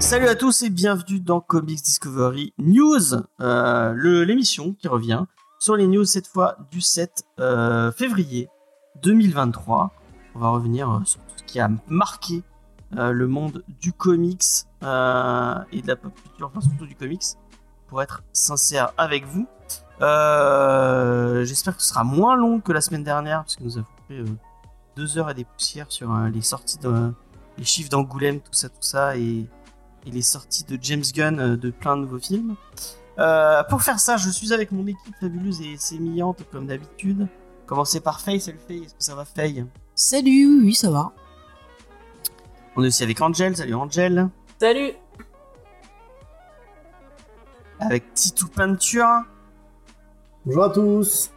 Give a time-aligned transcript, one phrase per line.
[0.00, 5.24] Salut à tous et bienvenue dans Comics Discovery News, euh, l'émission qui revient
[5.60, 8.48] sur les news cette fois du 7 euh, février
[9.04, 9.92] 2023.
[10.34, 12.42] On va revenir sur tout ce qui a marqué
[12.96, 14.44] euh, le monde du comics
[14.82, 17.22] euh, et de la pop culture, enfin surtout du comics,
[17.88, 19.46] pour être sincère avec vous.
[20.00, 23.86] Euh, J'espère que ce sera moins long que la semaine dernière, parce que nous avons
[24.08, 24.24] fait
[24.96, 27.12] deux heures et des poussières sur les sorties, de,
[27.58, 29.46] les chiffres d'Angoulême, tout ça, tout ça, et
[30.06, 32.56] et les sorties de James Gunn de plein de nouveaux films.
[33.68, 37.28] Pour faire ça, je suis avec mon équipe fabuleuse et sémillante comme d'habitude.
[37.66, 39.64] Commencer par Faye, salut Faye, est-ce que ça va Faye?
[39.94, 41.12] Salut, oui, ça va.
[42.80, 44.30] On est aussi avec Angel, salut Angel.
[44.58, 44.92] Salut
[47.78, 49.06] Avec Titou Peinture.
[50.46, 51.30] Bonjour à tous.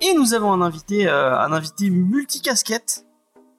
[0.00, 3.04] Et nous avons un invité, euh, un invité multicasquette,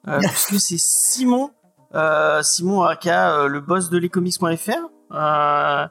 [0.08, 1.52] euh, puisque c'est Simon,
[1.94, 4.72] euh, Simon aka euh, le boss de lescomics.fr,
[5.12, 5.86] euh,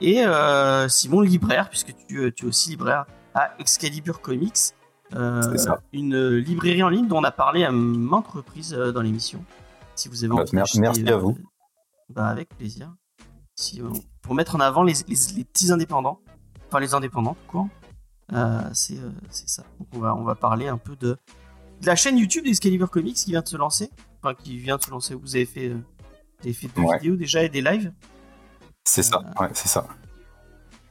[0.00, 3.06] et euh, Simon libraire, puisque tu, tu es aussi libraire
[3.36, 4.74] à Excalibur Comics,
[5.14, 5.78] euh, ça.
[5.92, 9.44] une librairie en ligne dont on a parlé à maintes reprises euh, dans l'émission.
[10.00, 11.36] Si vous avez Bah, envie mer- d'acheter, merci à vous.
[12.08, 12.90] bah, avec plaisir.
[13.54, 13.90] Si, euh,
[14.22, 16.20] pour mettre en avant les, les- les petits indépendants,
[16.68, 17.68] enfin les indépendants, tout court.
[18.32, 19.62] Euh, c'est euh, ça.
[19.78, 21.18] Donc on va, on va parler un peu de,
[21.82, 23.90] de la chaîne YouTube d'Excalibur Comics qui vient de se lancer.
[24.22, 25.14] Enfin, qui vient de se lancer.
[25.14, 26.96] Vous avez fait, euh, vous avez fait deux Ouais.
[26.96, 27.92] vidéos déjà et des lives.
[28.84, 29.86] C'est ça, Euh, ouais, c'est ça.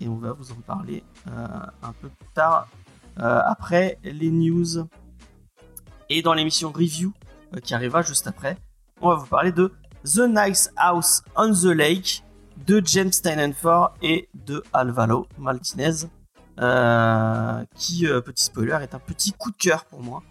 [0.02, 1.48] Et on va vous en parler euh,
[1.82, 2.68] un peu plus tard,
[3.18, 4.88] euh, après les news.
[6.10, 7.12] Et dans l'émission Review,
[7.56, 8.56] euh, qui arrivera juste après,
[9.02, 9.72] on va vous parler de
[10.06, 12.24] The Nice House on the Lake
[12.66, 16.08] de James Steinenfort et de Alvaro Martinez,
[16.60, 20.24] euh, qui, euh, petit spoiler, est un petit coup de cœur pour moi.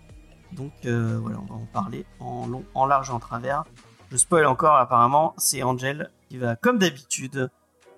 [0.52, 3.64] Donc euh, voilà, on va en parler en long, en large et en travers.
[4.10, 7.50] Je spoil encore, apparemment, c'est Angel qui va, comme d'habitude,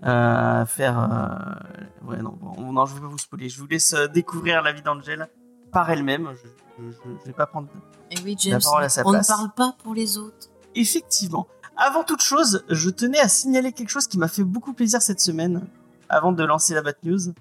[0.02, 1.66] faire.
[2.04, 3.48] Ouais, non, bon, non, je vais pas vous spoiler.
[3.48, 5.28] Je vous laisse découvrir la vie d'Angel
[5.72, 6.30] par elle-même.
[6.42, 7.68] Je, je vais pas prendre.
[8.10, 9.28] Et oui, James, parole à sa on place.
[9.28, 10.49] ne parle pas pour les autres.
[10.74, 11.46] Effectivement.
[11.76, 15.20] Avant toute chose, je tenais à signaler quelque chose qui m'a fait beaucoup plaisir cette
[15.20, 15.62] semaine,
[16.08, 17.32] avant de lancer la Bat News.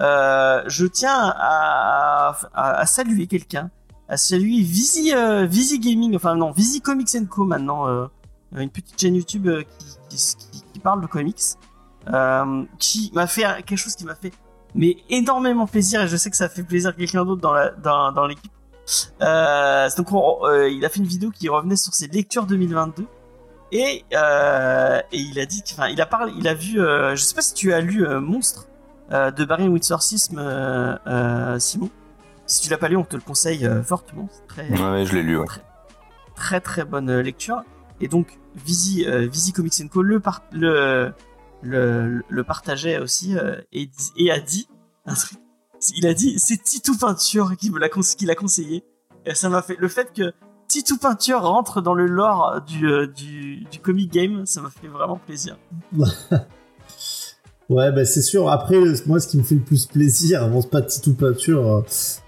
[0.00, 3.70] Euh, je tiens à, saluer quelqu'un,
[4.08, 8.06] à saluer Visi, euh, Gaming, enfin non, Visi Comics Co maintenant, euh,
[8.56, 9.62] une petite chaîne YouTube euh,
[10.08, 10.16] qui,
[10.72, 11.40] qui- parle de comics,
[12.78, 14.32] qui m'a fait quelque chose qui m'a fait
[14.74, 18.51] mais énormément plaisir et je sais que ça fait plaisir à quelqu'un d'autre dans l'équipe.
[19.20, 23.06] Euh, donc on- euh, il a fait une vidéo qui revenait sur ses lectures 2022
[23.70, 27.22] et, euh, et il a dit, enfin il a parlé, il a vu, euh, je
[27.22, 28.66] sais pas si tu as lu euh, Monstre
[29.10, 31.90] de Barry Windsor-Sism, euh, Simon.
[32.46, 34.28] Si tu l'as pas lu, on te le conseille fortement.
[34.48, 35.46] Très, Ouais, je l'ai lu, ouais.
[36.34, 37.62] très très bonne lecture.
[38.00, 41.12] Et donc, Visi, Visi Comics Co le, par- le,
[41.62, 43.36] le, le partageait aussi
[43.72, 44.66] et, et a dit
[45.06, 45.38] un truc.
[45.96, 48.84] Il a dit c'est Titou Peinture qui me l'a conse- qui l'a conseillé.
[49.26, 50.32] Et ça m'a fait le fait que
[50.68, 54.88] Titou Peinture rentre dans le lore du, euh, du, du comic game, ça m'a fait
[54.88, 55.58] vraiment plaisir.
[57.68, 58.50] Ouais, bah c'est sûr.
[58.50, 58.76] Après,
[59.06, 61.66] moi, ce qui me fait le plus plaisir, bon, c'est pas Titou Peinture,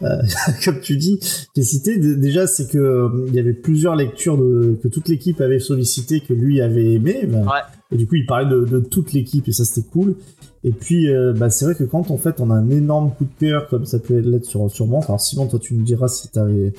[0.02, 0.22] euh, euh,
[0.64, 1.18] comme tu dis,
[1.54, 5.40] j'ai cité, déjà, c'est que euh, il y avait plusieurs lectures de, que toute l'équipe
[5.42, 7.26] avait sollicité, que lui avait aimé.
[7.26, 7.60] bah, Ouais.
[7.90, 10.16] Et du coup, il parlait de, de toute l'équipe, et ça, c'était cool.
[10.66, 13.24] Et puis, euh, bah, c'est vrai que quand, en fait, on a un énorme coup
[13.24, 16.28] de cœur, comme ça peut l'être sur, moi, enfin, Simon, toi, tu nous diras si
[16.28, 16.72] t'avais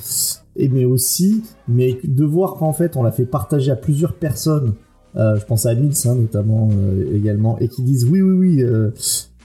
[0.56, 4.74] aimé aussi, mais de voir qu'en fait, on l'a fait partager à plusieurs personnes,
[5.16, 8.66] euh, je pense à Nils hein, notamment euh, également, et qui disent oui, oui, oui,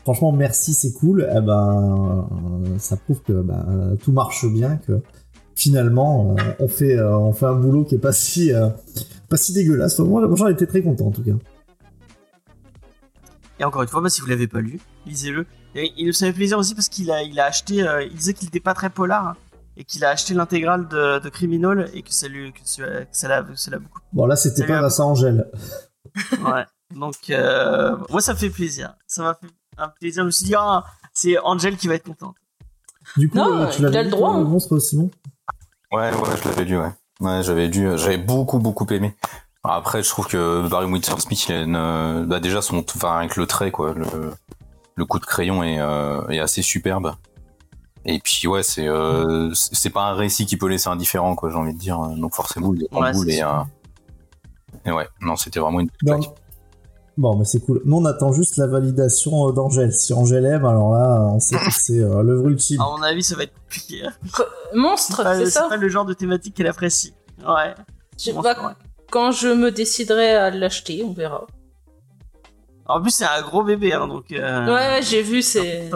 [0.02, 2.26] franchement, merci, c'est cool, eh ben,
[2.78, 3.66] ça prouve que bah,
[4.02, 5.00] tout marche bien, que
[5.54, 8.52] finalement, on, fait, on fait un boulot qui est pas si,
[9.28, 9.98] pas si dégueulasse.
[9.98, 11.32] Moi, moi, j'en étais très content en tout cas.
[13.60, 15.46] Et encore une fois, bah, si vous l'avez pas lu, lisez-le.
[15.74, 18.32] Et il nous fait plaisir aussi parce qu'il a, il a acheté, euh, il disait
[18.32, 19.36] qu'il était pas très polar hein,
[19.76, 23.06] et qu'il a acheté l'intégrale de, de Criminal et que ça lui, que ça, que
[23.12, 24.00] ça l'a, que ça l'a beaucoup.
[24.14, 25.48] Bon, là, c'était pas à Angèle.
[26.42, 26.64] Ouais.
[26.92, 28.94] Donc, euh, moi, ça me fait plaisir.
[29.06, 29.46] Ça m'a fait
[29.76, 30.22] un plaisir.
[30.22, 30.82] Je me suis dit, ah,
[31.12, 32.34] c'est Angel qui va être contente.
[33.16, 34.42] Du coup, Non, euh, tu l'avais le lu, droit, toi, hein.
[34.42, 35.10] le monstre, Simon?
[35.92, 36.92] Ouais, ouais, je l'avais lu, ouais.
[37.20, 39.14] Ouais, j'avais dû, j'avais beaucoup, beaucoup aimé.
[39.62, 43.18] Après, je trouve que Barry Windsor Smith, il a une, euh, bah déjà son, enfin
[43.18, 44.06] avec le trait, quoi, le,
[44.94, 47.14] le coup de crayon est, euh, est assez superbe.
[48.06, 51.50] Et puis ouais, c'est, euh, c'est c'est pas un récit qui peut laisser indifférent, quoi,
[51.50, 51.98] j'ai envie de dire.
[52.16, 53.48] Donc forcément, il est en Ouais, boule c'est et, euh,
[54.86, 56.30] et ouais, non, c'était vraiment une claque.
[57.18, 57.82] Bon, mais c'est cool.
[57.84, 59.92] Nous, on attend juste la validation euh, d'Angèle.
[59.92, 62.80] Si Angèle aime, alors là, on sait que c'est euh, l'œuvre ultime.
[62.80, 64.06] À mon avis, ça va être compliqué.
[64.06, 64.12] hein.
[64.74, 67.12] Monstre, pas- c'est C'est ça pas le genre de thématique qu'elle apprécie.
[67.46, 67.74] Ouais.
[68.18, 68.72] Je- bah, c'est vrai.
[69.10, 71.46] Quand je me déciderai à l'acheter, on verra.
[72.86, 74.32] En plus, c'est un gros bébé, hein, donc.
[74.32, 75.90] euh, Ouais, ouais, j'ai vu, c'est.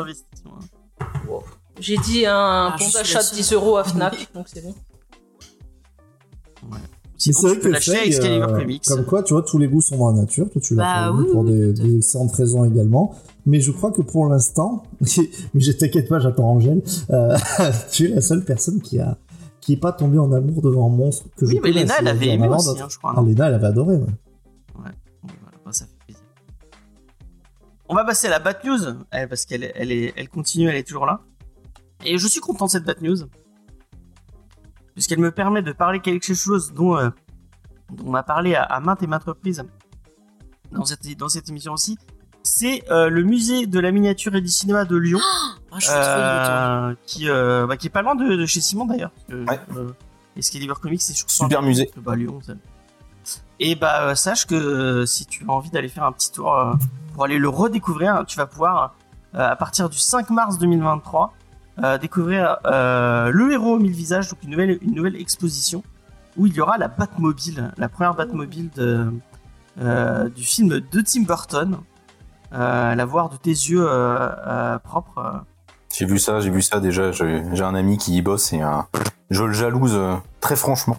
[1.81, 2.33] J'ai dit un
[2.73, 3.37] Ah, bon suis d'achat de seule.
[3.37, 4.75] 10 euros à Fnac, donc c'est bon.
[7.17, 8.85] Sinon, c'est vrai que euh, Comics.
[8.87, 10.51] comme quoi, tu vois, tous les goûts sont dans la nature.
[10.51, 13.15] Toi, tu l'as Bah oui, pour oui, des, des excellentes raisons également.
[13.47, 16.83] Mais je crois que pour l'instant, mais je t'inquiète pas, j'attends Angèle.
[17.11, 17.37] euh,
[17.91, 19.17] tu es la seule personne qui a
[19.65, 21.83] qui est pas tombée en amour devant un monstre que je Oui, mais connaisse.
[21.83, 23.13] Léna, elle avait a aimé aussi, hein, je crois.
[23.17, 23.97] Ah, non Léna, elle avait adoré.
[23.97, 24.05] ouais.
[24.75, 26.23] Bon, voilà, ça fait plaisir.
[27.89, 28.79] On va passer à la Bat News,
[29.11, 31.21] parce qu'elle elle est, elle continue, elle est toujours là.
[32.05, 33.17] Et je suis content de cette Bat News,
[34.95, 37.09] puisqu'elle me permet de parler quelque chose dont, euh,
[37.93, 39.63] dont on m'a parlé à, à maintes et maintes reprises
[40.73, 41.97] dans cette, dans cette émission aussi.
[42.47, 45.19] C'est euh, le musée de la miniature et du cinéma de Lyon,
[45.73, 48.47] Ah, je suis trop de euh, qui, euh, bah, qui est pas loin de, de
[48.47, 49.11] chez Simon d'ailleurs.
[49.31, 49.59] Ouais.
[49.77, 49.91] euh,
[50.37, 51.91] Excalibur Comics, c'est sur Super musée.
[51.97, 52.53] bah, Lyon, ça.
[53.61, 56.55] Et bah euh, sache que euh, si tu as envie d'aller faire un petit tour
[56.55, 56.75] euh,
[57.15, 58.95] pour aller le redécouvrir, tu vas pouvoir
[59.35, 61.33] euh, à partir du 5 mars 2023
[61.83, 65.83] euh, découvrir euh, le héros aux mille visages, donc une nouvelle une nouvelle exposition
[66.37, 69.13] où il y aura la Batmobile, la première Batmobile de,
[69.81, 71.79] euh, du film de Tim Burton.
[72.55, 75.43] Euh, la voir de tes yeux euh, euh, propres.
[75.93, 77.11] J'ai vu ça, j'ai vu ça déjà.
[77.13, 78.77] J'ai un ami qui y bosse et euh,
[79.31, 80.97] je le jalouse euh, très franchement.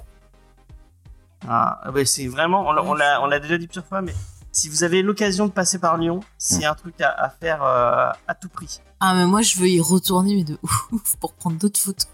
[1.48, 4.14] Ah, ouais, c'est vraiment, on l'a- déjà dit plusieurs fois, mais
[4.52, 8.10] si vous avez l'occasion de passer par Lyon, c'est un truc à, à faire euh,
[8.28, 8.82] à tout prix.
[9.00, 12.08] Ah, mais moi, je veux y retourner, mais de ouf, pour prendre d'autres photos.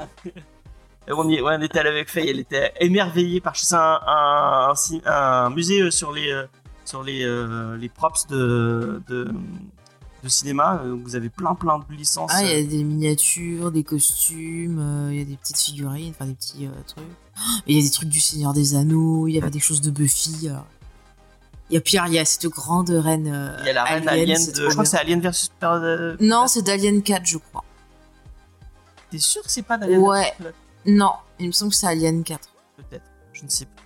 [1.12, 4.68] On, y, ouais, on était allé avec Faye, elle était émerveillée par c'est un, un,
[4.70, 6.46] un ci- un musée sur les, euh,
[6.90, 9.32] sur les, euh, les props de, de,
[10.24, 10.82] de cinéma.
[10.84, 12.32] euh, Vous avez plein plein de licences.
[12.34, 16.12] Ah, il y a des miniatures, des costumes, euh, il y a des petites figurines,
[16.16, 17.04] enfin des petits euh, trucs.
[17.42, 19.80] Oh, Il y a des trucs du Seigneur des Anneaux, il y avait des choses
[19.82, 20.50] de Buffy.
[20.50, 20.56] euh.
[21.70, 23.28] Il y a Pierre, il y a cette grande reine.
[23.34, 25.22] euh, Il y a la reine Alien, c'est de, trop je crois que c'est Alien
[25.22, 25.50] versus
[26.20, 27.64] Non, c'est d'Alien 4, je crois.
[29.12, 30.34] T'es sûr que c'est pas d'Alien Ouais.
[30.40, 30.56] versus
[30.88, 32.50] Non, il me semble que c'est Alien 4.
[32.78, 33.86] peut-être, je ne sais plus.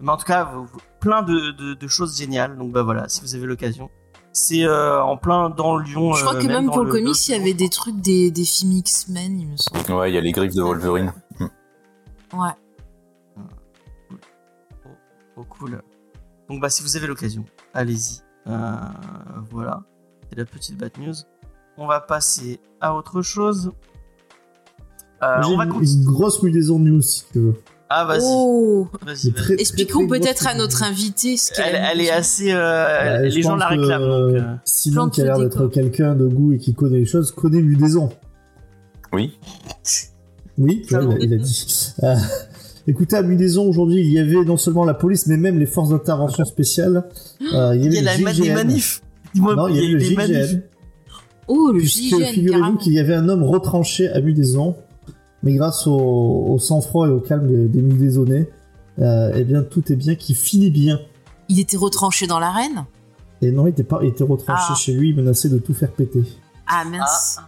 [0.00, 2.56] Mais en tout cas, vous- vous- plein de, de- de choses géniales.
[2.58, 3.90] Donc bah voilà, si vous avez l'occasion,
[4.32, 6.12] c'est euh, en plein dans Lyon.
[6.14, 8.44] Je crois euh, que même pour le comics, il y avait des trucs des, des
[8.44, 9.92] films X-Men, il me semble.
[9.98, 11.12] Ouais, il y a les griffes de Wolverine.
[12.34, 12.50] Ouais.
[15.36, 15.80] Oh, cool.
[16.48, 17.44] Donc bah si vous avez l'occasion,
[17.74, 18.20] allez-y.
[18.48, 18.70] Euh,
[19.50, 19.82] voilà,
[20.28, 21.14] c'est la petite bad news.
[21.76, 23.72] On va passer à autre chose.
[25.22, 27.62] Euh, J'ai on va une, une grosse mudaison news si tu veux.
[27.90, 28.86] Ah vas-y, Oh
[29.58, 32.52] Expliquons peut-être à notre invité ce qu'elle Elle, a elle est assez.
[32.52, 34.60] euh, Euh, les gens la pense que, réclament.
[34.94, 37.30] donc, euh, qui a l'air le d'être quelqu'un de goût et qui connaît les choses,
[37.30, 38.10] connaît mudaison.
[39.12, 39.38] Oui.
[40.58, 41.92] Oui, il, a, il a dit.
[42.02, 42.14] Euh,
[42.86, 45.90] écoutez, à Mudaison, aujourd'hui, il y avait non seulement la police, mais même les forces
[45.90, 47.04] d'intervention spéciales.
[47.54, 48.42] Euh, il y Il y avait a le la, GIGN.
[48.42, 49.00] des manifs.
[49.36, 50.46] Non, il y avait le des manifs.
[50.50, 50.60] GIGN.
[51.46, 54.76] Oh, le Puisque GIGN, figurez-vous qu'il y avait un homme retranché à Mudaison,
[55.42, 55.94] mais grâce au,
[56.48, 58.18] au sang-froid et au calme des, des
[59.00, 60.98] euh, eh bien, tout est bien qui finit bien.
[61.48, 62.84] Il était retranché dans l'arène?
[63.40, 64.74] Et non, il était, pas, il était retranché Ah.
[64.74, 66.24] chez lui, menacé de tout faire péter.
[66.66, 67.38] Ah mince.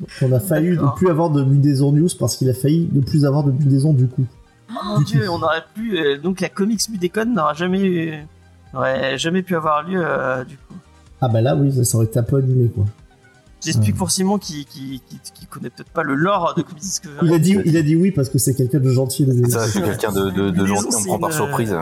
[0.00, 3.00] Donc, on a failli ne plus avoir de Mudaison News parce qu'il a failli ne
[3.00, 4.24] plus avoir de Mudaison du coup.
[4.70, 5.98] Oh mon dieu, on aurait pu.
[5.98, 8.26] euh, donc la comics Mudécon n'aura jamais, eu-
[8.72, 10.74] n'aurait jamais pu avoir lieu euh, du coup.
[11.20, 12.84] Ah bah là, oui, ça, ça aurait été un peu annulé, quoi.
[13.64, 17.26] J'explique pour Simon qui, qui, qui, qui connaît peut-être pas le lore de Comics Discovery.
[17.26, 19.66] Il a dit, il a dit oui parce que c'est quelqu'un de gentil de Ça,
[19.68, 21.76] suis quelqu'un de, de, de gentil, on me c'est prend par une, surprise.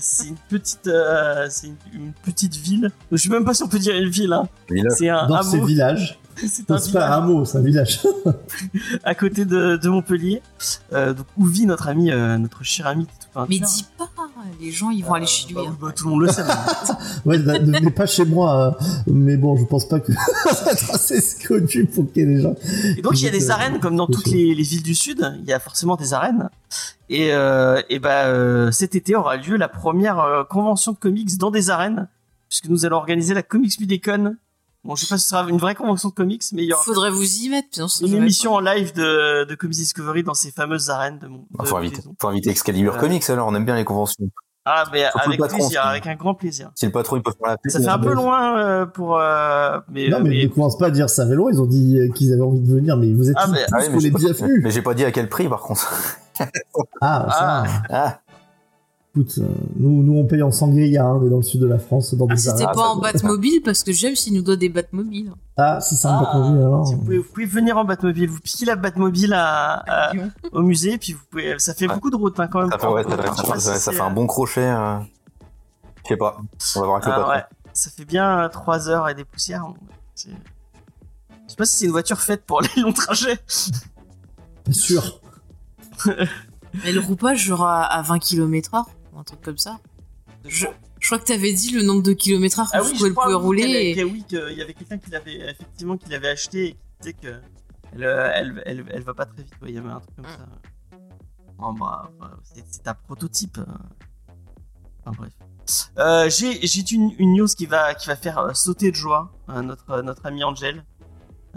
[0.00, 2.90] C'est une petite, euh, c'est une, une petite ville.
[3.10, 4.32] Je suis même pas si on peut dire une ville.
[4.32, 4.48] Hein.
[4.90, 5.66] C'est un dans ces hameau.
[5.66, 6.18] villages.
[6.36, 8.00] C'est un C'est pas un village hameau, c'est un village.
[9.04, 10.40] à côté de, de Montpellier,
[10.94, 13.06] euh, donc, où vit notre ami, euh, notre cher ami.
[13.34, 13.46] Peinture.
[13.48, 14.08] Mais dis pas,
[14.60, 15.54] les gens ils vont aller chez lui.
[15.54, 15.76] Bah, hein.
[15.80, 16.42] bah, tout le monde le sait.
[16.44, 20.12] mais- Ouais, ne ne venez pas chez moi, euh, mais bon, je pense pas que
[20.52, 22.54] ça va être assez connu pour qu'il y ait des gens.
[22.96, 24.82] Et donc il y a des euh, arènes comme dans c'est toutes les, les villes
[24.82, 26.48] du sud, il y a forcément des arènes.
[27.08, 31.36] Et, euh, et bah euh, cet été aura lieu la première euh, convention de comics
[31.38, 32.08] dans des arènes,
[32.48, 34.36] puisque nous allons organiser la Comics Budécon.
[34.84, 36.72] Bon, je sais pas si ce sera une vraie convention de comics, mais il y
[36.72, 37.68] aura Faudrait vous y mettre.
[37.72, 41.28] sinon ça une émission en live de, de Comics Discovery dans ces fameuses arènes de
[41.28, 41.44] mon.
[41.52, 42.98] bah, faut, inviter, faut inviter Excalibur Ouais.
[43.00, 44.26] Comics alors, on aime bien les conventions.
[44.64, 46.70] Ah, mais Surtout avec le patron, plaisir, avec un grand plaisir.
[46.76, 49.18] Si le patron il peut faire la pub, Ça fait un peu loin euh, pour.
[49.18, 51.98] euh, mais, Non, mais, mais- ne commence pas à dire ça vélo, ils ont dit
[51.98, 53.88] euh, qu'ils avaient envie de venir, mais vous êtes Ah, tous mais- tous Ah oui,
[53.92, 54.60] mais les bienvenus.
[54.62, 55.92] Mais j'ai pas dit à quel prix par contre.
[57.00, 57.64] Ah, ça.
[57.90, 58.18] Ah,
[59.14, 61.66] Écoute, euh, nous, nous, on paye en sangria, hein, on est dans le sud de
[61.66, 64.56] la France, dans Ah, des c'était pas en Batmobile parce que j'aime s'il nous doit
[64.56, 65.32] des Batmobiles.
[65.58, 66.84] Ah, si c'est un Ah, Batmobile, alors.
[66.86, 70.12] Vous pouvez, vous pouvez venir en Batmobile, vous piquez la Batmobile à, à-
[70.52, 71.58] au musée, puis vous pouvez.
[71.58, 71.94] Ça fait Ouais.
[71.94, 72.70] beaucoup de route hein, quand même.
[72.70, 74.60] ça fait, ouais, ça, fait- ça fait- ça fait- ça fait un bon crochet.
[74.62, 74.98] euh.
[76.04, 76.38] Je sais pas.
[76.76, 77.30] On va voir avec le Ah, patron.
[77.32, 77.44] ouais.
[77.74, 79.66] Ça fait bien 3 heures et des poussières.
[80.14, 83.38] C'est- Je sais pas si c'est une voiture faite pour les longs trajets.
[84.64, 85.20] Bien sûr.
[86.84, 89.78] Mais le roupage, genre à, à 20 km/h ou un truc comme ça.
[90.44, 90.66] Je,
[90.98, 93.62] je crois que t'avais dit le nombre de kilomètres heure Ah oui, crois oui, rouler.
[93.62, 96.72] qu'elle- et- qu'elle- oui, qu'il y avait quelqu'un qui l'avait effectivement qui l'avait acheté et
[96.72, 97.40] qui disait que
[97.94, 98.02] elle,
[98.34, 99.52] elle, elle, elle va pas très vite.
[99.62, 100.28] ouais, Il y avait un truc comme Mm.
[100.28, 100.98] ça.
[101.58, 102.10] Bon, bah,
[102.42, 103.58] c'est- un prototype.
[103.58, 103.64] euh.
[105.04, 105.32] Enfin, bref.
[105.98, 109.62] Euh, J'ai une, une news qui va, qui va faire euh, sauter de joie euh,
[109.62, 110.84] notre, notre ami Angel.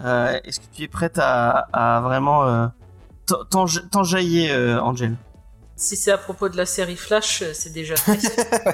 [0.00, 2.44] Euh, Est-ce que tu es prête à, à vraiment
[3.26, 5.16] t'en- t'enja- t'enjailler, Angel
[5.76, 8.18] Si c'est à propos de la série Flash, euh, c'est déjà fait.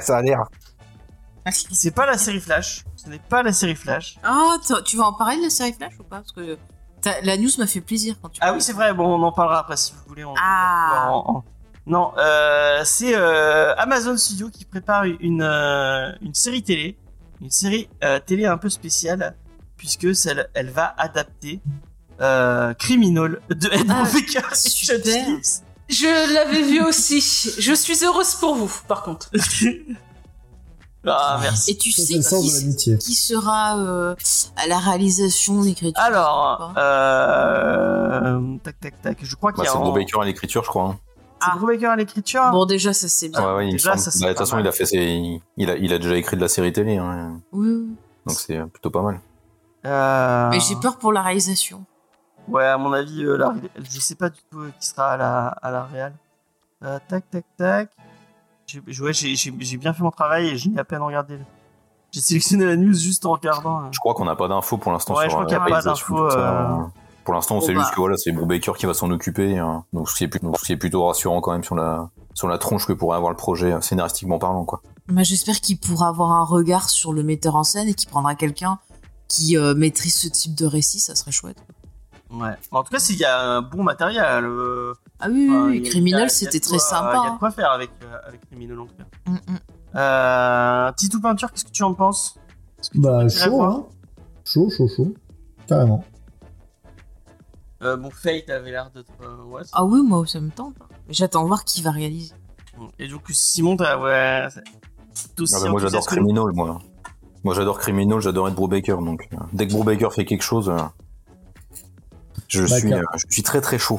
[0.02, 0.44] ça a l'air.
[1.50, 2.84] C'est pas la série Flash.
[2.96, 4.16] Ce n'est pas la série Flash.
[4.22, 6.18] Ah, t'as- tu vas en parler de la série Flash ou pas?
[6.20, 6.56] Parce que
[7.24, 8.38] la news m'a fait plaisir quand tu.
[8.40, 8.94] Ah oui, c'est vrai.
[8.94, 10.24] Bon, on en parlera après si vous voulez.
[10.24, 11.10] on- Ah.
[11.84, 16.96] Non, euh, c'est euh, Amazon Studio qui prépare une, euh, une série télé,
[17.40, 19.34] une série euh, télé un peu spéciale,
[19.76, 21.60] puisque celle, elle va adapter
[22.20, 24.06] euh, Criminal de Ed Ah, et
[24.70, 25.64] Phillips.
[25.92, 27.20] Je l'avais vu aussi.
[27.58, 29.30] Je suis heureuse pour vous, par contre.
[31.06, 31.72] ah, merci.
[31.72, 32.98] Et tu Ça, sais qui, de l'amitié.
[32.98, 34.14] qui sera euh,
[34.56, 39.18] à la réalisation, l'écriture Alors, euh, tac, tac, tac.
[39.22, 39.78] Je crois qu'il Bah, y a c'est
[40.20, 40.84] à l'écriture, je crois.
[40.84, 40.98] hein.
[41.40, 41.56] c'est Ah.
[41.56, 42.50] Brubaker à l'écriture.
[42.52, 43.40] Bon, déjà, ça c'est bien.
[43.44, 44.00] Ouais, ouais, il me déjà, semble.
[44.00, 44.64] ça, c'est Bah, de toute façon, mal.
[44.64, 45.40] il a fait ses...
[45.56, 47.40] il a, il a déjà écrit de la série télé, hein.
[47.52, 47.88] Oui,
[48.26, 49.20] donc c'est euh, plutôt pas mal.
[49.84, 51.84] Euh, Mais j'ai peur pour la réalisation.
[52.52, 55.16] Ouais, à mon avis, euh, la- je sais pas du tout euh, qui sera à
[55.16, 56.12] la, à la Real.
[56.84, 57.90] Euh, tac, tac, tac.
[58.66, 59.12] J'ai ouais,
[59.78, 61.36] bien fait mon travail et j'ai à peine regardé.
[61.38, 61.44] le-
[62.10, 63.80] J'ai sélectionné la news juste en regardant.
[63.84, 63.88] euh.
[63.90, 65.74] Je crois qu'on n'a pas d'infos pour l'instant Ouais, sur je crois euh, a la
[65.76, 66.38] pas d'infos, euh.
[66.38, 66.76] euh.
[67.24, 67.80] Pour l'instant, on sait bah.
[67.80, 69.56] juste que voilà, c'est Brubaker qui va s'en occuper.
[69.58, 69.84] hein.
[69.92, 72.10] Donc, ce qui, est plutôt, donc, ce qui est plutôt rassurant quand même sur la,
[72.34, 74.82] sur la tronche que pourrait avoir le projet, scénaristiquement parlant, quoi.
[75.08, 78.34] Bah, J'espère qu'il pourra avoir un regard sur le metteur en scène et qu'il prendra
[78.34, 78.78] quelqu'un
[79.28, 81.58] qui euh, maîtrise ce type de récit, ça serait chouette.
[82.32, 82.54] Ouais.
[82.70, 84.44] En tout cas, s'il y a un bon matériel.
[84.44, 87.12] euh, Ah oui, Criminal, c'était très quoi- sympa.
[87.14, 87.36] Il y a de hein.
[87.38, 89.04] quoi faire avec, euh, avec Criminal en tout cas.
[89.30, 89.58] Mm, mm.
[89.96, 92.36] Euh, Titou Peinture, qu'est-ce que tu en penses?
[92.92, 93.86] Que Bah, chaud, hein.
[94.44, 95.14] Chaud, chaud, chaud.
[95.66, 96.04] Carrément.
[97.82, 99.10] Euh, Bon, Fate avait l'air d'être.
[99.22, 100.74] euh, ouais, Ah oui, moi, ça me tente.
[101.08, 102.32] J'attends voir qui va réaliser.
[102.98, 103.98] Et donc, Simon, t'as.
[103.98, 104.46] Ouais.
[105.38, 106.06] aussi Ah bah, moi, j'adore.
[106.06, 106.78] Criminal, moi.
[107.44, 108.98] Moi, j'adore Criminal, j'adore Ed Brubaker.
[109.02, 110.78] Donc, dès que Brubaker fait quelque chose, euh,
[112.52, 113.98] je, Bah, suis, car- euh, je suis très très chaud.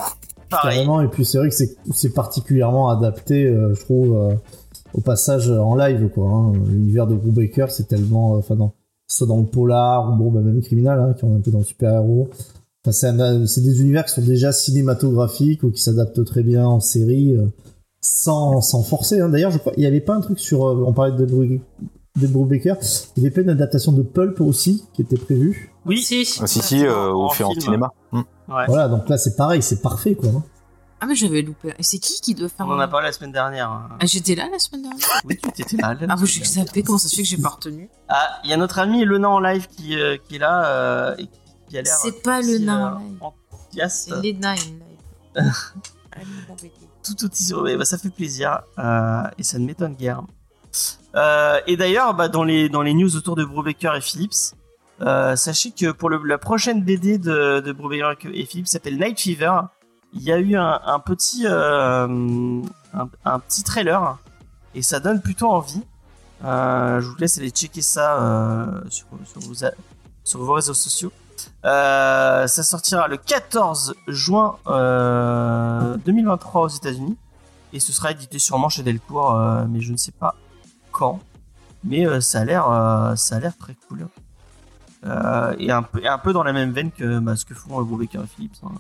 [0.50, 0.76] Pareil.
[0.76, 4.36] Carrément, et puis c'est vrai que c'est c'est particulièrement adapté, euh, je trouve, euh,
[4.94, 6.30] au passage en live, quoi.
[6.30, 6.54] hein.
[6.68, 8.34] L'univers de Brubaker, c'est tellement.
[8.34, 8.74] Enfin, dans,
[9.08, 11.60] soit dans le polar, ou bon, bah, même criminal, hein, qui est un peu dans
[11.60, 12.30] le super-héros.
[12.86, 16.66] Enfin, c'est un- c'est des univers qui sont déjà cinématographiques ou qui s'adaptent très bien
[16.68, 17.46] en série, euh,
[18.02, 19.22] sans, sans forcer.
[19.22, 19.30] hein.
[19.30, 20.68] D'ailleurs, je crois il n'y avait pas un truc sur.
[20.68, 21.26] euh, on parlait de
[22.16, 22.76] de Brubaker,
[23.16, 25.72] il y avait pas une adaptation de Pulp aussi qui était prévue.
[25.86, 26.02] Oui.
[26.02, 26.28] Si.
[26.40, 27.62] Ah, si, si, euh, au En fait en film.
[27.62, 27.90] cinéma.
[28.12, 28.22] Hmm.
[28.50, 28.66] Ouais.
[28.68, 30.30] Voilà, donc là, c'est pareil, c'est parfait, quoi.
[30.30, 30.44] hein.
[31.02, 31.74] Ah, mais j'avais loupé.
[31.78, 33.70] Et c'est qui qui doit faire On en a parlé la semaine dernière.
[33.70, 33.90] hein.
[34.00, 35.06] Ah, J'étais là la semaine dernière.
[35.26, 35.96] Oui, tu étais là.
[36.08, 36.84] Ah, moi, j'ai zappé.
[36.84, 39.30] Comment ça se fait que j'ai pas retenu Ah, il y a notre ami Lena
[39.30, 41.28] en live qui, euh, qui est là euh, et
[41.68, 41.96] qui a l'air.
[42.02, 43.34] C'est pas le nain euh, en
[43.74, 43.88] live.
[43.90, 44.42] C'est les nine
[45.36, 45.52] live.
[46.16, 46.72] Allez, m'embêter.
[47.04, 47.68] tout aussi sur.
[47.68, 50.22] eh ben, ça fait plaisir euh, et ça ne m'étonne guère.
[51.16, 54.56] Euh, et d'ailleurs, bah, dans les news autour de Brubaker et Phillips,
[55.02, 59.62] euh, sachez que pour la prochaine BD de, de Brubaker et Phillips s'appelle Night Fever.
[60.14, 62.62] Il y a eu un, euh,
[63.48, 64.18] petit trailer
[64.76, 65.82] et ça donne plutôt envie.
[66.44, 69.54] Je vous laisse aller checker ça sur, vos,
[70.24, 71.12] sur vos réseaux sociaux.
[71.64, 77.18] Ça sortira le 14 juin euh, 2023 aux États-Unis
[77.74, 79.36] et ce sera édité sûrement chez Delcourt,
[79.68, 80.36] mais je ne sais pas
[81.84, 84.08] Mais euh, ça a l'air, euh, ça a l'air très cool.
[85.06, 88.24] Euh, et, un peu, un dans la même veine que bah, ce que font Brubaker
[88.24, 88.56] et Phillips.
[88.64, 88.72] hein,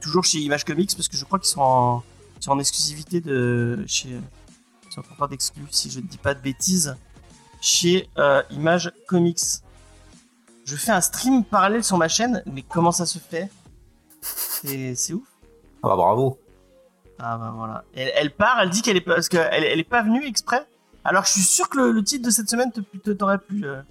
[0.00, 2.02] toujours chez Image Comics parce que je crois qu'ils sont
[2.46, 4.20] en, exclusivité de chez,
[4.90, 6.94] sont en contrat d'exclus si je ne dis pas de bêtises
[7.60, 8.08] chez
[8.50, 9.40] Image Comics.
[10.64, 13.50] Je fais un stream parallèle sur ma chaîne, mais comment ça se fait?
[14.22, 15.26] C'est ouf.
[15.82, 16.38] Ah bah bravo.
[17.18, 17.84] Ah bah voilà.
[17.94, 20.66] Elle, part, elle dit qu'elle est pas, parce qu'elle elle est pas venue exprès.
[21.04, 23.82] Alors je suis sûr que le, titre de cette semaine te t'aurait plu, euh,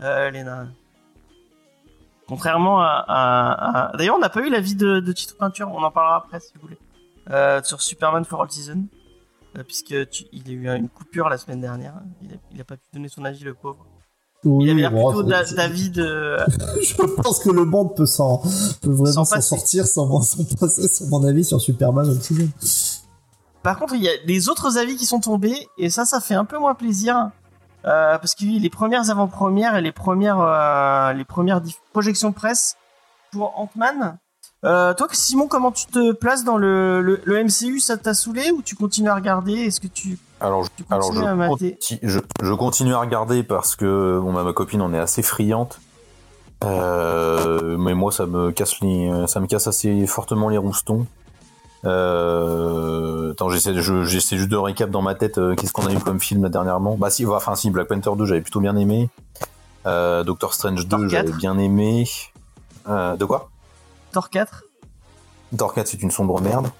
[0.00, 0.66] euh, Léna.
[2.26, 5.70] Contrairement à, d'ailleurs, on n'a pas eu l'avis de, de Tito Peinture.
[5.72, 6.78] On en parlera après si vous voulez
[7.30, 8.84] euh, sur Superman for All Season,
[9.56, 11.94] euh, puisque tu- il a eu une coupure la semaine dernière.
[12.22, 13.86] Il a, il a pas pu donner son avis, le pauvre.
[14.56, 16.36] Oui, Il avait l'air bon, plutôt d'a- de.
[16.82, 18.38] Je pense que le monde peut s'en,
[18.82, 22.48] peut vraiment S'en sortir sans, sans passer sur mon avis sur Superman season.
[23.62, 26.34] Par contre, il y a des autres avis qui sont tombés, et ça, ça fait
[26.34, 27.30] un peu moins plaisir.
[27.84, 31.60] euh, parce que les premières avant-premières et les premières, euh, les premières
[31.92, 32.76] projections presse
[33.32, 34.18] pour Ant-Man.
[34.64, 38.50] Euh, toi, Simon, comment tu te places dans le, le, le MCU Ça t'a saoulé
[38.50, 39.52] ou tu continues à regarder?
[39.52, 41.78] Est-ce que tu, Alors, je, tu alors continues je, à mater?
[41.80, 45.22] conti- je, je continue à regarder parce que bon, bah, ma copine en est assez
[45.22, 45.80] friante.
[46.64, 51.06] Euh, mais moi, ça me casse les, ça me casse assez fortement les roustons.
[51.84, 55.38] Euh, attends, j'essaie, juste de récap dans ma tête.
[55.56, 56.96] qu'est-ce qu'on a eu comme film dernièrement?
[56.96, 59.08] Bah si, enfin si, Black Panther 2, j'avais plutôt bien aimé.
[59.84, 61.36] Doctor Strange 2, Thor j'avais 4.
[61.38, 62.08] bien aimé.
[62.88, 63.50] De quoi?
[64.12, 64.64] Thor 4
[65.56, 66.70] Thor 4, c'est une sombre merde.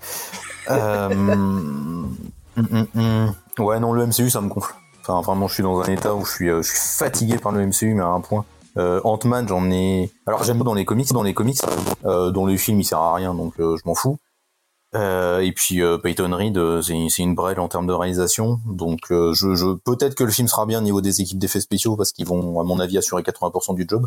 [0.70, 2.16] Euh, hum,
[2.56, 3.35] hum, hum.
[3.58, 4.75] Ouais, non, le MCU, ça me gonfle.
[5.00, 7.94] Enfin, vraiment, je suis dans un état où je suis, euh, fatigué par le MCU,
[7.94, 8.44] mais à un point.
[8.76, 10.12] Euh, Ant-Man, j'en ai.
[10.26, 11.61] Alors, j'aime dans les comics, dans les comics,
[12.02, 14.18] dans les films, il sert à rien, donc je m'en fous.
[14.94, 20.25] Et puis Peyton Reed, c'est une brêle en termes de réalisation, donc je peut-être que
[20.25, 22.78] le film sera bien au niveau des équipes d'effets spéciaux parce qu'ils vont, à mon
[22.78, 24.06] avis, assurer 80% du job.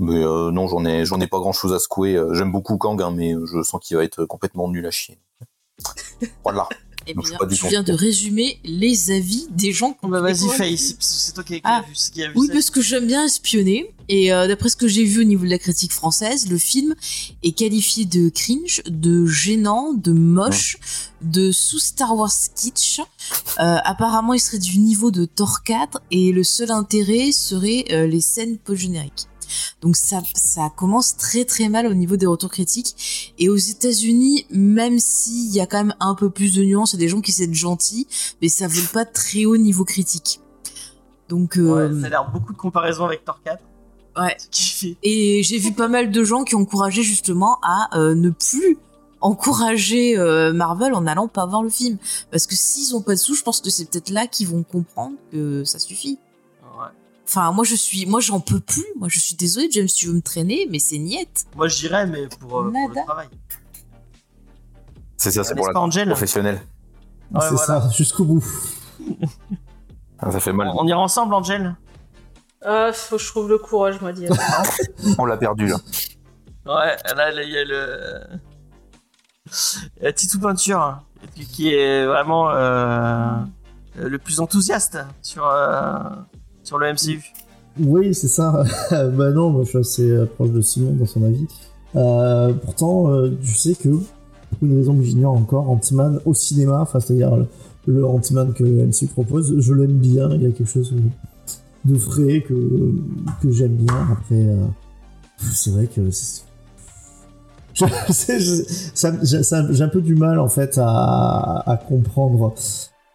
[0.00, 2.16] Mais euh, non, j'en ai, j'en ai pas grand-chose à secouer.
[2.16, 5.18] Euh, J'aime beaucoup Kang, hein, mais je sens qu'il va être complètement nul à chier.
[6.42, 6.68] Voilà.
[7.06, 10.32] Eh Donc, je bien, tu viens de résumer les avis des gens qu'on Bah, va
[10.32, 11.78] vas-y, Face, c'est toi qui, qui Ah.
[11.78, 12.52] a vu, qui a vu Oui, ça.
[12.52, 13.94] parce que j'aime bien espionner.
[14.10, 16.94] Et euh, d'après ce que j'ai vu au niveau de la critique française, le film
[17.42, 20.76] est qualifié de cringe, de gênant, de moche,
[21.22, 23.00] de sous Star Wars kitsch.
[23.00, 23.04] Euh,
[23.82, 28.20] apparemment, il serait du niveau de Thor 4 et le seul intérêt serait euh, les
[28.20, 29.26] scènes post-génériques.
[29.80, 33.32] Donc ça, ça commence très très mal au niveau des retours critiques.
[33.38, 36.96] Et aux États-Unis, même s'il y a quand même un peu plus de nuances et
[36.96, 38.06] des gens qui essaient gentils,
[38.42, 40.40] mais ça vole pas très haut niveau critique.
[41.28, 43.62] Donc euh, Ouais, ça a l'air beaucoup de comparaisons avec Thor 4.
[44.18, 44.36] Ouais.
[45.02, 48.78] Et j'ai vu pas mal de gens qui ont encouragé justement à euh, ne plus
[49.20, 51.98] encourager euh, Marvel en allant pas voir le film.
[52.30, 54.62] Parce que s'ils ont pas de sous, je pense que c'est peut-être là qu'ils vont
[54.62, 56.18] comprendre que ça suffit.
[57.30, 58.84] Enfin, moi je suis, moi j'en peux plus.
[58.98, 61.44] Moi je suis désolée, James, tu veux me traîner, mais c'est niette.
[61.54, 63.28] Moi, j'irais, mais pour, euh, pour le travail.
[65.16, 66.60] C'est ça, c'est pour la pas, Angel professionnelle.
[67.30, 67.82] Ouais, c'est voilà.
[67.82, 68.44] ça, jusqu'au bout.
[70.18, 70.72] Ah, Ça fait mal.
[70.74, 71.76] On ira ensemble, Angel
[72.64, 74.28] Ah, faut que je trouve le courage, moi, aller.
[75.18, 75.76] On l'a perdu là.
[76.66, 78.20] Ouais, là, il y a le.
[80.00, 80.98] La Titou Peinture,
[81.36, 83.36] qui- qui est vraiment euh,
[83.96, 86.00] le plus enthousiaste sur, euh,
[86.78, 87.32] le MCU.
[87.78, 88.64] Oui, c'est ça.
[88.90, 91.46] bah non, moi je suis assez euh, proche de Simon dans son avis.
[91.96, 96.80] Euh, pourtant, euh, je sais que, pour une raison que j'ignore encore, Ant-Man au cinéma,
[96.80, 97.46] enfin c'est-à-dire le,
[97.86, 100.94] le Ant-Man que le MCU propose, je l'aime bien, il y a quelque chose
[101.84, 102.94] de frais que,
[103.42, 104.08] que j'aime bien.
[104.12, 104.66] Après, euh,
[105.38, 106.02] c'est vrai que...
[109.72, 112.52] j'ai un peu du mal en fait à, à comprendre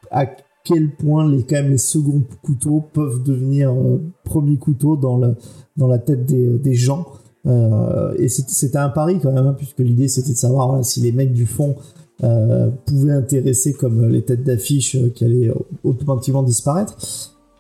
[0.10, 0.26] à
[0.66, 5.36] quel point les, quand même, les seconds couteaux peuvent devenir euh, premiers couteaux dans, le,
[5.78, 7.06] dans la tête des, des gens.
[7.46, 11.00] Euh, et c'était un pari quand même, hein, puisque l'idée c'était de savoir voilà, si
[11.00, 11.76] les mecs du fond
[12.24, 16.98] euh, pouvaient intéresser comme les têtes d'affiche euh, qui allaient automatiquement disparaître.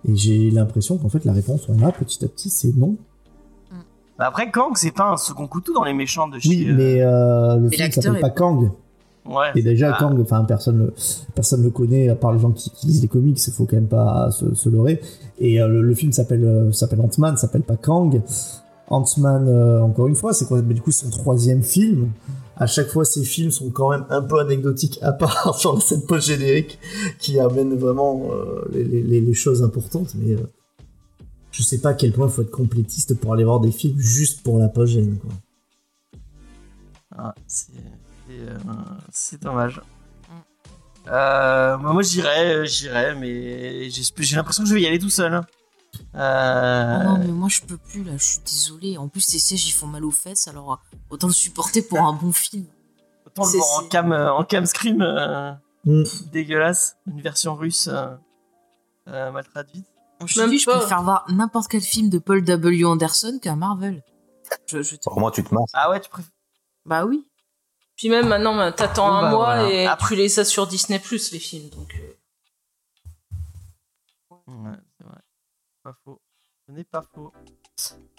[0.08, 2.96] Et j'ai l'impression qu'en fait la réponse on a petit à petit c'est non.
[4.18, 6.48] Bah après, Kang, c'est pas un second couteau dans les méchants de chez.
[6.50, 8.72] Oui, euh, mais euh, le Mais film s'appelle est- pas Kang.
[9.28, 9.48] Ouais.
[9.56, 9.94] Et déjà.
[10.00, 10.94] Kang, enfin, personne le,
[11.34, 13.76] personne le connaît, à part les gens qui, qui lisent les comics, il faut quand
[13.76, 15.02] même pas se, se leurrer.
[15.40, 18.22] Et euh, le, le film s'appelle euh, s'appelle Ant-Man, s'appelle pas Kang.
[18.88, 20.62] Ant-Man, euh, encore une fois, c'est quoi?
[20.62, 22.12] Mais Du coup, son troisième film.
[22.58, 25.82] À chaque fois, ces films sont quand même un peu anecdotiques, à part sur la
[25.82, 26.78] scène post-générique,
[27.20, 30.14] qui amène vraiment euh, les, les- les choses importantes.
[30.16, 30.36] Mais
[31.52, 33.98] je sais pas à quel point il faut être complétiste pour aller voir des films
[34.00, 35.32] juste pour la post-gène, quoi.
[37.18, 37.72] Ah, c'est
[38.28, 38.58] c'est, euh,
[39.12, 39.82] c'est dommage.
[41.08, 45.00] Euh, moi, moi, j'irais, euh, j'irais, mais j'ai j'ai l'impression que je vais y aller
[45.00, 45.34] tout seul.
[45.34, 45.46] hein.
[46.16, 48.98] Euh, Oh non, mais moi je peux plus là, je suis désolée.
[48.98, 52.12] En plus, ces sièges ils font mal aux fesses, alors autant le supporter pour un
[52.14, 52.66] bon film.
[53.26, 55.54] autant le c'est- voir en cam, en cam scream euh,
[55.86, 56.04] Mm.
[56.32, 58.08] dégueulasse, une version russe euh,
[59.08, 59.86] euh, mal traduite.
[60.26, 60.80] Je Même dis, je pas.
[60.80, 62.84] préfère voir n'importe quel film de Paul W.
[62.86, 64.04] Anderson qu'un Marvel.
[64.68, 65.70] Je, je te- Pour moi, tu te masses.
[65.74, 66.32] Ah ouais, tu préfères.
[66.86, 67.26] Bah oui.
[67.98, 69.70] Puis même maintenant, bah, t'attends un bah, mois voilà.
[69.72, 71.70] et Après- tu les as sur Disney Plus les films.
[71.70, 72.12] Donc, euh,
[74.48, 75.18] Ouais, c'est vrai.
[75.84, 76.22] Pas faux.
[76.68, 77.32] Ce n'est pas faux.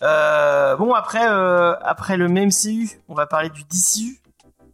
[0.02, 4.20] Euh, bon, après, euh, après le même CU, on va parler du DCU.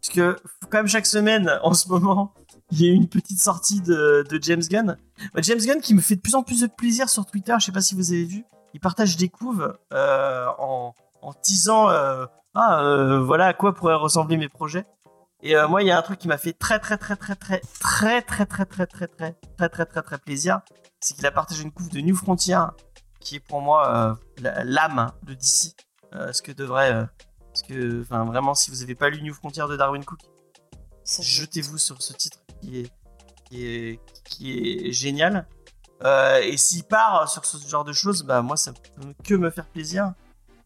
[0.01, 0.37] Parce que,
[0.69, 2.33] comme chaque semaine, en ce moment,
[2.71, 4.97] il y a une petite sortie de, de James Gunn.
[5.33, 7.65] Bah, James Gunn qui me fait de plus en plus de plaisir sur Twitter, je
[7.65, 8.45] sais pas si vous avez vu.
[8.73, 13.95] Il partage des couves euh, en, en teasant euh, ah, euh, voilà à quoi pourraient
[13.95, 14.85] ressembler mes projets.
[15.41, 17.35] Et euh, moi, il y a un truc qui m'a fait très, très, très, très,
[17.35, 20.61] très, très, très, très, très, très, très, très, très, très, très, plaisir.
[21.01, 22.59] C'est qu'il a partagé une couve de New Frontier
[23.19, 25.75] qui est pour moi euh, l'âme de DC.
[26.15, 26.93] Euh, ce que devrait.
[26.93, 27.05] euh,
[27.47, 30.19] parce que, enfin, vraiment, si vous n'avez pas lu New Frontier de Darwin Cook,
[31.05, 32.91] jetez-vous sur ce titre qui est,
[33.45, 35.47] qui est, qui est génial.
[36.03, 39.49] Euh, et s'il part sur ce genre de choses, bah moi ça peut que me
[39.49, 40.13] faire plaisir.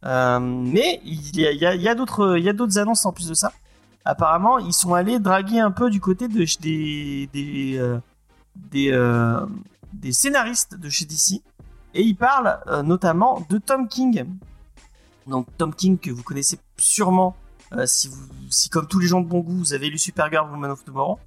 [0.04, 3.52] Mais il y a, d'autres, annonces en plus de ça.
[4.08, 6.28] Apparemment, ils sont allés draguer un peu du côté
[7.36, 8.00] euh,
[8.74, 9.46] euh,
[9.92, 11.42] des scénaristes de chez DC
[11.94, 14.26] et ils parlent euh, notamment de Tom King.
[15.28, 17.36] Donc Tom King que vous connaissez sûrement
[17.86, 21.20] si comme tous les gens de bon goût vous avez lu Supergirl Woman of Tomorrow.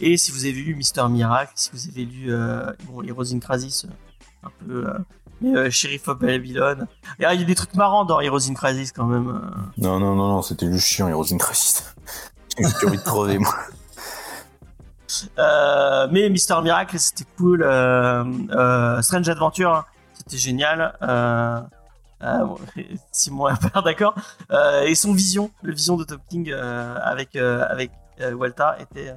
[0.00, 2.32] Et si vous avez lu Mister Miracle, si vous avez lu
[2.86, 3.86] bon, Heroes in Crisis,
[4.42, 4.86] un peu,
[5.40, 6.86] mais euh, Sheriff of Babylon.
[7.18, 9.28] Et il y a des trucs marrants dans Heroes in Crisis quand même.
[9.28, 9.40] euh.
[9.78, 11.94] Non, non, non, non, c'était juste chiant, Heroes in Crisis.
[12.58, 13.54] J'ai envie de crever, moi.
[15.38, 17.62] Euh, mais Mister Miracle, c'était cool.
[17.62, 20.96] Euh, Strange Adventure, hein, c'était génial.
[22.20, 22.58] Bon,
[23.12, 24.14] Simon est pas d'accord.
[24.84, 27.90] Et son vision, le vision de Top King avec avec
[28.34, 29.14] Walter était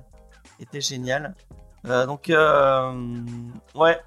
[0.60, 1.36] était génial.
[1.86, 2.32] Donc
[3.76, 4.00] ouais,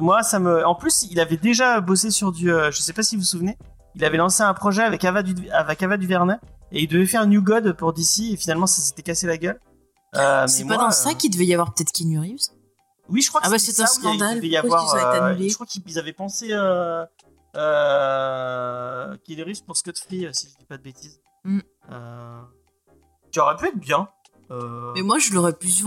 [0.00, 0.66] moi ça me.
[0.66, 2.52] En plus, il avait déjà bossé sur du.
[2.52, 3.56] euh, je sais pas si vous vous souvenez.
[3.94, 6.36] Il avait lancé un projet avec Ava du avec Ava Duvernay
[6.70, 9.60] et il devait faire New God pour DC et finalement ça s'était cassé la gueule.
[10.14, 12.48] Euh, C'est pas moi, dans euh, ça qu'il devait y avoir peut-être Keanu Reeves?
[13.08, 14.34] Oui, je crois que Ah bah, c'est un scandale.
[14.34, 14.94] Il devait y avoir.
[14.94, 17.04] euh, je crois qu'ils avaient pensé euh,
[17.56, 19.16] euh,
[19.66, 21.20] pour Scott Free, euh, si je dis pas de bêtises.
[21.44, 21.60] Mm.
[21.90, 22.40] Euh,
[23.30, 24.08] qui aurait pu être bien.
[24.50, 25.86] Euh, Mais moi, je l'aurais plus vu.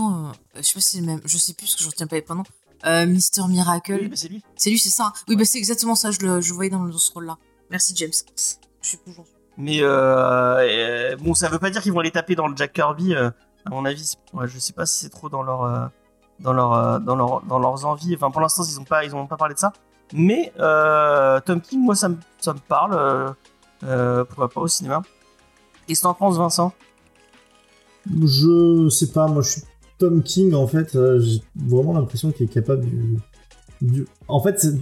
[0.54, 1.20] Je sais pas si c'est le même.
[1.24, 2.44] Je sais plus parce que je retiens pas les prénoms.
[2.84, 3.98] Euh, Mister Miracle.
[4.02, 4.42] oui, bah, c'est lui.
[4.56, 5.12] C'est lui, c'est ça.
[5.28, 6.10] Oui, bah c'est exactement ça.
[6.10, 7.38] Je le, je voyais dans, dans ce rôle-là.
[7.70, 8.12] Merci James.
[8.82, 8.98] Je suis.
[9.56, 12.74] Mais euh, euh, bon, ça veut pas dire qu'ils vont les taper dans le Jack
[12.74, 13.14] Kirby.
[13.14, 13.30] euh,
[13.64, 15.86] à mon avis, ouais, je sais pas si c'est trop dans leur, euh,
[16.38, 18.14] dans leur, euh, dans leur, dans leurs envies.
[18.14, 19.72] Enfin, pour l'instant, ils ont pas, ils ont pas parlé de ça.
[20.12, 22.94] Mais euh, Tom King, moi, ça me, ça me parle.
[22.94, 23.30] Euh,
[23.84, 25.02] euh, pourquoi pas au cinéma.
[25.86, 26.72] Qu'est-ce que t'en penses, Vincent?
[28.08, 29.62] Je sais pas, moi je suis
[29.98, 33.18] Tom King en fait, euh, j'ai vraiment l'impression qu'il est capable du,
[33.80, 34.74] du- En fait, c'est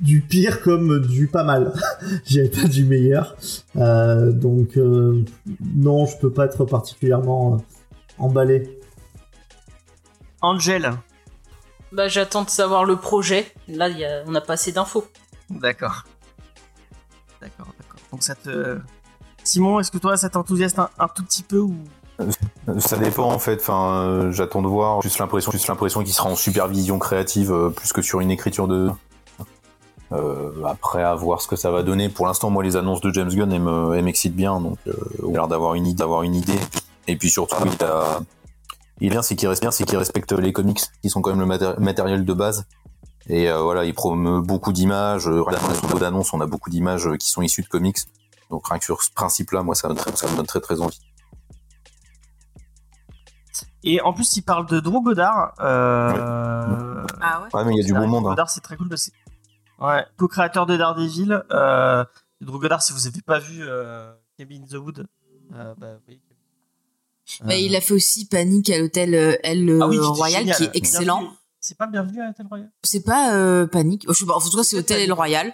[0.00, 1.72] du pire comme du pas mal.
[2.26, 3.36] J'irais pas du meilleur.
[3.76, 5.24] Euh, donc, euh,
[5.74, 7.58] non, je peux pas être particulièrement euh,
[8.18, 8.78] emballé.
[10.42, 10.92] Angel.
[11.92, 13.52] Bah, j'attends de savoir le projet.
[13.68, 15.06] Là, y a- on n'a pas assez d'infos.
[15.48, 16.04] D'accord.
[17.40, 18.00] D'accord, d'accord.
[18.10, 18.78] Donc ça te.
[19.44, 21.76] Simon, est-ce que toi, ça t'enthousiasme un, un tout petit peu ou
[22.78, 23.60] Ça dépend en fait.
[23.60, 25.02] Enfin, euh, j'attends de voir.
[25.02, 28.66] Juste l'impression, juste l'impression qu'il sera en supervision créative euh, plus que sur une écriture
[28.68, 28.90] de.
[30.12, 32.08] Euh, après, à voir ce que ça va donner.
[32.08, 34.60] Pour l'instant, moi, les annonces de James Gunn, elles me- elles m'excitent bien.
[34.60, 36.58] Donc, euh, il a l'air d'avoir une idée, d'avoir une idée.
[37.08, 38.20] Et puis surtout, il a.
[39.00, 41.40] Il est bien, c'est qu'il respecte, c'est qu'il respecte les comics, qui sont quand même
[41.40, 42.64] le maté- matériel de base.
[43.28, 45.28] Et euh, voilà, il promeut beaucoup d'images.
[45.28, 45.44] Euh,
[45.92, 47.98] Dans d'annonce, on a beaucoup d'images qui sont issues de comics.
[48.50, 50.80] Donc rien que sur ce principe-là, moi, ça me, donne- ça me donne très très
[50.80, 51.00] envie.
[53.88, 55.54] Et en plus, il parle de Drew Goddard.
[55.60, 57.04] Euh...
[57.20, 58.26] Ah ouais Ouais, mais il y a du Drew bon monde.
[58.26, 58.30] hein.
[58.30, 58.88] Goddard, c'est très cool.
[58.88, 59.08] Parce...
[59.10, 59.14] que-
[59.84, 61.42] Ouais, co-créateur de Daredevil.
[61.52, 62.04] Euh...
[62.40, 64.12] Drew Goddard, si vous n'avez pas vu euh...
[64.38, 65.06] Cabin in the Wood,
[65.54, 66.20] euh, bah, oui.
[67.42, 70.56] Bah, Euh, il a fait aussi Panique à l'hôtel euh, L ah oui, Royal, génial.
[70.56, 71.20] qui est excellent.
[71.20, 72.70] Bienvenue- C'est pas bienvenu à Hotel Royal?
[72.82, 74.04] C'est pas euh, Panique.
[74.08, 74.34] Oh, je sais pas.
[74.34, 75.00] En tout cas, c'est Hôtel.
[75.00, 75.52] El Royal.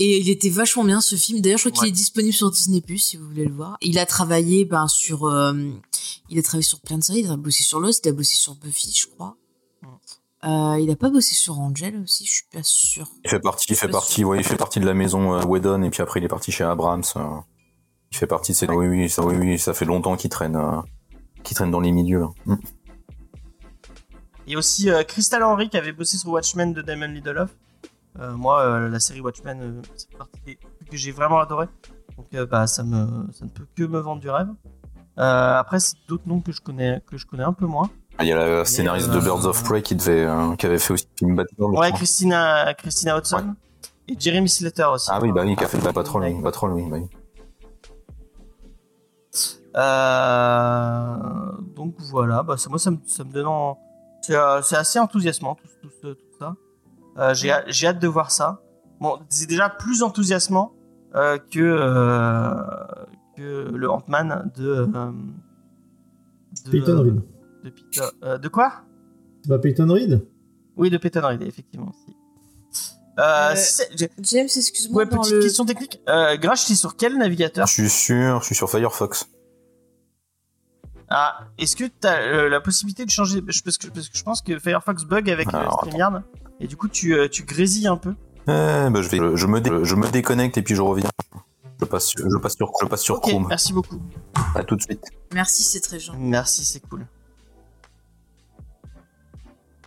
[0.00, 1.40] Et il était vachement bien ce film.
[1.40, 1.88] D'ailleurs, je crois Ouais.
[1.88, 3.76] qu'il est disponible sur Disney Plus si vous voulez le voir.
[3.82, 5.52] Il a travaillé ben sur, euh,
[6.30, 7.20] il a travaillé sur plein de séries.
[7.20, 9.36] Il a bossé sur Lost, il a bossé sur Buffy, je crois.
[10.44, 13.08] Euh, il a pas bossé sur Angel aussi, je suis pas sûre.
[13.24, 15.82] Il fait partie, il fait partie, ouais, il fait partie de la maison euh, Whedon
[15.82, 17.02] et puis après il est parti chez Abrams.
[17.16, 17.40] euh,
[18.12, 20.54] il fait partie de ces, oui, oui, ça, oui, oui, ça fait longtemps qu'il traîne,
[20.54, 20.80] euh,
[21.42, 22.22] qu'il traîne dans les milieux.
[22.22, 22.32] hein.
[22.46, 22.54] Mm.
[24.46, 27.50] Il y a aussi euh, Crystal Henry qui avait bossé sur Watchmen de Damon Lindelof.
[28.20, 31.66] Euh, moi, euh, la série Watchmen, euh, c'est partie des trucs que j'ai vraiment adoré.
[32.16, 34.48] Donc, bah, ça, me, ça ne peut que me vendre du rêve.
[35.16, 37.90] Après, c'est d'autres noms que je connais, que je connais un peu moins.
[38.20, 40.26] Il y a la scénariste de Birds of Prey qui devait,
[40.56, 41.92] qui avait fait aussi le film je Ouais.
[41.92, 43.54] Christina, Christina Hudson.
[44.08, 45.08] Et Jeremy Slater aussi.
[45.12, 47.08] Ah oui, bah oui, qui a fait Patrol, oui, Patrol, oui, bah oui.
[49.76, 51.16] Euh,
[51.76, 53.78] donc voilà, bah, ça, moi ça me, ça me donne en-
[54.22, 54.34] C'est
[54.76, 56.16] assez enthousiasmant tout, tout.
[57.18, 58.60] Euh, J'ai hâte- j'ai hâte de voir ça.
[59.00, 60.72] bon, c'est déjà plus enthousiasmant
[61.14, 62.54] euh, que euh,
[63.36, 64.86] que le Ant-Man de euh,
[66.64, 67.22] de, Peyton Reed.
[67.64, 68.82] de, Peter- euh, de quoi?
[69.42, 70.24] C'est pas Peyton Reed
[70.76, 71.92] Oui, de Peyton Reed, effectivement.
[73.18, 73.90] Euh, Euh, c'est-
[74.22, 75.02] James, excuse-moi.
[75.02, 75.40] ouais, petite le...
[75.40, 76.00] question technique.
[76.08, 77.66] Euh, Grash, c'est sur quel navigateur?
[77.66, 79.28] Je suis sûr, je suis sur Firefox.
[81.10, 83.40] Ah, est-ce que tu as la possibilité de changer?
[83.42, 86.22] Parce que, parce que je pense que Firefox bug avec Alors, StreamYard
[86.60, 88.14] et du coup tu, euh, tu grésilles un peu.
[88.46, 91.10] Eh, bah, je, vais, je, me dé- je me déconnecte et puis je reviens.
[91.80, 93.46] Je passe, sur- je passe sur, je passe sur Chrome.
[93.48, 94.00] merci beaucoup.
[94.54, 95.04] À tout de suite.
[95.32, 96.18] Merci, c'est très gentil.
[96.18, 97.06] Merci, c'est cool.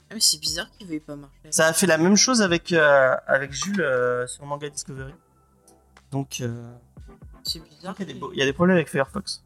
[0.10, 1.36] Ah, mais c'est bizarre qu'il veuille pas marcher.
[1.52, 5.14] Ça a fait la même chose avec, euh, avec Jules euh, sur Manga Discovery.
[6.12, 6.72] Donc, euh,
[7.44, 7.96] C'est bizarre.
[8.00, 9.44] il y, a des beaux- il y a des problèmes avec Firefox.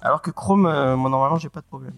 [0.00, 1.94] Alors que Chrome, euh, moi normalement, j'ai pas de problème.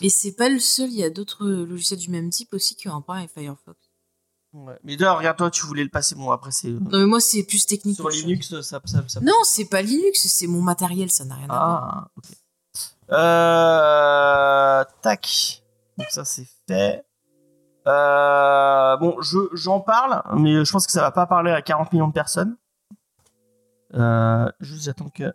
[0.00, 2.88] Et c'est pas le seul, il y a d'autres logiciels du même type aussi qui
[2.88, 3.78] ont un problème avec Firefox.
[4.52, 4.78] Ouais.
[4.82, 6.14] Mais d'ailleurs, regarde, toi, tu voulais le passer.
[6.16, 6.68] Bon, après, c'est.
[6.68, 7.96] euh, Non, mais moi, c'est plus technique.
[7.96, 8.08] sur.
[8.08, 8.80] Linux, ça.
[8.84, 11.84] ça, ça- Non, c'est pas Linux, c'est mon matériel, ça n'a rien à voir.
[11.84, 12.24] Ah, ok.
[13.12, 15.62] Euh, tac.
[15.98, 17.04] Donc ça c'est fait.
[17.86, 21.92] Euh, bon, je j'en parle, mais je pense que ça va pas parler à 40
[21.92, 22.56] millions de personnes.
[23.94, 25.32] Euh, juste j'attends que.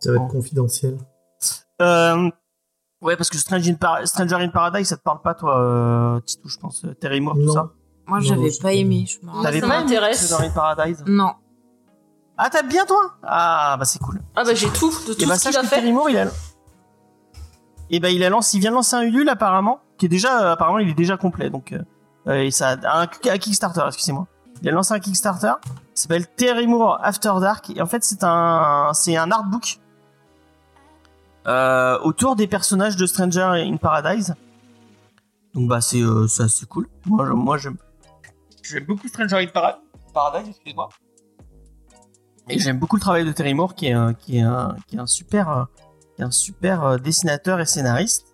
[0.00, 0.26] Ça va Bon.
[0.26, 0.98] être confidentiel.
[1.80, 2.30] Euh,
[3.06, 6.20] ouais, parce que Stranger in, Par- Stranger in Paradise, ça te parle pas toi, euh,
[6.20, 6.84] Titou, je pense.
[7.00, 7.70] Terry Moore, tout ça?
[8.06, 9.04] Moi, j'avais pas aimé.
[9.06, 9.16] Je.
[9.42, 10.26] T'avais ça pas aimé m'intéresse.
[10.26, 11.02] Stranger in Paradise?
[11.06, 11.32] Non.
[12.38, 13.14] Ah, t'as bien toi?
[13.22, 14.20] Ah, bah c'est cool.
[14.36, 15.76] Ah bah j'ai tout de tout Et bah ce qu'il a que fait.
[15.76, 16.26] Terry Moore, il a.
[17.88, 20.42] Et bah il a lancé, il vient de lancer un Ulule apparemment, qui est déjà,
[20.42, 21.78] euh, apparemment il est déjà complet, donc euh,
[22.28, 24.26] euh, et ça, un, un Kickstarter, excusez-moi.
[24.60, 25.52] Il a lancé un Kickstarter,
[25.94, 29.78] s'appelle Terry Moore After Dark, et en fait c'est un, c'est un artbook
[31.46, 34.34] euh, autour des personnages de Stranger in Paradise.
[35.54, 36.88] Donc bah c'est, euh, c'est assez cool.
[37.06, 37.76] Moi, je- moi j'aime,
[38.62, 39.78] j'aime beaucoup Stranger in Para-
[40.12, 40.88] Paradise, excusez-moi.
[42.48, 44.96] Et j'aime beaucoup le travail de Terry Moore, qui est un, qui est un, qui
[44.96, 45.64] est un super, euh,
[46.14, 48.26] qui est un super euh, dessinateur et scénariste.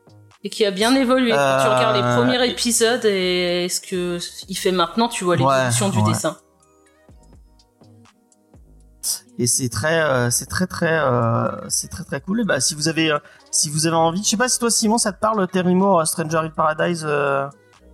[0.45, 1.31] Et qui a bien évolué.
[1.31, 5.37] Quand tu Euh, regardes les premiers épisodes et ce que il fait maintenant, tu vois
[5.37, 6.09] l'évolution Ouais, du ouais.
[6.13, 6.37] dessin.
[9.39, 12.41] Et c'est très, euh, c'est très très, euh, c'est très très cool.
[12.43, 13.19] Et bah si vous avez, euh,
[13.51, 16.07] si vous avez envie, je sais pas si toi Simon ça te parle, Terry Moore,
[16.07, 17.05] Stranger in Paradise.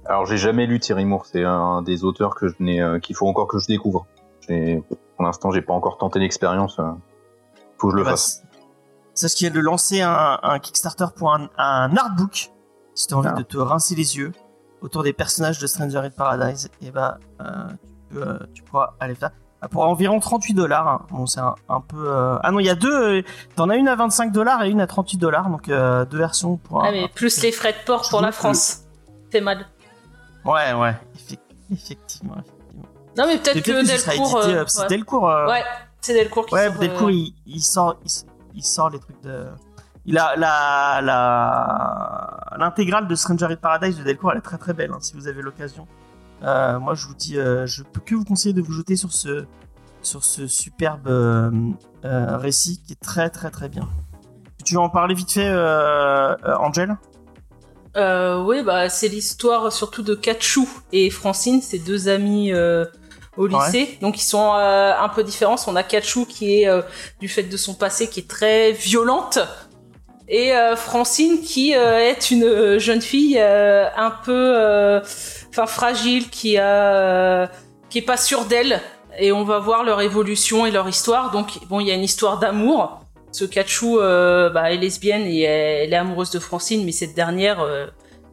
[0.07, 3.29] Alors j'ai jamais lu Thierry Moore, c'est un des auteurs que je n'ai, qu'il faut
[3.29, 4.07] encore que je découvre.
[4.49, 6.81] Pour l'instant, j'ai pas encore tenté l'expérience.
[7.79, 8.43] Faut que je le bah, fasse.
[9.15, 12.51] Sache qu'il y a de lancer un, un Kickstarter pour un, un artbook.
[12.95, 13.37] Si tu as envie Ah.
[13.37, 14.33] de te rincer les yeux
[14.81, 17.19] autour des personnages de Stranger in Paradise, et bah
[18.09, 19.31] tu, peux, tu pourras aller faire.
[19.73, 21.07] Pour environ 38 dollars.
[21.11, 21.97] Bon, c'est un, un peu.
[22.09, 23.19] euh, Ah non, il y a deux.
[23.19, 23.23] euh,
[23.57, 25.49] T'en as une à 25 dollars et une à 38 dollars.
[25.51, 26.85] Donc euh, deux versions pour.
[26.85, 28.83] Ah un- mais plus les frais de port pour la France.
[29.33, 29.67] Fait mal.
[30.45, 30.97] Ouais, ouais.
[31.17, 31.43] Effect-
[31.73, 32.35] Effectivement.
[32.37, 32.85] effectivement.
[33.17, 34.37] Non mais peut-être que Delcourt.
[34.39, 34.87] euh, c'est ouais.
[34.89, 35.23] Delcourt.
[35.25, 35.63] Ouais,
[36.01, 37.97] c'est Delcourt qui Ouais, sort, Delcourt, il, il sort,
[38.55, 39.47] il, sort les trucs de.
[40.07, 44.73] Il a la la l'intégrale de Stranger in Paradise de Delcourt, elle est très très
[44.73, 44.93] belle.
[44.93, 45.87] hein, si vous avez l'occasion,
[46.43, 49.13] Euh, moi je vous dis, euh, je peux que vous conseiller de vous jeter sur
[49.13, 49.45] ce
[50.03, 51.51] sur ce superbe euh,
[52.05, 53.89] récit qui est très très très bien.
[54.65, 55.51] Tu veux en parler vite fait,
[56.61, 56.97] Angel?
[57.97, 62.53] Oui, bah, c'est l'histoire surtout de Kachou et Francine, ces deux amis
[63.39, 63.97] au lycée.
[64.03, 65.57] Donc ils sont euh, un peu différents.
[65.67, 66.83] On a Kachou qui est, euh,
[67.21, 69.39] du fait de son passé, qui est très violente.
[70.29, 75.01] Et euh, Francine qui est une jeune fille un peu
[75.51, 77.47] enfin fragile, qui, a, euh,
[77.91, 78.81] qui est pas sûre d'elle.
[79.19, 81.31] Et on va voir leur évolution et leur histoire.
[81.31, 83.01] Donc bon, il y a une histoire d'amour.
[83.33, 87.61] Ce Kachou euh, bah, est lesbienne et elle, est amoureuse de Francine, mais cette dernière,
[87.61, 87.87] euh,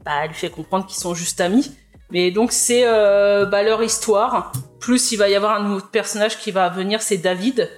[0.05, 1.71] bah, elle lui fait comprendre qu'ils sont juste amis.
[2.11, 4.51] Mais donc c'est euh, bah, leur histoire.
[4.79, 7.69] Plus il va y avoir un nouveau personnage qui va venir, c'est David,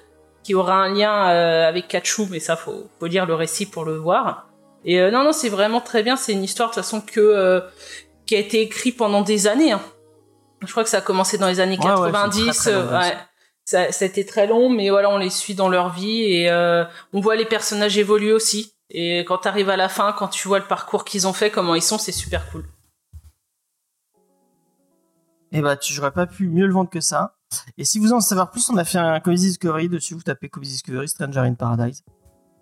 [0.44, 1.24] qui aura un lien
[1.66, 4.48] avec Kachou, mais ça faut, faut lire le récit pour le voir.
[4.86, 6.18] Et non non c'est vraiment très bien.
[6.18, 7.64] C'est une histoire de toute façon que
[8.28, 9.72] qui a été écrite pendant des années.
[9.72, 9.82] hein.
[10.62, 12.58] Je crois que ça a commencé dans les années Ouais, ouais, c'est 90.
[12.58, 13.18] très, très long, euh, ouais.
[13.66, 16.50] Ça, ça a été très long, mais voilà, on les suit dans leur vie et
[16.50, 18.74] euh, on voit les personnages évoluer aussi.
[18.90, 21.76] Et quand t'arrives à la fin, quand tu vois le parcours qu'ils ont fait, comment
[21.76, 22.64] ils sont, c'est super cool.
[25.52, 27.36] Eh bah, tu j'aurais pas pu mieux le vendre que ça.
[27.78, 30.14] Et si vous en savoir plus, on a fait un Comedy Discovery dessus.
[30.14, 32.04] Vous tapez Comedy Discovery Stranger in Paradise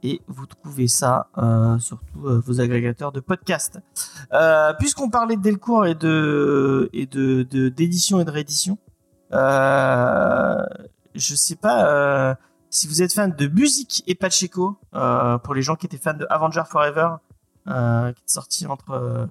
[0.10, 3.80] et vous trouvez ça euh, sur tous euh, vos agrégateurs de podcasts.
[4.34, 8.78] Euh, Puisqu'on parlait de Delcourt et de et de de- d'édition et de réédition,
[9.34, 10.64] euh,
[11.16, 12.36] je sais pas euh,
[12.70, 14.78] si vous êtes fan de musique et Pacheco.
[15.44, 17.16] Pour les gens qui étaient fans de Avenger Forever,
[17.66, 19.28] qui est sorti entre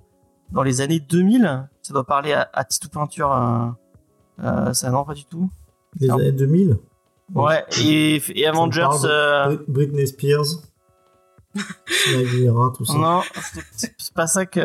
[0.52, 1.68] dans les années 2000.
[1.82, 3.30] Ça doit parler à, à Titou Peinture.
[4.42, 5.50] Euh, ça, non, pas du tout.
[6.00, 6.76] Les années 2000.
[7.32, 8.86] Ouais, et, et Avengers.
[9.04, 10.44] euh, Brit- Britney Spears.
[12.08, 12.94] Aguilera, tout ça.
[12.94, 13.22] non,
[13.76, 14.60] c'est pas ça que.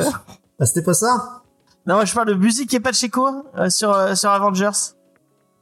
[0.60, 1.44] Ah, c'était pas ça?
[1.86, 4.70] Non, moi je parle de musique et Pacheco euh, sur, euh, sur Avengers.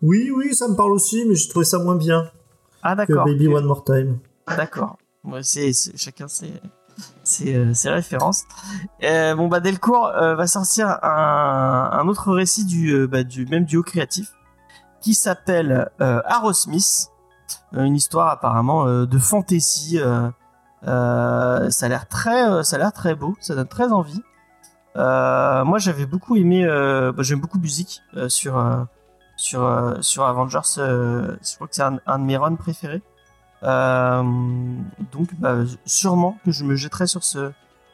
[0.01, 2.29] Oui, oui, ça me parle aussi, mais j'ai trouvé ça moins bien
[2.81, 3.25] Ah, que d'accord.
[3.25, 4.19] Baby One More Time.
[4.47, 4.97] D'accord.
[5.23, 6.53] Ouais, c'est, c'est- chacun ses,
[7.23, 8.43] ses, euh, ses références.
[9.03, 13.83] Euh, bon, bah, Delcourt va sortir un, un autre récit du, bah, du même duo
[13.83, 14.31] créatif
[15.01, 17.09] qui s'appelle euh, Aerosmith.
[17.75, 19.99] Euh, une histoire apparemment euh, de fantasy.
[19.99, 23.35] euh, ça a l'air très, ça a l'air très beau.
[23.39, 24.21] Ça donne très envie.
[24.95, 26.65] Moi, j'avais beaucoup aimé.
[26.65, 28.87] Bah, j'aime beaucoup musique sur
[29.35, 30.59] sur sur Avengers.
[30.75, 33.03] je crois que c'est un, de mes runs préférés.
[33.61, 37.51] Donc, bah, sûrement que je me jetterai sur ce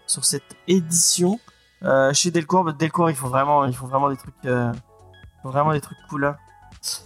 [0.07, 1.39] sur cette édition
[2.13, 2.63] chez Delcourt.
[2.63, 4.47] Bah, Delcourt, il faut vraiment, il faut vraiment des trucs,
[5.43, 6.25] vraiment des trucs cool.
[6.25, 6.37] hein.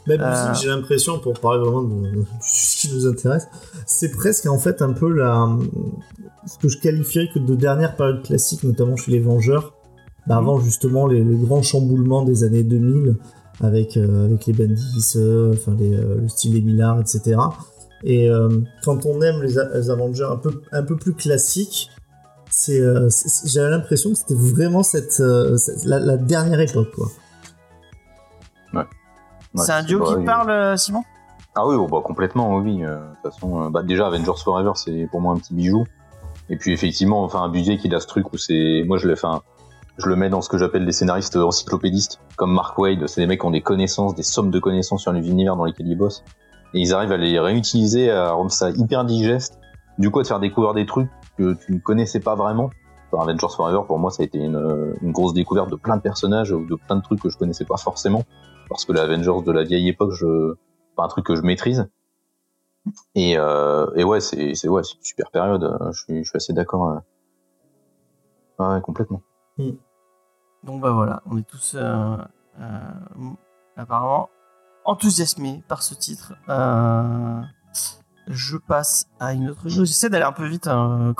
[0.07, 0.49] Même Euh.
[0.49, 3.47] musique, j'ai l'impression, pour parler vraiment de, ce qui nous intéresse,
[3.85, 5.47] c'est presque en fait un peu la,
[6.47, 9.73] ce que je qualifierais que de dernière période classique, notamment chez les Vengeurs.
[10.27, 13.15] Bah, avant justement les, les grands chamboulements des années 2000
[13.61, 17.37] avec, euh, avec les Bandits, euh, enfin les, euh, le style des Millard, etc.
[18.03, 18.29] Et
[18.83, 21.89] quand on aime les, Avengers un peu, un peu plus classiques,
[22.51, 22.79] c'est,
[23.45, 25.13] j'avais l'impression que c'était vraiment cette,
[25.57, 26.91] cette- la, la dernière époque.
[26.93, 27.09] Quoi.
[29.57, 31.03] Ouais, c'est un duo qui il- parle, euh, Simon?
[31.55, 32.83] Ah oui, oh, bah, complètement, oui.
[32.83, 35.85] euh, De toute façon, euh, bah, déjà, Avengers Forever, c'est pour moi un petit bijou.
[36.49, 38.83] Et puis, effectivement, enfin, un budget qui a ce truc où c'est.
[38.87, 39.41] Moi, je le, enfin,
[39.97, 43.07] je le mets dans ce que j'appelle des scénaristes encyclopédistes, comme Mark Wade.
[43.07, 45.65] C'est des mecs qui ont des connaissances, des sommes de connaissances sur les univers dans
[45.65, 46.23] lesquels ils bossent.
[46.73, 49.57] Et ils arrivent à les réutiliser, à rendre ça hyper digeste.
[49.97, 52.69] Du coup, à te faire découvrir des trucs que tu ne connaissais pas vraiment.
[53.11, 56.01] Enfin, Avengers Forever, pour moi, ça a été une, une grosse découverte de plein de
[56.01, 58.23] personnages ou de plein de trucs que je connaissais pas forcément.
[58.69, 60.55] Parce que les Avengers de la vieille époque, je,
[60.95, 61.89] pas un truc que je maîtrise.
[63.15, 65.77] Et, euh, ouais, c'est ouais, c'est une super période.
[65.91, 66.89] Je suis, assez d'accord.
[68.59, 68.75] euh.
[68.75, 69.21] Ouais, complètement.
[70.63, 72.17] Donc bah voilà, on est tous euh,
[73.75, 74.29] apparemment
[74.85, 76.33] enthousiasmés par ce titre.
[78.27, 79.85] Je passe à une autre news.
[79.85, 81.13] J'essaie d'aller un peu vite, hein,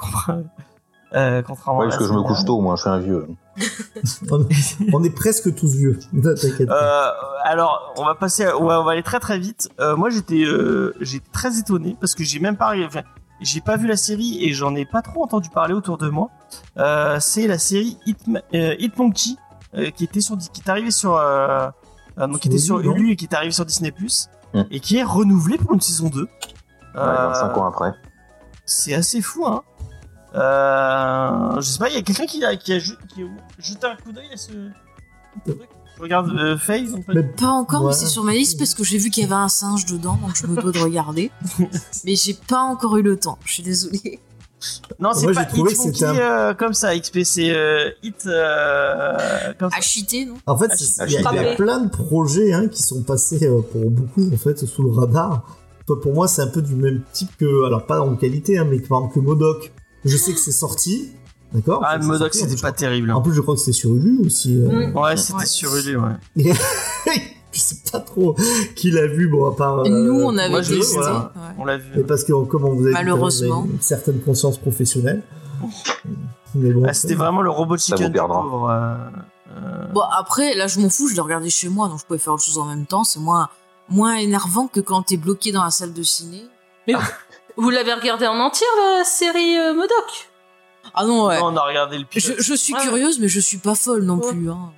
[1.16, 3.28] euh, contrairement Ouais, à parce que je me couche tôt, moi, je suis un vieux.
[4.32, 4.46] On,
[4.94, 5.98] on est presque tous vieux.
[6.14, 6.70] T'inquiète.
[6.70, 7.10] Euh,
[7.44, 9.70] alors, on va passer, à- ouais, on va aller très très vite.
[9.80, 13.02] Euh, moi, j'étais, euh, j'étais très étonné parce que j'ai même pas, enfin,
[13.42, 16.30] j'ai pas vu la série et j'en ai pas trop entendu parler autour de moi.
[16.78, 18.20] Euh, c'est la série Hit,
[18.54, 19.32] euh, Hit Monkey
[19.76, 21.68] euh, qui était sur, qui est arrivée sur, euh,
[22.20, 23.94] euh, donc qui était Sur Hulu, et qui est arrivée sur Disney
[24.54, 24.62] Mm.
[24.72, 26.22] et qui est renouvelée pour une saison 2.
[26.22, 26.28] Ouais,
[26.96, 27.92] Euh, 25 ans après.
[28.66, 29.62] c'est assez fou, hein.
[30.38, 33.26] Euh, je sais pas, il y a quelqu'un qui a, qui a, ju- qui a
[33.60, 34.52] jeté un coup d'œil à ce
[35.46, 35.70] truc.
[35.98, 36.56] Je regarde euh,
[36.92, 37.88] donc pas- Mais- Pas encore, Ouais.
[37.90, 40.18] mais c'est sur ma liste parce que j'ai vu qu'il y avait un singe dedans,
[40.22, 41.32] donc je me dois de regarder.
[42.06, 44.20] mais j'ai pas encore eu le temps, je suis désolée.
[45.00, 47.50] Non, c'est Moi, pas j'ai trouvé Hit que Monkey c'était euh, comme ça, XP, c'est
[47.52, 49.78] euh, Hit euh, comme ça.
[49.78, 50.36] À cheater, non?
[50.48, 51.56] En fait, Ah, c'est- il y, a- il y a frappé.
[51.56, 55.44] plein de projets hein, qui sont passés euh, pour beaucoup en fait sous le radar.
[55.86, 58.66] Toi, Pour moi, c'est un peu du même type que, alors pas en qualité, hein,
[58.70, 59.72] mais par exemple que Modoc.
[60.06, 61.12] Je sais que c'est sorti,
[61.54, 63.12] d'accord Ah, Modoc, c'était pas terrible.
[63.12, 64.56] En plus, je crois que c'est sur Hulu aussi.
[64.58, 64.90] euh.
[64.92, 64.96] Mm.
[64.98, 65.46] Ouais, c'était Ouais.
[65.46, 66.54] sur Hulu, ouais.
[67.52, 68.36] je sais pas trop
[68.76, 69.80] qui l'a vu, bon, à part.
[69.80, 70.98] euh, Nous, on avait moi, je l'ai, testé.
[70.98, 71.20] voilà.
[71.36, 71.56] ouais.
[71.58, 71.90] On l'a vu.
[71.98, 73.62] Mais parce que, comme on vous a dit, à l'heure, vous Malheureusement.
[73.64, 75.24] avez une certaine conscience professionnelle.
[76.56, 78.70] Mais bon, Ah, c'était vraiment le robot Ça vous chicken pauvre.
[78.70, 78.96] euh,
[79.58, 82.20] euh, Bon, après, là, je m'en fous, je l'ai regardé chez moi, donc je pouvais
[82.20, 83.04] faire autre chose en même temps.
[83.04, 83.50] C'est moins,
[83.90, 86.44] moins énervant que quand t'es bloqué dans la salle de ciné.
[87.58, 88.68] Vous l'avez regardé en entier,
[88.98, 90.30] la série euh, Modoc?
[90.94, 91.40] Ah non, ouais.
[91.42, 92.36] On a regardé le pilote.
[92.38, 92.82] Je, je suis Ouais.
[92.82, 94.32] curieuse, mais je suis pas folle non Ouais.
[94.32, 94.50] plus.
[94.52, 94.72] Hein.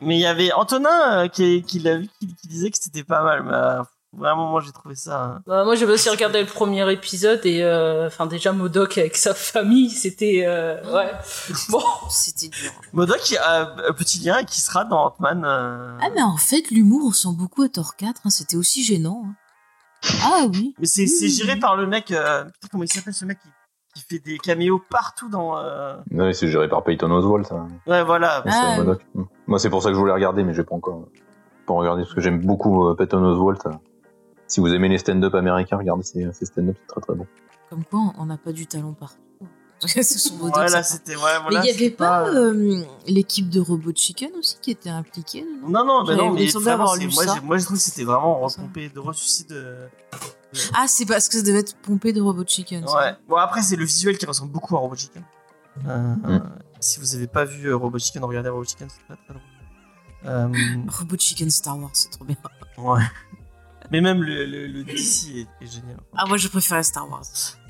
[0.00, 3.04] Mais il y avait Antonin euh, qui, qui l'a vu, qui, qui disait que c'était
[3.04, 3.42] pas mal.
[3.42, 5.22] Mais euh, vraiment, moi, j'ai trouvé ça.
[5.22, 5.42] hein.
[5.46, 9.34] Bah, Moi, j'ai aussi regardé le premier épisode et, euh, enfin, déjà Modoc avec sa
[9.34, 11.12] famille, c'était, euh, ouais.
[11.68, 12.70] Bon, C'était dur.
[12.92, 15.44] Modoc, qui a un petit lien qui sera dans Ant-Man.
[15.44, 18.20] euh, Ah, mais en fait, l'humour ressemble beaucoup à Thor 4.
[18.24, 19.24] hein, C'était aussi gênant.
[20.22, 20.74] Ah oui.
[20.78, 22.10] Mais c'est c'est géré par le mec.
[22.10, 23.48] euh, Putain, comment il s'appelle ce mec qui,
[23.94, 25.56] qui fait des caméos partout dans.
[25.58, 27.66] euh, Ouais, c'est géré par Peyton Oswalt, ça.
[27.86, 28.42] Ouais, voilà.
[28.46, 29.04] Ah, c'est Modoc.
[29.14, 29.22] Mm.
[29.46, 31.04] Moi, c'est pour ça que je voulais regarder, mais j'ai pas encore,
[31.66, 33.62] pas regardé parce que j'aime beaucoup euh, Peyton Oswalt.
[34.46, 37.26] Si vous aimez les stand-up américains, regardez ces, ces stand-up, c'est très très bon.
[37.70, 39.16] Comme quoi, on n'a pas du talent partout.
[39.86, 40.94] Ce sont vos Ouais, docs, là, ça.
[40.94, 41.16] c'était.
[41.16, 44.88] Ouais, Mais il y avait pas euh, euh, l'équipe de Robot Chicken aussi qui était
[44.90, 47.76] impliquée dedans Non, non, bah non, mais vraiment, avoir c'est- lu moi, moi, je trouve
[47.76, 49.76] que c'était vraiment repompé de ressuscité de.
[50.74, 52.86] Ah, c'est parce que ça devait être pompé de Robot Chicken.
[52.86, 52.96] ça.
[52.96, 53.12] Ouais.
[53.28, 55.22] Bon, après, c'est le visuel qui ressemble beaucoup à Robot Chicken.
[55.88, 56.20] Euh, Mm.
[56.26, 56.38] euh,
[56.80, 59.42] si vous avez pas vu euh, Robot Chicken, regardez Robot Chicken, c'est très très drôle.
[60.26, 60.48] Euh,
[60.98, 62.36] Robot Chicken Star Wars, c'est trop bien.
[62.78, 63.02] ouais.
[63.90, 65.98] Mais même le, le, le DC est, est génial.
[66.16, 67.24] Ah, moi je préférais Star Wars.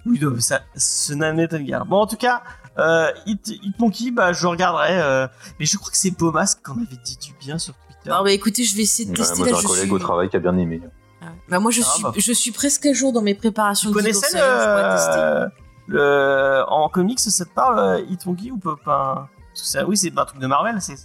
[0.07, 1.87] Oui, non, mais ça, ce n'en guère.
[1.87, 2.43] Bon, en tout cas,
[2.79, 5.01] euh, Hit, Hit Monkey, bah, je regarderai.
[5.01, 5.27] euh,
[5.59, 8.11] mais je crois que c'est Pomas qui en avait dit du bien sur Twitter.
[8.11, 9.59] Non, bah écoutez, je vais essayer de Ouais, tester moi, j'ai là.
[9.59, 9.93] un Je collègue suis...
[9.93, 10.81] au travail qui a bien aimé.
[11.23, 11.31] Ah ouais.
[11.49, 12.13] Bah moi je Ah, suis, bah.
[12.17, 13.91] je suis presque à jour dans mes préparations.
[13.91, 14.39] Pourrais tester.
[14.39, 15.49] le,
[15.89, 16.65] le.
[16.69, 19.97] En comics, ça te parle, euh, Hit Monkey ou pas pas Parce que ça- Oui,
[19.97, 20.97] c'est un truc de Marvel, c'est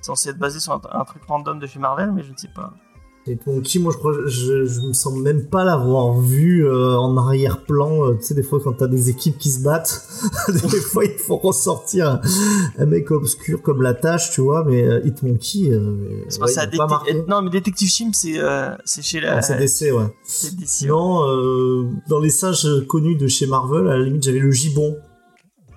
[0.00, 2.48] censé être basé sur un, un truc random de chez Marvel, mais je ne sais
[2.48, 2.72] pas.
[3.28, 7.16] Et Monkey, moi je crois, je, je me sens même pas l'avoir vu euh, en
[7.16, 8.04] arrière-plan.
[8.06, 10.00] euh, tu sais, des fois quand t'as des équipes qui se battent,
[10.48, 12.20] des fois il faut ressortir un,
[12.78, 14.62] un mec obscur comme la tâche, tu vois.
[14.64, 17.24] Mais euh, Hitmonkey, euh, C'est ouais, pas pas marqué.
[17.26, 18.40] Non, mais Detective Chimp, c'est
[18.84, 19.38] c'est chez la.
[19.38, 20.06] Ah, c'est DC, ouais.
[20.22, 20.88] c'est DC.
[20.88, 24.96] Euh, dans les singes connus de chez Marvel, à la limite j'avais le gibon.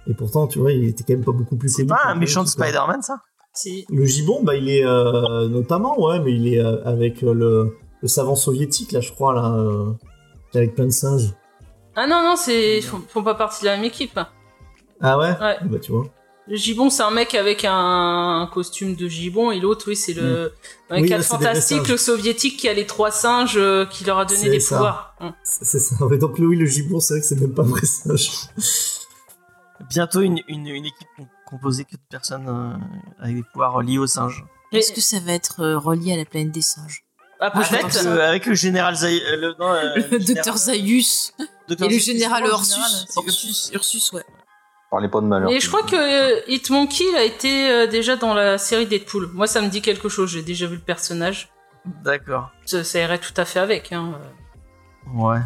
[0.08, 1.90] Et pourtant, tu vois, il était quand même pas beaucoup plus C'est connu.
[1.90, 2.48] pas que un méchant de.
[2.48, 3.22] Spider-Man, ça?
[3.54, 3.86] Si.
[3.90, 7.78] Le gibon, bah, il est euh, notamment, ouais, mais il est euh, avec euh, le,
[8.02, 9.92] le savant soviétique, là, je crois, là, euh,
[10.54, 11.34] avec plein de singes.
[11.96, 14.20] Ah non, non, c'est ils font, font pas partie de la même équipe.
[15.02, 15.32] Ah ouais?
[15.42, 15.58] Ouais.
[15.64, 16.06] Bah, tu vois.
[16.48, 20.52] Le gibon, c'est un mec avec un costume de gibon, et l'autre, oui, c'est le.
[20.90, 21.90] Dans les Oui, fantastiques, singes.
[21.92, 24.76] le soviétique qui a les trois singes euh, qui leur a donné des ça.
[24.78, 25.16] pouvoirs.
[25.20, 25.34] Hum.
[25.44, 26.04] C'est ça.
[26.06, 28.30] Ouais, donc, oui, le gibon, c'est vrai que c'est même pas un vrai singe.
[29.90, 31.08] Bientôt une, une, une équipe
[31.50, 34.44] com- composée que de personnes euh, avec des pouvoirs liés aux singes.
[34.72, 37.04] Est-ce que ça va être euh, relié à la planète des singes?
[37.42, 38.04] Ah, peut-être.
[38.04, 39.22] le, avec le général Zay...
[39.22, 41.34] euh, le, non, euh, Le général- docteur Zaius
[41.68, 43.06] Docteur et le général Ursus.
[43.26, 44.12] Ursus, Ursus.
[44.14, 44.24] Ouais.
[44.92, 45.50] Parlez pas de malheur.
[45.52, 49.30] Et je crois que euh, Hitmonkey il a été euh, déjà dans la série Deadpool.
[49.34, 50.30] Moi, ça me dit quelque chose.
[50.32, 51.50] J'ai déjà vu le personnage.
[52.04, 52.50] D'accord.
[52.66, 53.92] Ça, ça irait tout à fait avec.
[53.94, 54.20] Hein.
[55.14, 55.40] Ouais.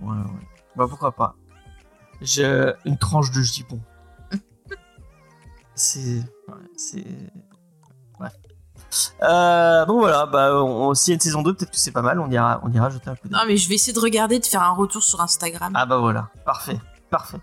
[0.00, 0.24] Ouais, ouais.
[0.76, 1.34] Bah pourquoi pas.
[2.20, 2.44] J'ai
[2.84, 3.80] une tranche de gibon.
[5.74, 6.22] C'est.
[6.48, 6.54] Ouais.
[8.18, 8.32] Bref.
[9.22, 12.02] Euh, donc voilà, bah, on, s'il y a une saison 2, peut-être que c'est pas
[12.02, 13.38] mal, on ira, on ira jeter un coup d'œil.
[13.40, 15.72] Non, mais je vais essayer de regarder, de faire un retour sur Instagram.
[15.76, 16.78] Ah bah voilà, parfait,
[17.10, 17.38] parfait.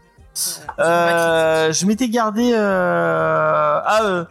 [0.79, 2.51] Euh, je m'étais gardé.
[2.53, 3.81] Euh...
[3.85, 4.25] Ah, euh,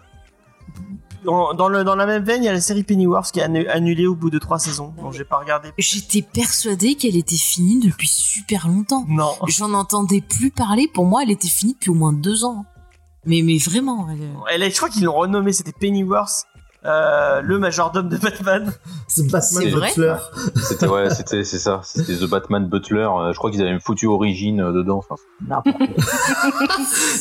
[1.25, 3.67] dans, le, dans la même veine, il y a la série Pennyworth qui est annu-
[3.69, 4.95] annulée au bout de trois saisons.
[4.97, 5.73] Donc j'ai pas regardé.
[5.79, 9.05] J'étais persuadée qu'elle était finie depuis super longtemps.
[9.09, 9.33] Non.
[9.49, 10.89] J'en entendais plus parler.
[10.95, 12.65] Pour moi, elle était finie depuis au moins deux ans.
[13.27, 14.07] Mais, mais vraiment.
[14.11, 16.45] elle- Elle est- je crois qu'ils l'ont renommée, c'était Pennyworth,
[16.85, 18.73] euh, le majordome de Batman.
[19.09, 20.17] C'est Batman C'est vrai Butler.
[20.63, 23.09] C'était ouais, c'était c'est ça, c'était The Batman Butler.
[23.11, 24.99] euh, Je crois qu'ils avaient même foutu Origin euh, dedans.
[24.99, 25.17] Enfin,
[25.49, 26.05] n'importe quoi.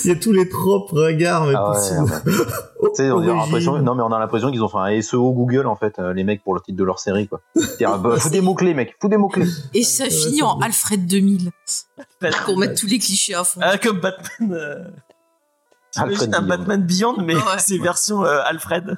[0.04, 1.78] Il y a tous les tropes, regards, mais Ah ouais,
[3.00, 3.36] on a Origine.
[3.38, 6.14] l'impression, non mais on a l'impression qu'ils ont fait un SEO Google en fait, euh,
[6.14, 7.42] les mecs pour le titre de leur série quoi.
[7.56, 9.48] C'est-à-dire, bah, Faut des mots clés mec, faut des mots clés.
[9.74, 10.60] Et ça finit en.
[10.60, 11.50] Alfred 2000.
[12.22, 12.42] Batman.
[12.46, 13.60] Pour mettre tous les clichés à fond.
[13.64, 14.94] Ah, comme Batman.
[15.96, 16.48] Alfred T'imagines un Beyond.
[16.58, 17.42] Batman Beyond, mais Ouais.
[17.60, 18.98] c'est version euh, Alfred.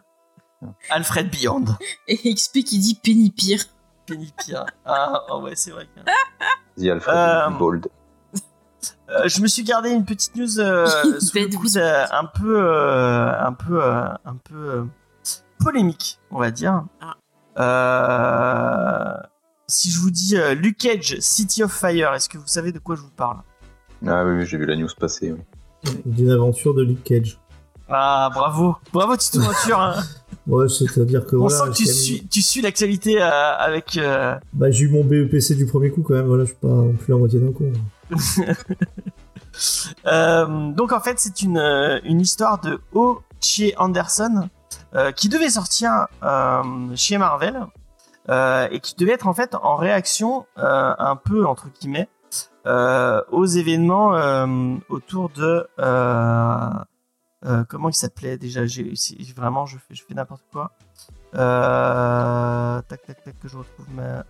[0.89, 1.65] Alfred Beyond.
[2.07, 3.61] Et XP qui dit Penny Pire.
[4.05, 4.65] Penny Pire.
[4.85, 5.87] Ah, oh ouais, c'est vrai.
[6.77, 7.87] The Alfred Euh, Bold.
[9.09, 10.85] Euh, je me suis gardé une petite news euh,
[11.19, 14.83] sous le Bête coude, euh, un peu, euh, un peu, euh, un peu euh,
[15.59, 16.83] polémique, on va dire.
[17.01, 17.13] Ah.
[17.59, 19.13] Euh,
[19.67, 22.79] si je vous dis euh, Luke Cage, City of Fire, est-ce que vous savez de
[22.79, 23.37] quoi je vous parle?
[24.05, 25.31] Ah oui, oui, j'ai vu la news passer.
[25.31, 25.39] oui.
[26.05, 27.39] D'une aventure de Luke Cage.
[27.89, 29.79] Ah, bravo, bravo Tito Venture.
[29.79, 29.95] hein.
[30.47, 31.57] Ouais, c'est-à-dire que On voilà.
[31.57, 33.97] sent que tu suis, tu suis l'actualité euh, avec.
[33.97, 36.69] euh, Bah, j'ai eu mon BEPC du premier coup quand même, voilà, je suis pas
[36.69, 37.65] non plus la moitié d'un coup.
[40.05, 41.57] Euh, donc en fait, c'est une,
[42.03, 43.73] une histoire de O.Ch.
[43.77, 44.49] Anderson
[44.95, 46.07] euh, qui devait sortir
[46.95, 47.65] chez Marvel
[48.29, 52.07] et qui devait être en fait en réaction un peu entre guillemets
[53.31, 56.69] aux événements euh, autour de euh,
[57.45, 58.65] euh, comment il s'appelait déjà?
[58.65, 58.93] J'ai
[59.35, 60.71] vraiment je fais je fais n'importe quoi
[61.35, 64.23] euh, tac tac tac que je retrouve ma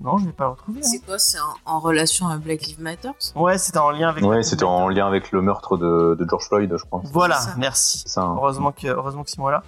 [0.00, 0.88] non je vais pas le retrouver hein.
[0.88, 1.18] C'est quoi?
[1.18, 4.64] C'est en, en relation à Black Lives Matter ouais c'était en lien avec Ouais, c'était
[4.64, 7.02] en lien avec le meurtre de, de George Floyd, je crois.
[7.12, 8.22] voilà merci ça.
[8.22, 8.34] hein.
[8.36, 9.62] Heureusement que, heureusement que Simon est là.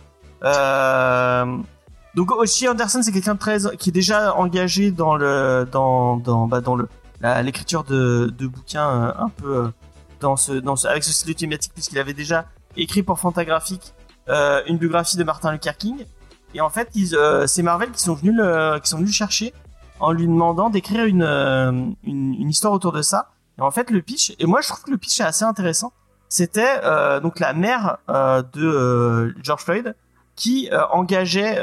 [0.45, 1.57] Euh,
[2.15, 6.47] donc Oshie Anderson, c'est quelqu'un de très qui est déjà engagé dans le dans dans
[6.47, 6.89] bah, dans le
[7.21, 9.69] l'écriture de, de bouquins euh, un peu euh,
[10.21, 12.47] dans ce dans ce avec ce style thématique puisqu'il avait déjà
[12.77, 13.95] écrit pour Fantagraphique
[14.29, 16.05] euh, une biographie de Martin Luther King.
[16.53, 16.91] Et en fait,
[17.47, 19.55] c'est Marvel qui sont venus le, qui sont venus le chercher
[20.01, 21.95] en lui demandant d'écrire une, une
[22.35, 23.29] une histoire autour de ça.
[23.59, 25.93] Et en fait, le pitch et moi je trouve que le pitch est assez intéressant
[26.29, 29.95] c'était euh, donc la mère euh, de George Floyd
[30.37, 31.61] qui engageait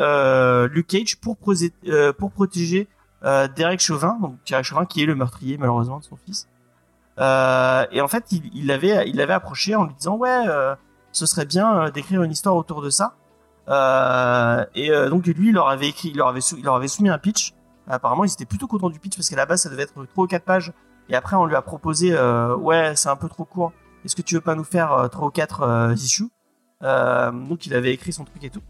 [0.68, 2.88] Luke Cage pour, pour protéger
[3.28, 6.48] euh, Derek Chauvin, donc Derek Chauvin qui est le meurtrier malheureusement de son fils.
[7.20, 10.76] Euh, et en fait, il, l'avait il approché en lui disant ouais, euh,
[11.12, 13.16] ce serait bien d'écrire une histoire autour de ça.
[14.76, 17.54] Et donc lui, il leur avait écrit, il leur avait, soumis un pitch.
[17.90, 20.24] Apparemment, ils étaient plutôt contents du pitch parce qu'à la base, ça devait être 3
[20.24, 20.74] ou 4 pages.
[21.10, 22.18] Et après, on lui a proposé,
[22.60, 23.74] ouais, c'est un peu trop court.
[24.06, 26.30] Est-ce que tu veux pas nous faire 3 ou 4 euh, issues?
[26.82, 28.62] Donc, il avait écrit son truc et tout.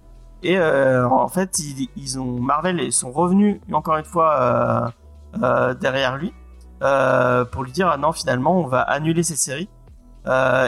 [0.43, 1.59] Et euh, en fait,
[1.95, 6.33] ils, ont Marvel ils sont revenus encore une fois euh, euh, derrière lui
[6.79, 9.69] pour lui dire ah non, finalement, on va annuler cette série.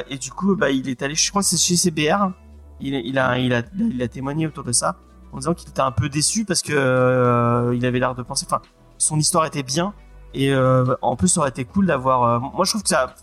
[0.10, 2.32] Et du coup, bah, il est allé, je crois que c'est chez CBR.
[2.82, 4.96] Il, a, il, a, il a témoigné autour de ça
[5.34, 8.62] en disant qu'il était un peu déçu parce que il avait l'air de penser, enfin,
[8.98, 9.94] son histoire était bien
[10.34, 12.42] et en plus, ça aurait été cool d'avoir.
[12.42, 13.14] moi, je trouve que ça,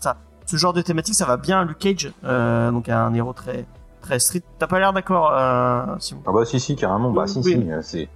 [0.45, 3.65] ce genre de thématique, ça va bien Luke Cage, donc un héros très,
[4.07, 4.43] très street.
[4.59, 7.61] T'as pas l'air d'accord, euh, Simon Ah bah si si carrément bah Oui, si oui.
[7.63, 8.09] si euh, c'est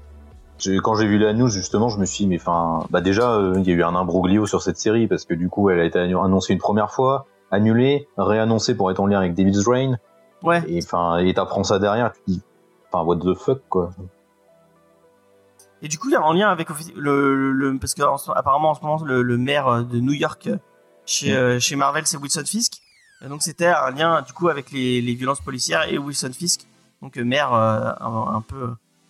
[0.57, 3.31] j'ai- quand j'ai vu la news justement je me suis dit mais enfin bah déjà
[3.33, 5.79] euh, il y a eu un imbroglio sur cette série parce que du coup elle
[5.79, 9.99] a été annoncée une première fois annulée réannoncée pour être en lien avec Devil's Reign
[10.43, 10.63] Ouais.
[10.67, 12.41] et enfin et t'apprends ça derrière tu te dis
[12.91, 13.91] enfin what the fuck quoi
[15.83, 18.29] Et du coup, il y a un lien avec le, le parce que en ce-
[18.31, 20.57] apparemment en ce moment le, le maire euh, de New York euh,
[21.07, 21.35] chez, Mm.
[21.35, 22.80] euh, chez Marvel, c'est Wilson Fisk.
[23.23, 26.65] Et donc c'était un lien du coup avec les, les violences policières et Wilson Fisk,
[27.01, 28.69] donc euh, maire euh, un, un peu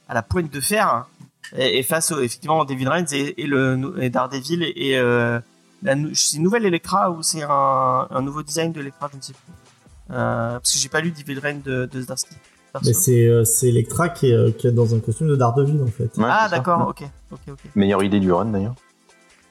[0.09, 1.07] à la pointe de fer, hein,
[1.55, 5.39] et, et face au, effectivement David Reigns et, et le et Daredevil et, euh,
[5.83, 9.21] la c'est une nouvelle Electra ou c'est un, un nouveau design de Electra, je ne
[9.21, 9.53] sais plus.
[10.11, 12.35] Euh, parce que j'ai pas lu David Reigns de, de Zdarsky.
[12.85, 15.81] Mais c'est euh, c'est Electra qui est, euh, qui est dans un costume de Daredevil
[15.81, 16.15] en fait.
[16.17, 18.75] Ouais, ah d'accord, ok, ok, ok, meilleure idée du run d'ailleurs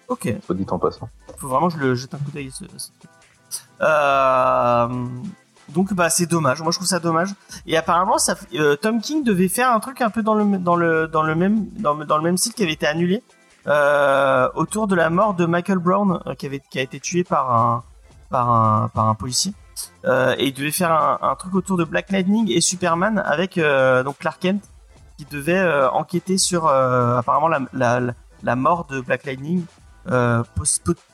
[0.08, 0.34] ok.
[0.44, 1.08] soit dit en passant
[1.38, 2.50] faut vraiment que je le jette un coup d'œil.
[2.50, 3.10] Ce, ce truc.
[3.80, 4.88] Euh,
[5.68, 6.60] donc bah c'est dommage.
[6.62, 7.30] Moi je trouve ça dommage.
[7.66, 8.16] Et apparemment
[8.54, 11.34] euh, Tom King devait faire un truc un peu dans le dans le dans le
[11.34, 13.22] même dans, dans le même style qui avait été annulé
[13.66, 17.52] euh, autour de la mort de Michael Brown qui avait qui a été tué par
[17.52, 17.84] un
[18.30, 19.52] par un par un policier.
[20.04, 24.38] Et il devait faire un, truc autour de Black Lightning et Superman avec donc Clark
[24.38, 24.62] Kent
[25.16, 28.00] qui devait enquêter sur apparemment la,
[28.42, 29.64] la, mort de Black Lightning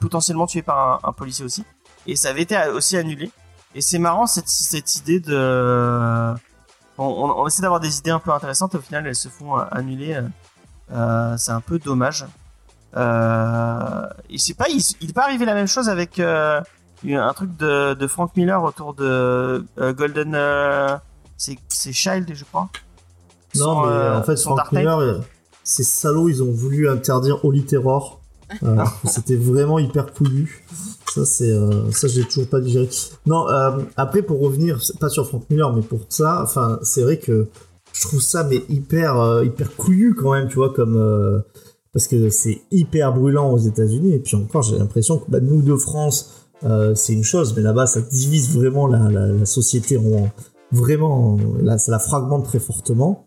[0.00, 1.64] potentiellement tué par un policier aussi.
[2.06, 3.30] Et ça avait été aussi annulé.
[3.74, 6.34] Et c'est marrant cette, cette idée de...
[6.98, 9.28] On, on- on essaie d'avoir des idées un peu intéressantes et au final elles se
[9.28, 10.14] font euh, annuler.
[10.14, 10.22] euh,
[10.92, 12.24] euh, c'est un peu dommage.
[12.96, 16.60] Euh, et je sais pas, il, il est pas arrivé la même chose avec euh,
[17.06, 20.34] un truc de, de Frank Miller autour de euh, Golden...
[21.36, 22.68] c'est Child, je crois.
[23.56, 24.72] Non, Son, mais en fait, Frank.
[24.72, 25.20] Miller,
[25.62, 28.20] ces salauds, ils ont voulu interdire Holy Terror.
[28.62, 30.64] Euh, C'était vraiment hyper couillu.
[31.12, 32.88] Ça, c'est, euh, ça, j'ai toujours pas digéré.
[33.26, 37.18] Non, euh, après, pour revenir, pas sur Frank Miller, mais pour ça, enfin, c'est vrai
[37.18, 37.46] que
[37.92, 41.42] je trouve ça, mais hyper, euh, hyper couillu quand même, tu vois, comme,
[41.92, 44.12] parce que c'est hyper brûlant aux États-Unis.
[44.12, 46.32] Et puis encore, j'ai l'impression que bah, nous de France,
[46.94, 50.28] c'est une chose, mais là-bas, ça divise vraiment la, la, la société en
[50.72, 53.26] vraiment, là, ça la fragmente très fortement.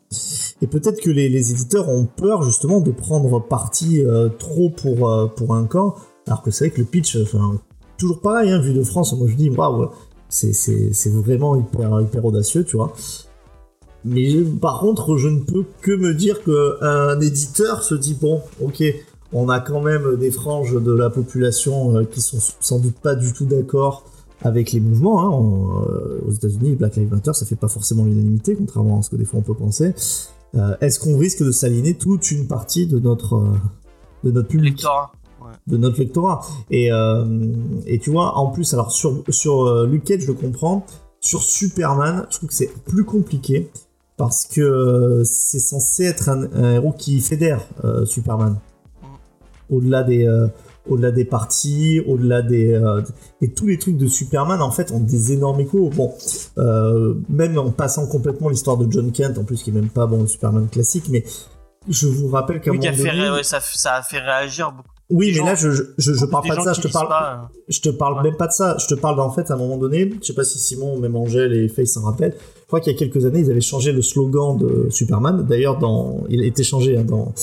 [0.61, 5.27] Et peut-être que les, éditeurs ont peur justement de prendre parti euh, trop pour, euh,
[5.27, 5.95] pour un camp,
[6.27, 7.59] alors que c'est vrai que le pitch, enfin,
[7.97, 9.89] toujours pareil, hein, vu de France, moi je dis, waouh,
[10.29, 10.51] c'est,
[11.07, 12.93] vraiment hyper, audacieux, tu vois.
[14.05, 18.83] Mais par contre, je ne peux que me dire qu'un éditeur se dit, bon, ok,
[19.33, 23.15] on a quand même des franges de la population euh, qui sont sans doute pas
[23.15, 24.05] du tout d'accord
[24.41, 25.21] avec les mouvements.
[25.23, 25.29] Hein.
[25.29, 29.09] On- euh, aux États-Unis, Black Lives Matter, ça fait pas forcément l'unanimité, contrairement à ce
[29.09, 29.93] que des fois on peut penser.
[30.55, 33.47] Euh, Est-ce qu'on risque de s'aligner toute une partie de notre euh,
[34.23, 35.11] de notre public, Lectorat.
[35.67, 36.89] de notre lectorat Et
[37.85, 40.85] et tu vois, en plus, alors sur sur Luke Cage, je le comprends.
[41.21, 43.69] Sur Superman, je trouve que c'est plus compliqué
[44.17, 47.61] parce que c'est censé être un, un héros qui fédère
[48.05, 48.57] Superman.
[49.69, 50.25] Au-delà des
[50.91, 53.01] au-delà des parties, au-delà des euh,
[53.41, 55.89] et tous les trucs de Superman en fait ont des énormes échos.
[55.95, 56.13] Bon,
[56.57, 60.05] euh, même en passant complètement l'histoire de John Kent, en plus qui est même pas
[60.07, 61.23] bon le Superman classique, mais
[61.87, 64.89] je vous rappelle qu'à Oui, moment donné- ouais, ça, ça a fait réagir beaucoup.
[65.09, 67.07] oui, mais gens- là je je, je, je parle pas de ça, je te parle
[67.07, 68.23] pas, je te parle Ouais.
[68.23, 68.75] même pas de ça.
[68.79, 70.99] Je te parle d'en fait à un moment donné, je sais pas si Simon ou
[70.99, 72.35] même Angèle et Faye s'en rappellent.
[72.61, 75.45] Je crois qu'il y a quelques années, ils avaient changé le slogan de Superman.
[75.49, 77.33] D'ailleurs, dans, il a été changé hein, dans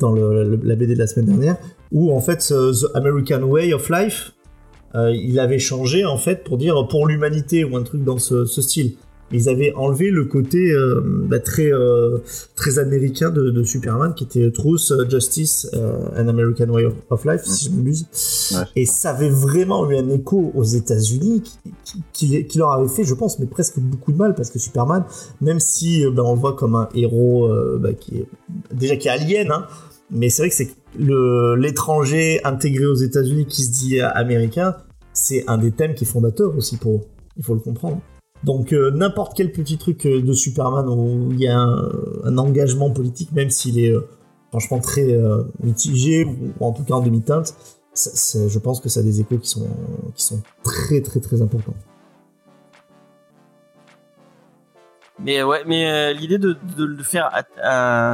[0.00, 1.56] dans le, la BD de la semaine dernière,
[1.94, 4.32] où en fait The American Way of Life,
[4.94, 8.44] euh, il avait changé en fait pour dire pour l'humanité ou un truc dans ce,
[8.44, 8.92] ce style.
[9.32, 12.18] Ils avaient enlevé le côté euh, bah, très euh,
[12.54, 17.40] très américain de, de Superman, qui était Truth, Justice, An American Way of, of Life,
[17.44, 18.06] si je ne m'abuse.
[18.52, 18.64] Ouais.
[18.76, 21.42] Et ça avait vraiment eu un écho aux États-Unis
[22.12, 25.04] qui, qui- leur avait fait, je pense, mais presque beaucoup de mal parce que Superman,
[25.40, 27.48] même si ben, on le voit comme un héros
[27.80, 28.26] bah, qui est
[28.72, 29.66] déjà qui est alien, hein,
[30.10, 34.76] mais c'est vrai que c'est l'étranger intégré aux États-Unis qui se dit euh, américain,
[35.12, 37.00] c'est un des thèmes qui est fondateur aussi pour eux.
[37.36, 38.00] Il faut le comprendre.
[38.42, 42.90] Donc euh, n'importe quel petit truc euh, de Superman où il y a un, engagement
[42.90, 43.94] politique, même s'il est
[44.50, 45.18] franchement très
[45.62, 47.54] mitigé ou, en tout cas en demi-teinte,
[47.94, 49.68] je pense que ça a des échos qui sont
[50.62, 51.74] très très très importants.
[55.20, 57.30] Mais ouais, mais l'idée de, le faire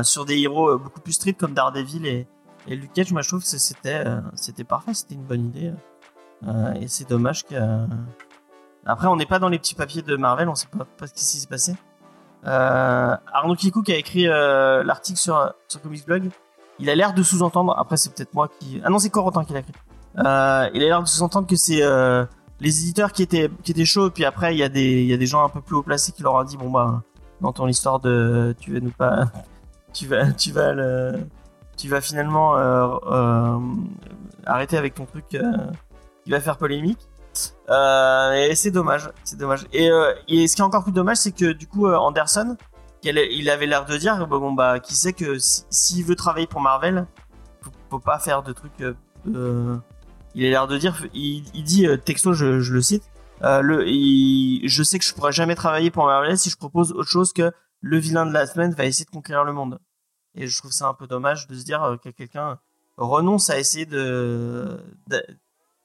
[0.05, 2.27] sur des héros beaucoup plus street comme Daredevil et,
[2.69, 5.73] et Luke Cage, moi je trouve que c'était euh, c'était parfait, c'était une bonne idée.
[6.47, 7.55] Euh, et c'est dommage que.
[8.87, 10.67] Après, on n'est pas dans les petits papiers de Marvel, on sait
[10.99, 11.75] pas, ce qui s'est passé.
[12.47, 16.31] Euh, Arnaud Kikou qui a écrit euh, l'article sur, sur Comics Blog,
[16.79, 18.81] il a l'air de sous-entendre, après c'est peut-être moi qui...
[18.83, 19.75] Ah non, c'est Corentin qui l'a écrit.
[20.19, 22.25] Euh, il a l'air de sous-entendre que c'est euh,
[22.61, 25.19] les éditeurs qui étaient, qui étaient chauds, puis après il y, a des- y a
[25.19, 27.03] des gens un peu plus haut placés qui leur ont dit, bon bah,
[27.43, 28.55] dans ton histoire de...
[28.61, 29.27] Tu vas nous pas...
[29.93, 31.27] Tu vas, tu vas le...
[31.81, 33.59] Tu vas finalement euh, euh,
[34.45, 35.51] arrêter avec ton truc euh,
[36.25, 36.99] qui va faire polémique.
[37.71, 39.67] Et c'est dommage, c'est dommage.
[39.73, 42.59] Et, ce qui est encore plus dommage, c'est que du coup Anderson,
[43.03, 46.61] il avait l'air de dire, bon, bah, qui sait que si- s'il veut travailler pour
[46.61, 47.07] Marvel,
[47.63, 48.85] faut, faut pas faire de trucs.
[49.25, 53.05] il a l'air de dire, il, dit texto, je, le cite,
[53.41, 57.09] le, il- je sais que je pourrais jamais travailler pour Marvel si je propose autre
[57.09, 59.79] chose que le vilain de la semaine va essayer de conquérir le monde.
[60.35, 62.59] Et je trouve ça un peu dommage de se dire euh, que quelqu'un
[62.97, 64.79] renonce à essayer de
[65.09, 65.23] d'a-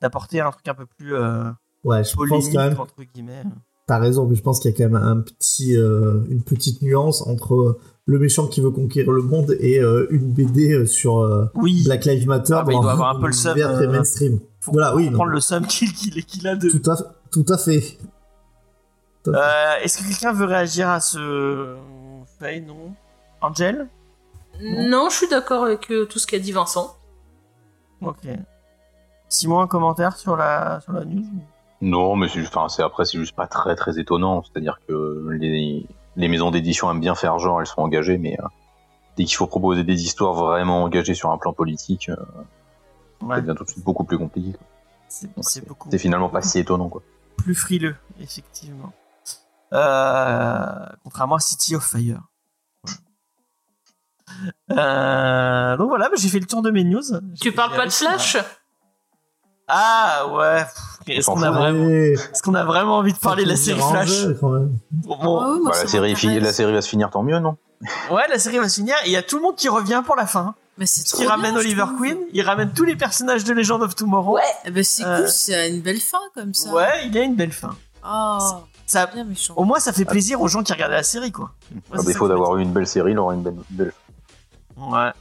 [0.02, 1.44] d'apporter un truc un peu plus euh,
[1.84, 3.44] Ouais, je pense quand même entre guillemets.
[3.88, 6.82] T'as raison, mais je pense qu'il y a quand même un petit, euh, une petite
[6.82, 11.50] nuance entre euh, le méchant qui veut conquérir le monde et euh, une BD sur
[11.54, 13.88] Oui, Black Lives Matter Ah, bah, il doit avoir un peu le seum, univers très
[13.88, 14.40] mainstream.
[14.60, 16.70] faut Voilà, oui, prendre le somme qu'il a de.
[16.70, 16.96] Tout à,
[17.32, 17.98] tout à fait.
[19.24, 19.86] Tout à fait.
[19.86, 21.76] Est-ce que quelqu'un veut réagir à ce
[22.40, 22.94] fait Non?
[23.42, 23.88] Angel?
[24.62, 26.96] Non, je suis d'accord avec euh, tout ce qu'a dit Vincent.
[28.02, 28.28] Ok.
[29.30, 31.24] Simon, un commentaire sur la, sur la news
[31.82, 34.44] Non, mais c'est juste, enfin, c'est après, c'est juste pas très très étonnant.
[34.44, 35.86] C'est-à-dire que les,
[36.16, 38.48] les maisons d'édition aiment bien faire genre, elles sont engagées, mais euh,
[39.18, 42.16] dès qu'il faut proposer des histoires vraiment engagées sur un plan politique, euh,
[43.22, 44.52] Ouais, ça devient tout de suite beaucoup plus compliqué.
[44.54, 44.68] quoi.
[45.08, 47.02] c'est Donc, c'est beaucoup C'est finalement pas si étonnant, quoi.
[47.38, 48.92] plus frileux, effectivement.
[49.74, 52.22] Euh, contrairement à City of Fire.
[54.72, 57.02] Euh, donc voilà, bah, j'ai fait le tour de mes news.
[57.40, 58.38] Tu parles pas de Flash
[59.68, 60.66] Ah ouais.
[61.08, 63.80] Est-ce qu'on a vraiment, Ouais, est-ce qu'on a vraiment envie de parler de la série
[63.80, 64.78] Flash ranger, quand même.
[64.92, 67.40] Bon, bon, Ah ouais, Bah, la, série, fi- la série va se finir, tant mieux,
[67.40, 67.58] non?
[68.12, 70.02] Ouais, la série va se finir et il y a tout le monde qui revient
[70.06, 70.56] pour la fin.
[70.78, 71.86] Mais c'est trop Il ramène bien, Oliver.
[71.98, 74.40] Queen, il ramène tous les personnages de Legend of Tomorrow.
[74.66, 76.70] Eh ben, c'est Euh, cool, c'est une belle fin comme ça.
[76.74, 77.76] Ouais, il a une belle fin.
[78.06, 78.40] Oh,
[78.86, 79.54] Ça, bien méchant.
[79.56, 81.52] au moins, ça fait plaisir aux gens qui regardaient la série, quoi.
[81.72, 83.56] Ouais, À c'est défaut d'avoir eu une belle série, il aura une belle.
[83.70, 83.88] belle...
[83.88, 83.94] dire.
[84.78, 85.12] Ouais.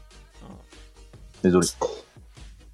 [1.43, 1.67] Désolé.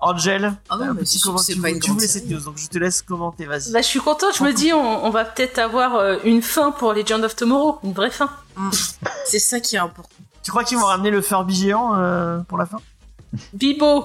[0.03, 2.69] Angel, Ah non, un mais petit tu, pas une tu voulais cette news, donc je
[2.69, 3.71] te laisse commenter, vas-y.
[3.71, 6.71] Bah, je suis contente, je me dis, on, on va peut-être avoir euh, une fin
[6.71, 8.31] pour Legend of Tomorrow, une vraie fin.
[8.57, 8.71] Mm.
[9.27, 10.09] C'est ça qui est important.
[10.43, 12.79] Tu crois qu'ils vont ramener le Furby géant euh, pour la fin?
[13.53, 14.05] Bibo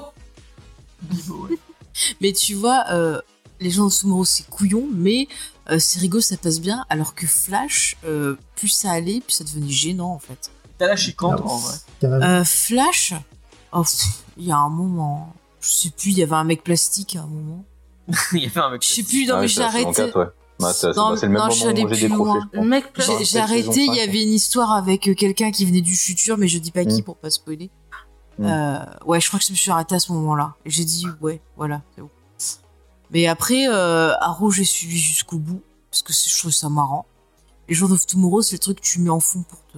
[1.01, 1.57] Bibo, ouais.
[2.21, 3.21] Mais tu vois, euh,
[3.61, 5.29] les gens de Tomorrow, c'est couillon, mais
[5.69, 6.85] euh, c'est rigolo, ça passe bien.
[6.89, 10.51] Alors que Flash, euh, plus ça allait, plus ça devenait gênant en fait.
[10.77, 11.73] T'as lâché quand, en vrai.
[12.03, 13.13] Euh, Flash,
[13.71, 13.83] oh,
[14.37, 17.21] il y a un moment, je sais plus, il y avait un mec plastique à
[17.21, 17.63] un moment.
[18.33, 18.83] Il y avait un mec.
[18.83, 19.91] Je sais plus, non Ah mais ouais, j'ai arrêté.
[19.93, 20.25] 4, ouais.
[20.59, 22.39] Ouais, c'est bah, le même non, moment je où plus décroché, loin.
[22.39, 22.65] je Le pense.
[22.67, 25.95] mec Dans J'ai arrêté, il y avait une histoire avec euh, quelqu'un qui venait du
[25.95, 27.03] futur, mais je dis pas qui Mm.
[27.03, 27.71] pour pas spoiler.
[28.37, 28.45] Mm.
[28.45, 30.53] Euh, ouais, je crois que je me suis arrêtée à ce moment-là.
[30.65, 32.09] Et J'ai dit, ouais, voilà, c'est bon.
[33.11, 37.05] Mais après, euh, Arrow, j'ai suivi jusqu'au bout, parce que je trouve ça marrant.
[37.69, 39.77] Les Jours of Tomorrow, c'est le truc que tu mets en fond pour te...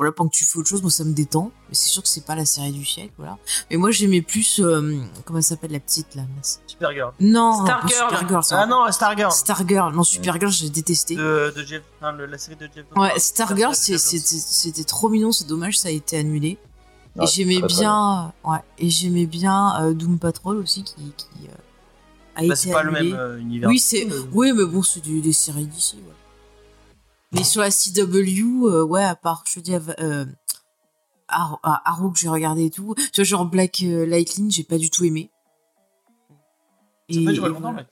[0.00, 1.50] Voilà, pendant que tu fais autre chose, moi ça me détend.
[1.68, 3.36] Mais c'est sûr que c'est pas la série du siècle, voilà.
[3.70, 4.58] Mais moi j'aimais plus...
[4.60, 4.96] euh,
[5.26, 6.22] comment elle s'appelle la petite, là.
[6.66, 7.12] Supergirl.
[7.20, 8.08] Non, Stargirl.
[8.10, 9.30] Supergirl, ça Ah non, Stargirl.
[9.30, 11.16] Stargirl, non, Supergirl, j'ai détesté.
[11.16, 12.86] De, de Jeff, enfin, le- la série de Jeff.
[12.96, 13.12] Ouais.
[13.18, 16.56] Stargirl, c'était c'était trop mignon, c'est dommage, ça a été annulé.
[17.16, 21.52] Ouais, et j'aimais bien, ouais, et j'aimais bien euh, Doom Patrol aussi qui, qui euh,
[22.36, 23.10] a Bah, été c'est pas le annulé.
[23.12, 23.68] même euh, univers.
[23.68, 25.96] oui, c'est, oui, mais bon, c'est du- des séries d'ici.
[25.96, 26.14] Ouais.
[27.32, 30.24] Mais sur la CW, euh, ouais, à part, je te dis, euh,
[31.28, 34.64] Arrow, ah, Arrow que j'ai regardé et tout, tu vois, genre Black euh, Lightning, j'ai
[34.64, 35.30] pas du tout aimé.
[37.08, 37.72] Ça peut durer et longtemps.
[37.72, 37.86] Black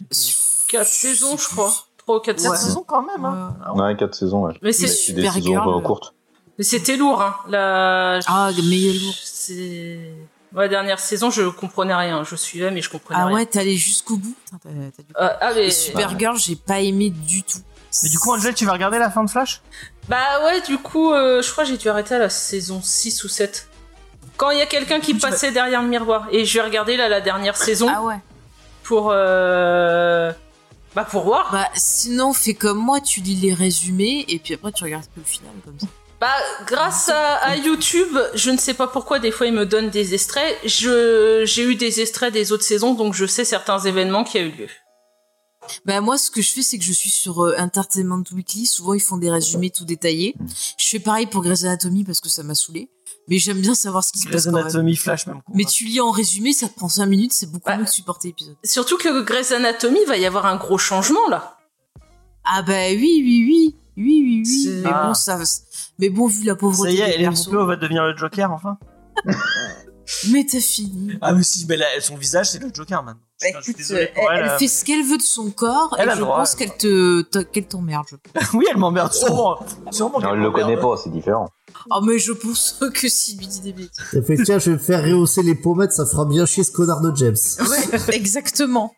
[0.69, 1.73] Quatre saisons, je crois.
[1.97, 2.57] Trois ou quatre Cette Ouais.
[2.57, 2.69] saisons.
[2.69, 3.25] saison quand même.
[3.25, 3.57] Hein.
[3.59, 3.65] Ouais.
[3.65, 3.83] Ah ouais.
[3.83, 4.55] Ouais, 4 saisons, ouais.
[4.63, 6.15] Mais c'est Mais c'est des saisons euh, courtes.
[6.59, 7.37] Mais c'était lourd, hein.
[7.49, 8.19] La...
[8.27, 9.15] Ah, meilleur lourd.
[9.23, 10.13] C'est...
[10.55, 12.25] Ouais, dernière saison, je comprenais rien.
[12.25, 13.35] Je suivais, mais je comprenais Ah rien.
[13.37, 14.35] ouais, t'es allé jusqu'au bout.
[14.45, 15.67] Putain, t'as- t'as dû- Euh, ah, mais...
[15.67, 17.59] Et Supergirl, j'ai pas aimé du tout.
[18.03, 19.61] Mais du coup, Angel, tu vas regarder la fin de Flash?
[20.09, 23.25] Bah ouais, du coup, euh, je crois que j'ai dû arrêter à la saison 6
[23.25, 23.69] ou 7.
[24.37, 26.27] Quand il y a quelqu'un qui vas- passait derrière le miroir.
[26.31, 28.17] Et je vais regarder là la dernière saison Ah ouais.
[28.85, 29.11] pour...
[29.13, 30.33] euh,
[30.95, 31.51] Bah pour voir.
[31.53, 35.19] Bah, sinon, fais comme moi, tu lis les résumés et puis après tu regardes que
[35.19, 35.87] le final comme ça.
[36.21, 36.29] Bah,
[36.67, 40.15] grâce à, à YouTube, je ne sais pas pourquoi, des fois, ils me donnent des
[40.15, 40.57] extraits.
[40.65, 44.41] Je, j'ai eu des extraits des autres saisons, donc je sais certains événements qui a
[44.43, 44.69] eu lieu.
[45.85, 48.67] Bah, moi, ce que je fais, c'est que je suis sur euh, Entertainment Weekly.
[48.67, 50.35] Souvent, ils font des résumés tout détaillés.
[50.79, 52.91] Je fais pareil pour Grey's Anatomy parce que ça m'a saoulé.
[53.29, 54.65] Mais j'aime bien savoir ce qui se passe Grey's quand même.
[54.65, 55.43] Anatomy Flash même.
[55.43, 55.55] quoi.
[55.57, 57.77] Mais tu lis en résumé, ça te prend 5 minutes, c'est beaucoup Ouais.
[57.79, 58.57] mieux que supporter l'épisode.
[58.65, 61.59] Surtout que Grey's Anatomy va y avoir un gros changement, là.
[62.45, 63.77] Ah bah oui, oui, oui.
[63.97, 64.81] Oui, oui, oui.
[64.85, 65.09] Mais Ah.
[65.09, 65.39] bon, ça...
[65.99, 68.79] Mais bon, vu la pauvreté Ça y est, Hélène Pompeo va devenir le Joker enfin.
[70.31, 71.13] Mais t'as fini.
[71.21, 73.21] Ah mais si, mais là, son visage c'est le Joker maintenant.
[73.41, 76.39] Bah, écoute, euh, elle, fait ce qu'elle veut de son corps Elle et je droit,
[76.39, 78.07] pense qu'elle te, te- qu'elle t'emmerde.
[78.55, 79.59] oui, elle m'emmerde sûrement.
[79.93, 81.49] sûrement Non, elle le connaît pas, c'est différent.
[81.91, 83.91] Oh mais je pense que s'il lui dit des bêtises.
[84.13, 86.73] Elle fait tiens, je vais me faire rehausser les pommettes, ça fera bien chier ce
[86.73, 87.37] connard de James.
[87.61, 88.95] Ouais, exactement.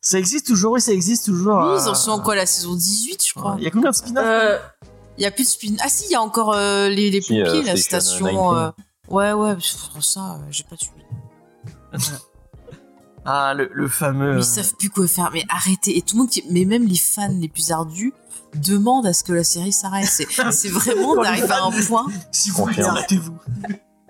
[0.00, 1.56] Ça existe toujours, oui, ça existe toujours.
[1.56, 3.56] Oui, euh, ils en sont en quoi la saison 18, je crois.
[3.58, 4.58] Il y a combien de spin-offs Euh,
[5.18, 5.74] Il y a plus de spin.
[5.80, 8.50] Ah si, il y a encore euh, les, les Si, pompiers, euh, la Station station.
[8.52, 8.72] 19.
[9.08, 9.56] Ouais, ouais,
[10.00, 10.99] ça, j'ai pas suivi.
[13.26, 14.38] Ah, le, le fameux.
[14.38, 15.30] Ils savent plus quoi faire.
[15.32, 15.96] Mais arrêtez.
[15.96, 16.42] Et tout le monde, qui...
[16.50, 18.14] mais même les fans les plus ardus,
[18.54, 20.06] demandent à ce que la série s'arrête.
[20.06, 22.06] C'est vraiment d'arriver à un point.
[22.32, 23.36] Si vous voulez, arrêtez-vous.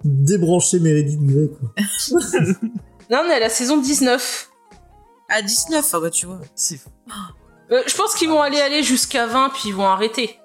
[0.04, 1.74] Débrancher Meredith Grey, quoi.
[3.10, 4.48] là, on est à la saison 19.
[5.28, 6.40] À 19, ah bah tu vois.
[6.54, 6.80] C'est
[7.70, 10.38] Euh, je pense qu'ils vont aller aller jusqu'à 20, puis ils vont arrêter.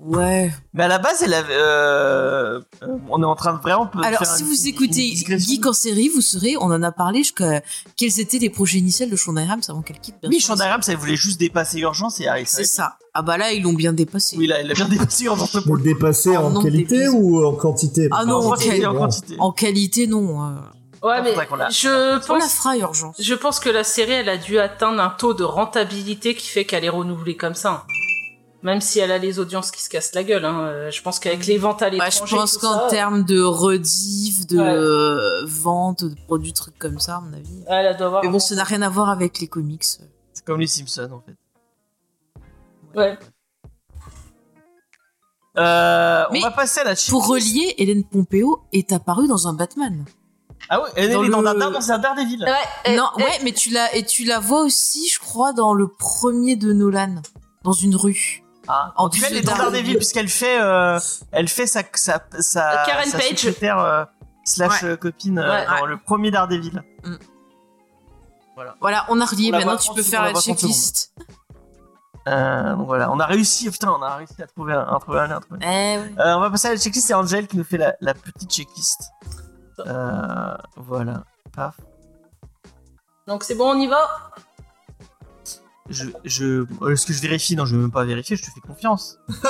[0.00, 0.52] Ouais.
[0.74, 1.52] Mais à la base, elle avait.
[1.56, 2.60] euh,
[3.08, 3.90] on est en train de vraiment.
[4.02, 5.12] Alors, faire si une- vous écoutez.
[5.16, 7.62] Geek en série, vous saurez, on en a parlé jusqu'à
[7.96, 10.14] quels étaient les projets initiaux de Shonda Rhimes avant qu'elle quitte.
[10.24, 10.38] Oui.
[10.38, 12.46] Shonda Rhimes, elle voulait juste dépasser Urgence et arrive.
[12.46, 12.96] C'est ça.
[13.12, 14.36] Ah bah là, ils l'ont bien dépassé.
[14.36, 18.08] Oui, là, elle a bien dépassé Urgence pour Mais dépassé En qualité ou en quantité
[18.12, 18.86] Ah non, en qualité.
[18.86, 19.36] en quantité.
[19.40, 20.42] En qualité, non.
[20.44, 20.50] euh,
[21.02, 23.14] Ouais, mais la- je On la pense, fera, urgence.
[23.20, 26.64] je pense que la série, elle a dû atteindre un taux de rentabilité qui fait
[26.64, 27.84] qu'elle est renouvelée comme ça.
[28.62, 30.44] Même si elle a les audiences qui se cassent la gueule.
[30.44, 30.60] Hein.
[30.64, 32.24] Euh, Je pense qu'avec les ventes à Ouais, l'étranger.
[32.26, 34.64] je pense qu'en ça, termes de rediff, de Ouais.
[34.68, 37.62] euh, vente, de produits, trucs comme ça, à mon avis.
[37.68, 38.24] Elle doit avoir.
[38.24, 39.84] Mais bon, ça n'a rien à voir avec les comics.
[39.84, 41.36] C'est comme les Simpsons, en fait.
[42.98, 43.16] Ouais.
[45.56, 46.94] Euh, Mais on va passer à la.
[47.08, 50.04] Pour relier, Hélène Pompeo est apparue dans un Batman.
[50.68, 52.42] Ah ouais, elle Dans est dans, le- un, dans un Daredevil.
[52.42, 52.50] Ouais,
[52.84, 55.74] elle- non, elle- ouais, mais tu la et tu la vois aussi, je crois, dans
[55.74, 57.16] le premier de Nolan,
[57.64, 58.42] dans une rue.
[58.68, 59.96] Ah, En en tout cas, plus elle est de dans Daredevil.
[59.96, 60.98] Puisqu'elle fait, euh,
[61.32, 63.28] elle fait sa, sa, sa, Karen sa Page.
[63.38, 64.04] secrétaire, euh,
[64.44, 65.66] slash euh, copine euh, Ouais.
[65.80, 66.82] dans le premier Daredevil.
[68.80, 69.50] Voilà, on a relié.
[69.50, 71.14] Maintenant, tu 30 peux faire la la voit 30 checklist.
[72.26, 75.20] Euh, donc voilà, on a réussi, putain, on a réussi à trouver un, à trouver
[75.20, 75.40] un lien.
[75.40, 75.60] trouver.
[75.62, 76.12] Eh ouais.
[76.18, 78.50] Euh, on va passer à la checklist, c'est Angel qui nous fait la, la petite
[78.52, 79.10] checklist.
[79.86, 81.22] Euh, voilà,
[81.56, 81.76] paf.
[83.26, 84.06] Donc c'est bon, on y va?
[85.90, 88.60] Je, je, est-ce que je vérifie Non, je vais même pas vérifier, je te fais
[88.60, 89.18] confiance.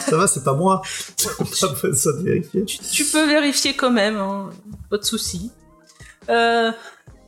[0.00, 0.82] Ça va, c'est pas moi.
[1.60, 2.64] Pas besoin de vérifier.
[2.64, 4.50] tu, tu peux vérifier quand même, hein.
[4.90, 5.50] pas de souci.
[6.28, 6.70] Euh,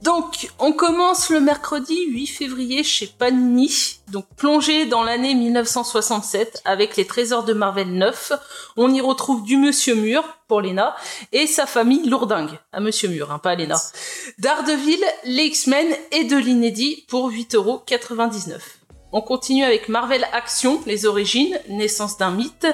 [0.03, 4.01] donc, on commence le mercredi 8 février chez Panini.
[4.09, 8.33] Donc, plongé dans l'année 1967 avec les trésors de Marvel 9.
[8.77, 10.95] On y retrouve du Monsieur Mur pour Lena
[11.33, 12.59] et sa famille lourdingue.
[12.73, 13.77] À Monsieur Mur, hein, pas à Lena.
[14.39, 18.61] Daredevil, les X-Men et de l'inédit pour 8,99€.
[19.13, 22.67] On continue avec Marvel Action, les origines, naissance d'un mythe,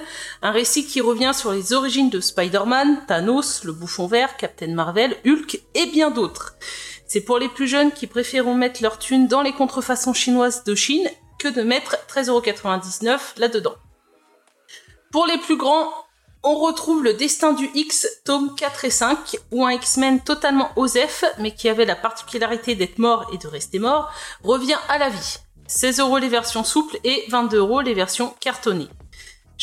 [0.43, 5.17] un récit qui revient sur les origines de Spider-Man, Thanos, le bouffon vert, Captain Marvel,
[5.25, 6.57] Hulk et bien d'autres.
[7.13, 10.75] C'est pour les plus jeunes qui préféreront mettre leur thune dans les contrefaçons chinoises de
[10.75, 11.07] Chine
[11.39, 13.75] que de mettre 13,99€ là-dedans.
[15.11, 15.93] Pour les plus grands,
[16.43, 21.27] on retrouve le destin du X, tome 4 et 5, où un X-Men totalement osef,
[21.39, 24.11] mais qui avait la particularité d'être mort et de rester mort,
[24.43, 25.37] revient à la vie.
[25.67, 28.89] 16 euros les versions souples et 22 euros les versions cartonnées.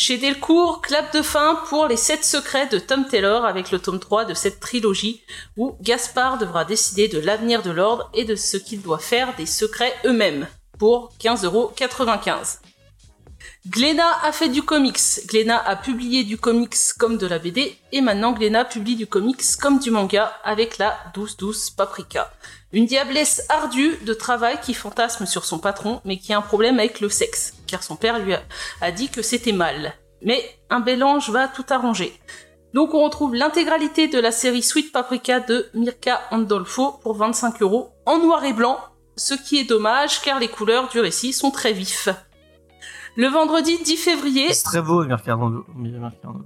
[0.01, 3.99] Chez Delcourt, clap de fin pour les 7 secrets de Tom Taylor avec le tome
[3.99, 5.21] 3 de cette trilogie
[5.57, 9.45] où Gaspard devra décider de l'avenir de l'ordre et de ce qu'il doit faire des
[9.45, 10.47] secrets eux-mêmes
[10.77, 12.68] pour 15,95€.
[13.67, 18.01] Glénat a fait du comics, Glénat a publié du comics comme de la BD et
[18.01, 22.31] maintenant Glénat publie du comics comme du manga avec la 12-12 Paprika.
[22.71, 26.79] Une diablesse ardue de travail qui fantasme sur son patron, mais qui a un problème
[26.79, 28.41] avec le sexe, car son père lui a,
[28.81, 29.93] a dit que c'était mal.
[30.21, 32.13] Mais un bel ange va tout arranger.
[32.73, 37.91] Donc on retrouve l'intégralité de la série Sweet Paprika de Mirka Andolfo pour 25 euros
[38.05, 38.79] en noir et blanc,
[39.15, 42.09] ce qui est dommage car les couleurs du récit sont très vifs.
[43.15, 45.65] Le vendredi 10 février, C'est très beau, Mercado.
[45.75, 46.45] Mercado.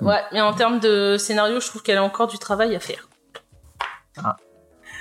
[0.00, 3.08] ouais, mais en termes de scénario, je trouve qu'elle a encore du travail à faire.
[4.16, 4.36] Ah.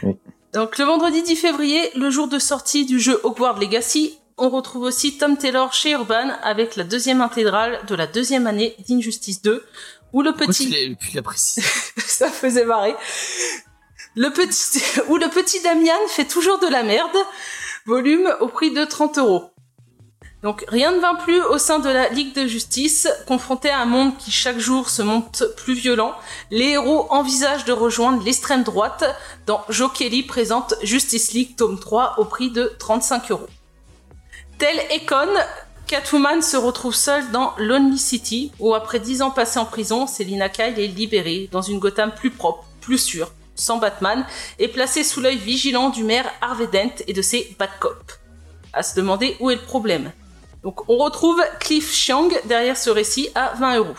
[0.04, 0.16] Oui.
[0.54, 4.84] Donc le vendredi 10 février, le jour de sortie du jeu Hogwarts Legacy, on retrouve
[4.84, 9.66] aussi Tom Taylor chez Urban avec la deuxième intégrale de la deuxième année d'Injustice 2,
[10.14, 10.70] où le petit...
[11.24, 11.62] précisé?
[11.98, 12.96] Ça faisait marrer.
[14.16, 17.18] Le petit, où le petit Damian fait toujours de la merde,
[17.86, 19.52] volume au prix de 30 euros.
[20.44, 23.86] Donc rien ne va plus au sein de la Ligue de Justice, confronté à un
[23.86, 26.14] monde qui chaque jour se monte plus violent.
[26.52, 29.04] Les héros envisagent de rejoindre l'extrême droite
[29.48, 33.48] dans Joe Kelly présente Justice League tome 3 au prix de 35 euros.
[34.60, 35.28] Tel Econ,
[35.88, 40.50] Catwoman se retrouve seule dans Lonely City, où après 10 ans passés en prison, Selina
[40.50, 44.26] Kyle est libérée dans une Gotham plus propre, plus sûre, sans Batman,
[44.60, 48.20] et placée sous l'œil vigilant du maire Harvey Dent et de ses Bad Cops.
[48.74, 50.12] À se demander où est le problème.
[50.68, 53.96] Donc on retrouve Cliff Chiang derrière ce récit à 20 euros.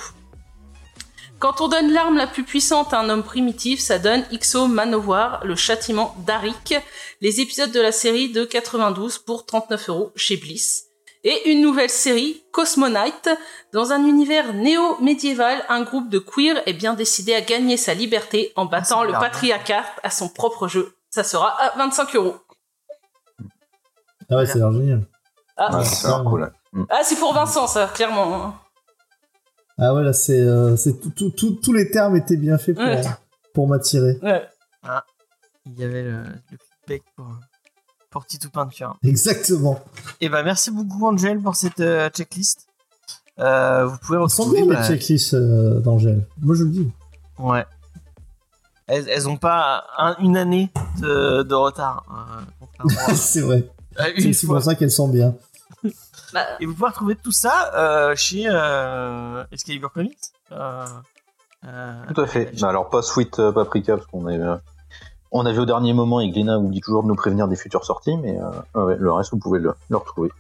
[1.39, 5.43] Quand on donne l'arme la plus puissante à un homme primitif, ça donne Ixo Manowar,
[5.47, 6.75] le châtiment d'Arik,
[7.23, 10.89] les épisodes de la série de 92 pour 39 euros chez Bliss.
[11.25, 13.31] Et une nouvelle série, Cosmonite.
[13.73, 18.53] Dans un univers néo-médiéval, un groupe de queer est bien décidé à gagner sa liberté
[18.57, 19.21] en battant c'est le hein.
[19.21, 20.95] patriarcat à son propre jeu.
[21.09, 22.37] Ça sera à 25 euros.
[24.29, 25.07] Ah ouais, l'air génial.
[25.59, 26.53] Ah, Ouais, c'est cool.
[26.75, 26.85] Ouais.
[26.91, 28.35] ah, c'est pour Vincent, ça, clairement.
[28.47, 28.55] hein.
[29.79, 32.75] Ah ouais, là, c'est, euh, c'est tout, tout- tout- tous les termes étaient bien faits
[32.75, 33.01] pour, Ouais.
[33.55, 34.19] pour m'attirer.
[34.23, 34.45] Ouais.
[35.66, 37.27] Il y avait le, le feedback pour,
[38.11, 38.97] pour Titou Peinture.
[39.05, 39.79] Exactement.
[40.21, 42.66] Et bah merci beaucoup Angel pour cette euh, checklist.
[43.39, 44.62] Euh, vous pouvez Elles sont retrouver.
[44.62, 46.27] bien les bah, checklists euh, d'Angèle.
[46.41, 46.91] Moi, je le dis.
[47.39, 47.64] Ouais.
[48.89, 52.05] Elles, elles ont pas un- une année de, de retard.
[52.83, 53.69] euh, c'est vrai.
[54.33, 55.35] C'est pour ça qu'elles sont bien.
[56.33, 60.18] Bah, Et vous pouvez retrouver tout ça euh, chez euh, Excalibur Comics.
[60.53, 60.85] Euh,
[61.66, 62.53] euh, Tout à fait.
[62.61, 64.57] Bah, alors pas Sweet euh, Paprika parce qu'on est, euh,
[65.33, 67.85] on a vu au dernier moment et Gléna oublie toujours de nous prévenir des futures
[67.85, 70.31] sorties, mais euh, ouais, ouais, le reste vous pouvez le, le retrouver.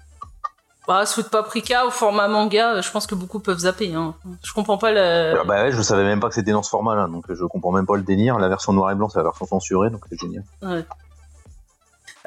[0.86, 3.94] bah, Sweet Paprika au format manga, je pense que beaucoup peuvent zapper.
[3.94, 4.14] Hein.
[4.44, 5.38] Je comprends pas le.
[5.40, 7.72] Ah bah ouais, je savais même pas que c'était dans ce format-là, donc je comprends
[7.72, 8.38] même pas le délire.
[8.38, 10.44] La version noir et blanc, c'est la version censurée, donc c'est génial.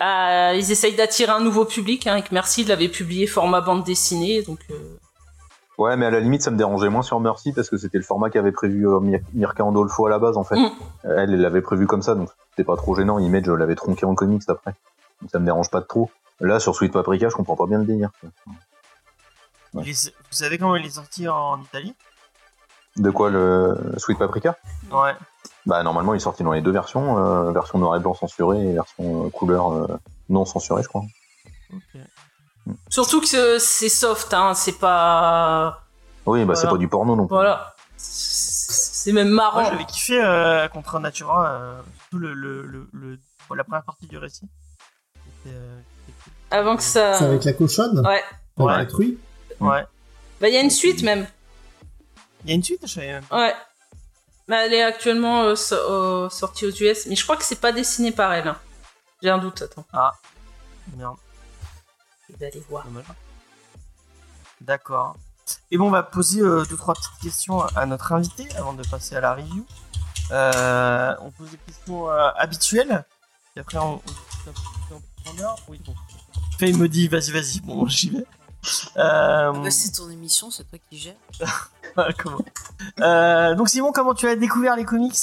[0.04, 2.08] Ah, ils essayent d'attirer un nouveau public.
[2.08, 4.60] Hein, que Merci l'avait publié format bande dessinée, donc.
[4.72, 4.98] euh,
[5.78, 8.04] Ouais, mais à la limite, ça me dérangeait moins sur Mercy parce que c'était le
[8.04, 10.56] format qu'avait prévu euh, Mir- Mirka Andolfo à la base en fait.
[10.56, 10.70] Mm.
[11.06, 13.18] Euh, Elle, elle l'avait prévu comme ça, donc c'était pas trop gênant.
[13.20, 14.76] Image l'avait tronqué en comics après,
[15.22, 16.12] donc ça me dérange pas de trop.
[16.40, 18.10] Là, sur Sweet Paprika, je comprends pas bien le délire.
[19.74, 21.96] il vous savez comment il est sorti en Italie?
[22.98, 24.58] De quoi le Sweet Paprika?
[24.92, 25.14] Ouais.
[25.66, 28.70] Bah normalement il est sorti dans les deux versions, euh, version noir et blanc censurée
[28.70, 29.88] et version euh, couleur euh,
[30.30, 31.04] non censurée je crois.
[31.74, 32.02] ok.
[32.90, 34.54] Surtout que c'est soft, hein.
[34.54, 35.82] C'est pas.
[36.26, 37.34] Oui bah c'est pas du porno non plus.
[37.36, 37.74] Voilà.
[37.98, 39.64] C'est même marrant.
[39.64, 44.06] J'avais kiffé euh, contre Natura, euh, surtout le, le, le, le- bon, la première partie
[44.08, 44.48] du récit.
[45.48, 45.80] Euh.
[46.52, 47.16] Avant que ça.
[47.16, 48.00] C'est avec la cochonne?
[48.00, 48.06] Ouais.
[48.08, 48.24] Avec
[48.58, 48.78] Ouais.
[48.78, 49.18] la truie?
[49.60, 49.84] Ouais.
[50.40, 51.26] Bah, il y a une suite même.
[52.44, 53.24] Il y a une suite, je savais même.
[53.32, 53.54] Ouais.
[54.52, 57.62] Mais elle est actuellement euh, so- euh, sortie aux US, mais je crois que c'est
[57.62, 58.50] pas dessiné par elle.
[58.50, 58.58] hein.
[59.24, 59.86] J'ai un doute, attends.
[60.98, 61.16] Merde,
[62.30, 62.86] Je vais aller voir.
[64.60, 65.16] D'accord.
[65.72, 68.86] Et bon, on va poser euh, deux trois petites questions à notre invité avant de
[68.86, 69.66] passer à la review.
[70.32, 73.06] Euh, on pose des questions habituelles.
[73.56, 74.02] Et après, on.
[75.70, 75.96] Oui, bon.
[76.60, 77.62] Faye me dit, vas-y, vas-y.
[77.62, 78.26] Bon, j'y vais.
[78.98, 81.16] Euh, Bah, c'est ton émission, c'est toi qui gères.
[82.24, 82.38] comment
[83.00, 85.16] Euh, donc Simon, comment tu as découvert les comics?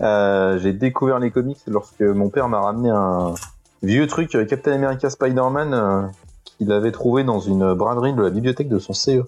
[0.00, 3.34] Euh, j'ai découvert les comics lorsque mon père m'a ramené un
[3.82, 6.02] vieux truc euh, Captain America Spider-Man euh,
[6.44, 9.22] qu'il avait trouvé dans une braderie de la bibliothèque de son CE.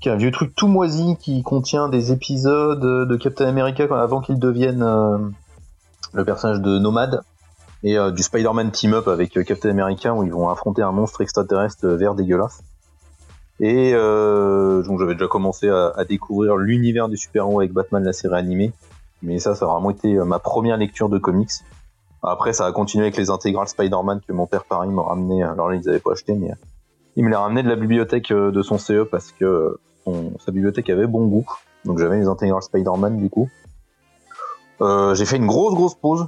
[0.00, 4.20] Qui est un vieux truc tout moisi qui contient des épisodes de Captain America avant
[4.20, 5.18] qu'il devienne euh,
[6.12, 7.22] le personnage de Nomade
[7.84, 11.20] et euh, du Spider-Man team-up avec euh, Captain America où ils vont affronter un monstre
[11.20, 12.62] extraterrestre vert dégueulasse.
[13.60, 18.36] Et euh, donc j'avais déjà commencé à, découvrir l'univers des super-héros avec Batman la série
[18.36, 18.72] animée.
[19.22, 21.52] Mais ça, ça a vraiment été euh, ma première lecture de comics.
[22.22, 25.42] Après, ça a continué avec les intégrales Spider-Man que mon père Paris m'a ramené.
[25.42, 26.54] Alors là, ils n'avaient pas acheté, mais euh,
[27.16, 30.52] il me les ramené de la bibliothèque euh, de son CE parce que euh, sa
[30.52, 31.46] bibliothèque avait bon goût.
[31.84, 33.48] Donc j'avais les intégrales Spider-Man du coup.
[34.80, 36.26] Euh, j'ai fait une grosse grosse pause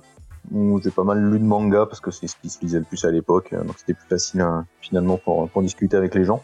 [0.53, 2.84] où j'ai pas mal lu de manga parce que c'est ce qui se lisait le
[2.84, 6.24] plus à l'époque, euh, donc c'était plus facile hein, finalement pour, pour discuter avec les
[6.24, 6.42] gens.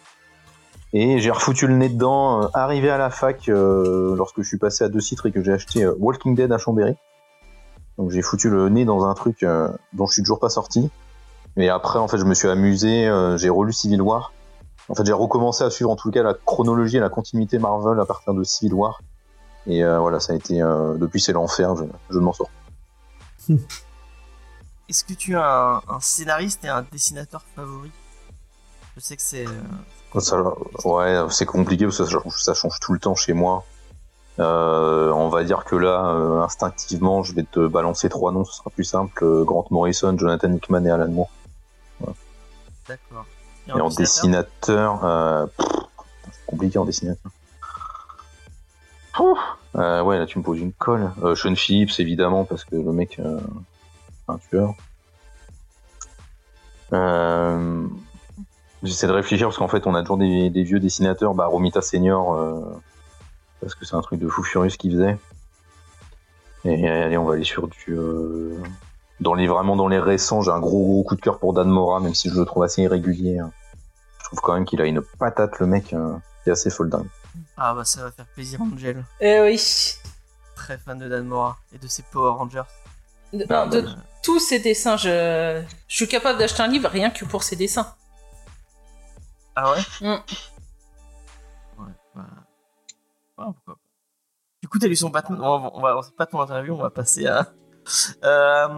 [0.93, 4.59] Et j'ai refoutu le nez dedans, euh, arrivé à la fac, euh, lorsque je suis
[4.59, 6.95] passé à deux titres et que j'ai acheté Walking Dead à Chambéry.
[7.99, 9.45] Donc j'ai foutu le nez dans un truc
[9.93, 10.91] dont je suis toujours pas sorti.
[11.59, 13.05] Et après, en fait, je me suis amusé,
[13.37, 14.33] j'ai relu Civil War.
[14.89, 18.01] En fait, j'ai recommencé à suivre en tout cas la chronologie et la continuité Marvel
[18.01, 19.03] à partir de Civil War.
[19.67, 20.59] Et voilà, ça a été...
[20.97, 22.49] depuis, c'est l'enfer, je, je ne m'en sors.
[24.93, 27.91] Est-ce que tu as un, un scénariste et un dessinateur favori?
[28.95, 29.47] Je sais que c'est.
[29.47, 30.51] euh,
[30.85, 33.65] ouais, c'est compliqué parce que ça, ça change tout le temps chez moi.
[34.39, 38.53] Euh, on va dire que là, euh, instinctivement, je vais te balancer trois noms, ce
[38.53, 39.25] sera plus simple.
[39.25, 41.31] Euh, Grant Morrison, Jonathan Hickman et Alan Moore.
[42.87, 43.25] D'accord.
[43.69, 45.67] Et en dessinateur, euh, pff,
[46.33, 47.33] c'est compliqué en dessinateur.
[49.75, 51.11] Euh, ouais, là tu me poses une colle.
[51.23, 53.19] Euh, Sean Phillips, évidemment, parce que le mec,
[54.51, 54.75] tueur.
[56.93, 57.87] Euh,
[58.83, 61.35] J'essaie de réfléchir parce qu'en fait, on a toujours des, des vieux dessinateurs.
[61.35, 62.61] Bah, Romita Senior, euh,
[63.61, 65.17] parce que c'est un truc de fou furieux ce qu'il faisait.
[66.65, 67.85] Et allez, on va aller sur du.
[67.91, 68.57] euh,
[69.21, 71.69] Dans les vraiment dans les récents, j'ai un gros gros coup de cœur pour Dan
[71.69, 73.39] Mora, même si je le trouve assez irrégulier.
[73.39, 73.53] hein.
[74.19, 76.91] Je trouve quand même qu'il a une patate, le mec, euh, qui est assez folle
[76.91, 77.09] dingue.
[77.57, 79.05] Ah bah ça va faire plaisir, Angel.
[79.21, 79.95] Eh oui.
[80.57, 82.63] Très fan de Dan Mora et de ses Power Rangers.
[83.33, 83.89] De, Ah, de
[84.23, 87.95] tous ces dessins, je, je suis capable d'acheter un livre rien que pour ces dessins.
[89.57, 89.81] Ah ouais?
[90.01, 90.23] Mm.
[91.79, 92.27] Ouais, bah...
[93.39, 93.81] ouais, pourquoi pas.
[94.63, 95.41] Du coup, t'as lu son Batman.
[95.43, 97.53] On va, on va, c'est pas ton interview, on va passer à.
[98.23, 98.69] Euh,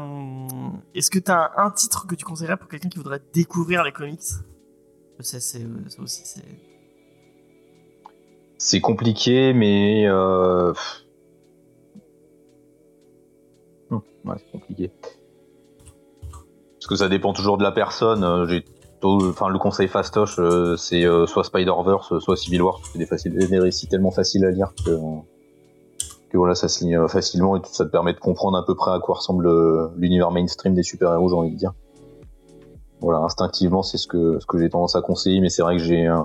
[0.94, 3.92] Est-ce que t'as un, un titre que tu conseillerais pour quelqu'un qui voudrait découvrir les
[3.92, 4.22] comics?
[5.18, 6.44] Je sais, c'est euh, ça aussi, c'est.
[8.56, 10.06] C'est compliqué, mais.
[10.06, 10.72] Euh...
[14.24, 14.90] Ouais, c'est compliqué.
[16.78, 18.24] Parce que ça dépend toujours de la personne.
[18.24, 18.64] euh, J'ai
[19.06, 22.80] Enfin, le conseil fastoche, euh, c'est euh, soit Spider-Verse, soit Civil War.
[22.90, 24.92] C'est des, faciles- des récits tellement faciles à lire que,
[26.30, 28.74] que voilà, ça se lit facilement et tout, ça te permet de comprendre à peu
[28.74, 29.46] près à quoi ressemble
[29.98, 31.72] l'univers mainstream des super-héros, j'ai envie de dire.
[33.02, 35.82] Voilà, instinctivement, c'est ce que, ce que j'ai tendance à conseiller, mais c'est vrai que
[35.82, 36.22] j'ai euh,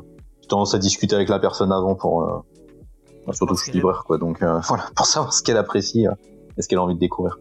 [0.48, 2.24] tendance à discuter avec la personne avant pour.
[2.24, 2.38] euh,
[3.34, 4.18] surtout, je suis libraire, quoi.
[4.18, 6.12] Donc, euh, voilà, pour savoir ce qu'elle apprécie euh,
[6.58, 7.40] et ce qu'elle a envie de découvrir.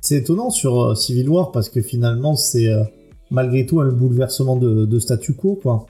[0.00, 2.84] C'est étonnant sur euh, Civil War parce que finalement, c'est euh,
[3.30, 5.86] malgré tout un bouleversement de, de statu quo, quoi,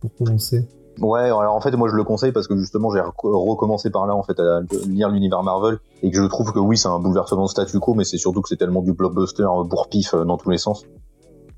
[0.00, 0.66] pour commencer.
[1.00, 4.04] Ouais, alors en fait, moi je le conseille parce que justement j'ai rec- recommencé par
[4.08, 6.98] là en fait à lire l'univers Marvel et que je trouve que oui, c'est un
[6.98, 10.36] bouleversement de statu quo, mais c'est surtout que c'est tellement du blockbuster bourre-pif euh, dans
[10.38, 10.84] tous les sens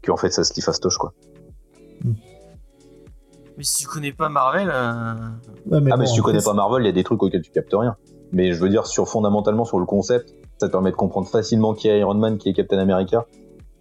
[0.04, 1.14] qu'en fait ça se lit fastoche quoi.
[3.56, 4.70] Mais si tu connais pas Marvel.
[4.70, 5.14] euh,
[5.70, 7.42] Ouais, mais ah, mais si tu connais pas Marvel, il y a des trucs auxquels
[7.42, 7.96] tu captes rien.
[8.32, 11.72] Mais je veux dire, sur fondamentalement sur le concept, ça te permet de comprendre facilement
[11.72, 13.26] qui est Iron Man, qui est Captain America.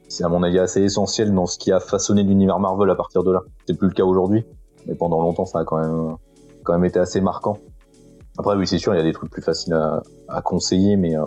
[0.08, 3.24] C'est à mon avis assez essentiel dans ce qui a façonné l'univers Marvel à partir
[3.24, 3.44] de là.
[3.68, 4.46] C'est plus le cas aujourd'hui,
[4.88, 6.18] mais pendant longtemps ça a quand
[6.70, 7.60] même été assez marquant.
[8.40, 11.26] Après oui, c'est sûr, il y a des trucs plus faciles à, conseiller, mais euh,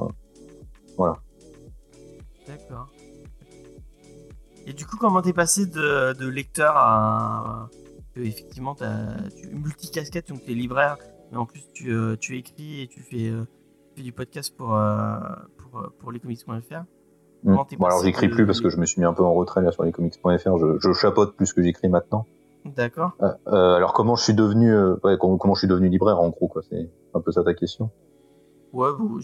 [2.46, 2.88] D'accord.
[4.66, 7.68] Et du coup, comment t'es passé de, lecteur à.
[8.14, 10.96] que effectivement, t'as- tu multicasquette, donc t'es libraire,
[11.30, 13.44] mais en plus tu, euh, tu écris et tu fais, euh,
[13.94, 15.18] fais du podcast pour, euh,
[15.56, 16.82] pour, euh, pour lescomics.fr.
[17.44, 19.72] bon alors j'écris plus parce que je me suis mis un peu en retrait là
[19.72, 20.58] sur les comics.fr.
[20.58, 22.26] Je, je chapote plus que j'écris maintenant.
[22.64, 23.12] D'accord.
[23.22, 24.72] Euh, euh, alors comment je suis devenu,
[25.02, 27.54] ouais, comment, comment je suis devenu libraire en gros quoi, c'est un peu ça ta
[27.54, 27.90] question.
[28.72, 29.18] Ouais, bon,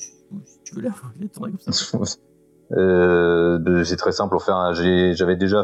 [0.65, 1.99] tu veux la comme ça.
[2.71, 4.37] De- c'est très simple.
[4.37, 5.63] Enfin, j'avais déjà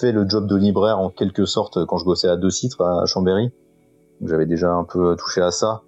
[0.00, 3.04] fait le job de libraire en quelque sorte quand je bossais à deux citres à
[3.04, 3.52] Chambéry.
[4.22, 5.82] J'avais déjà un peu touché à ça.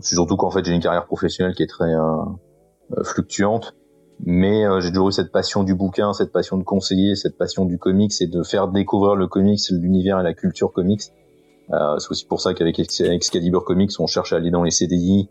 [0.00, 2.24] Surtout qu'en fait j'ai une carrière professionnelle qui est très euh,
[2.96, 3.76] euh, fluctuante,
[4.24, 7.64] mais euh, j'ai toujours eu cette passion du bouquin, cette passion de conseiller, cette passion
[7.64, 11.02] du comics et de faire découvrir le comics, l'univers et la culture comics.
[11.98, 15.28] C'est aussi pour ça qu'avec Ex- Excalibur Comics, on cherche à aller dans les CDI,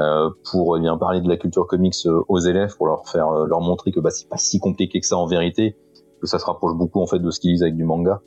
[0.00, 3.46] euh, pour eh bien parler de la culture comics aux élèves, pour leur faire euh,
[3.46, 5.76] leur montrer que bah, c'est pas si compliqué que ça en vérité,
[6.20, 8.22] que ça se rapproche beaucoup en fait de ce qu'ils lisent avec du manga,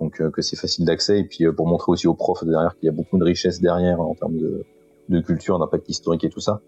[0.00, 2.88] donc que c'est facile d'accès et puis pour montrer aussi aux profs derrière qu'il y
[2.88, 4.64] a beaucoup de richesse derrière en termes de,
[5.08, 6.60] de culture, d'impact historique et tout ça.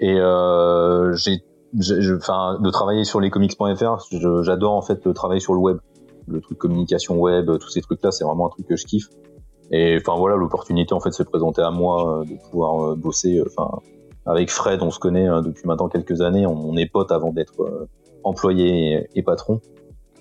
[0.00, 1.42] Et euh, j'ai,
[2.16, 4.06] enfin, de travailler sur les comics.fr,
[4.42, 5.78] j'adore en fait le travail sur le web,
[6.28, 9.08] le truc communication web, tous ces trucs-là, c'est vraiment un truc que je kiffe.
[9.70, 13.38] Et enfin voilà, l'opportunité en fait s'est présentée à moi euh, de pouvoir euh, bosser.
[13.38, 13.78] euh, Enfin,
[14.26, 16.46] avec Fred, on se connaît euh, depuis maintenant quelques années.
[16.46, 17.88] On, est potes avant d'être euh,
[18.22, 19.60] employé et, patron.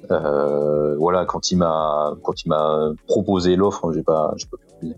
[0.10, 4.94] Euh, voilà, quand il m'a quand il m'a proposé l'offre, j'ai pas j'ai pas pu.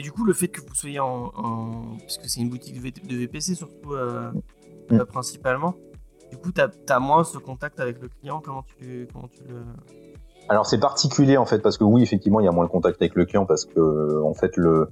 [0.00, 1.30] Et du coup, le fait que vous soyez en.
[1.36, 4.30] en- Parce que c'est une boutique de, V- de VPC surtout, euh,
[4.90, 4.94] Mm.
[5.00, 5.74] euh, principalement.
[6.30, 8.40] Du coup, t'as as moins ce contact avec le client.
[8.42, 9.60] Comment tu, comment tu le.
[10.48, 13.00] Alors c'est particulier en fait parce que oui effectivement il y a moins de contact
[13.02, 14.88] avec le client parce que en fait le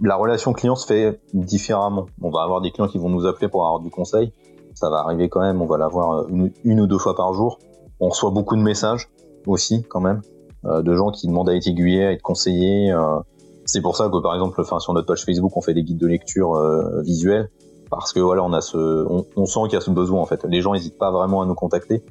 [0.00, 2.06] la relation client se fait différemment.
[2.22, 4.32] On va avoir des clients qui vont nous appeler pour avoir du conseil.
[4.74, 5.60] Ça va arriver quand même.
[5.62, 7.58] On va l'avoir une, une ou deux fois par jour.
[8.00, 9.08] On reçoit beaucoup de messages
[9.46, 10.22] aussi quand même
[10.64, 12.90] euh, de gens qui demandent à être aiguillés, à être conseillés.
[12.90, 13.18] euh.
[13.66, 15.98] C'est pour ça que par exemple, enfin sur notre page Facebook, on fait des guides
[15.98, 17.50] de lecture euh, visuels.
[17.90, 20.26] parce que voilà, on a ce, on, on sent qu'il y a ce besoin en
[20.26, 20.44] fait.
[20.44, 22.04] Les gens n'hésitent pas vraiment à nous contacter,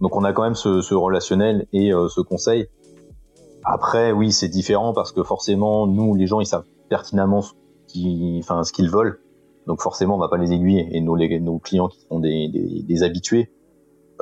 [0.00, 2.68] donc on a quand même ce, ce relationnel et euh, ce conseil.
[3.64, 7.52] Après, oui, c'est différent parce que forcément, nous, les gens, ils savent pertinemment ce
[7.88, 9.20] qu'ils, enfin, ce qu'ils veulent.
[9.66, 10.88] Donc forcément, on va pas les aiguiller.
[10.92, 13.52] Et nos, nos clients qui sont des, des, des habitués,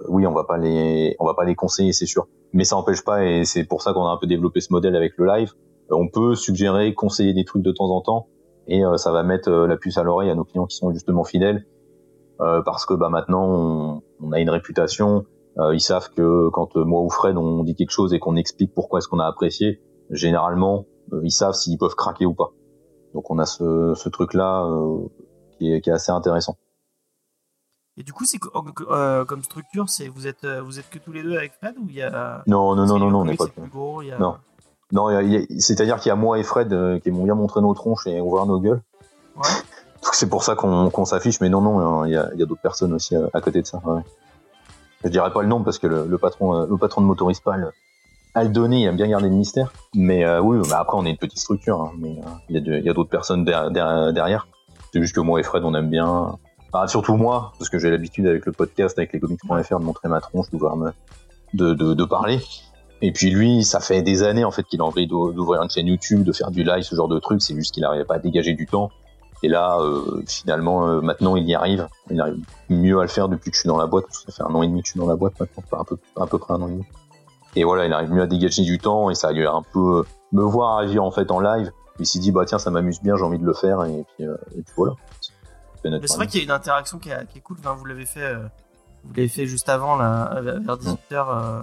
[0.00, 2.26] euh, oui, on va pas les, on va pas les conseiller, c'est sûr.
[2.52, 4.96] Mais ça n'empêche pas, et c'est pour ça qu'on a un peu développé ce modèle
[4.96, 5.52] avec le live.
[5.90, 8.28] Euh, on peut suggérer, conseiller des trucs de temps en temps,
[8.66, 10.92] et euh, ça va mettre euh, la puce à l'oreille à nos clients qui sont
[10.92, 11.66] justement fidèles,
[12.40, 15.24] euh, parce que bah maintenant on, on a une réputation.
[15.58, 18.36] Euh, ils savent que quand euh, moi ou Fred on dit quelque chose et qu'on
[18.36, 22.50] explique pourquoi est-ce qu'on a apprécié, généralement euh, ils savent s'ils peuvent craquer ou pas.
[23.14, 25.08] Donc on a ce, ce truc-là euh,
[25.58, 26.56] qui, est, qui est assez intéressant.
[27.96, 28.38] Et du coup, c'est
[28.90, 31.86] euh, comme structure, c'est vous êtes vous êtes que tous les deux avec Fred ou
[31.88, 33.46] il y a Non, non, non, non, non, on n'est pas.
[33.46, 34.36] c'est plus gros, il y a- Non.
[34.92, 35.08] Non,
[35.58, 38.20] c'est-à-dire qu'il y a moi et Fred euh, qui vont bien montrer nos tronches et
[38.20, 38.80] ouvrir nos gueules.
[39.36, 39.42] Ouais.
[40.12, 43.14] C'est pour ça qu'on s'affiche, mais non, non, il y a, a d'autres personnes aussi
[43.16, 43.80] euh, à côté de ça.
[43.84, 44.00] Ouais.
[45.04, 47.72] Je dirais pas le nom parce que le, le patron, euh, le patron de Motorispal
[48.34, 49.72] a le donné, il aime bien garder le mystère.
[49.94, 52.58] Mais euh, oui, bah après on est une petite structure, hein, mais euh, il y
[52.58, 54.48] a de- il y a d'autres personnes der- der- derrière.
[54.92, 56.36] C'est juste que moi et Fred, on aime bien.
[56.72, 60.08] Enfin, surtout moi, parce que j'ai l'habitude avec le podcast, avec les comics.fr, de montrer
[60.08, 60.92] ma tronche, d'ouvrir me-
[61.54, 62.40] de, de, de parler.
[63.00, 65.70] Et puis lui, ça fait des années en fait qu'il a envie d'ou- d'ouvrir une
[65.70, 67.42] chaîne YouTube, de faire du live, ce genre de trucs.
[67.42, 68.90] C'est juste qu'il n'arrivait pas à dégager du temps.
[69.44, 71.86] Et là, euh, finalement, euh, maintenant, il y arrive.
[72.10, 72.38] Il arrive
[72.68, 74.06] mieux à le faire depuis que je suis dans la boîte.
[74.06, 75.62] parce que Ça fait un an et demi que je suis dans la boîte maintenant,
[75.80, 76.84] un peu, à peu près un an et demi.
[77.54, 80.04] Et voilà, il arrive mieux à dégager du temps et ça lui a un peu
[80.32, 81.70] me voir agir en fait en live.
[82.00, 84.26] Il s'est dit bah tiens, ça m'amuse bien, j'ai envie de le faire et puis,
[84.26, 84.92] euh, et puis voilà.
[85.82, 87.56] C'est vrai qu'il y a une interaction qui, est- qui est cool.
[87.60, 88.38] Enfin, vous l'avez fait, euh,
[89.04, 91.60] vous l'avez fait juste avant là, vers vers 18 h euh,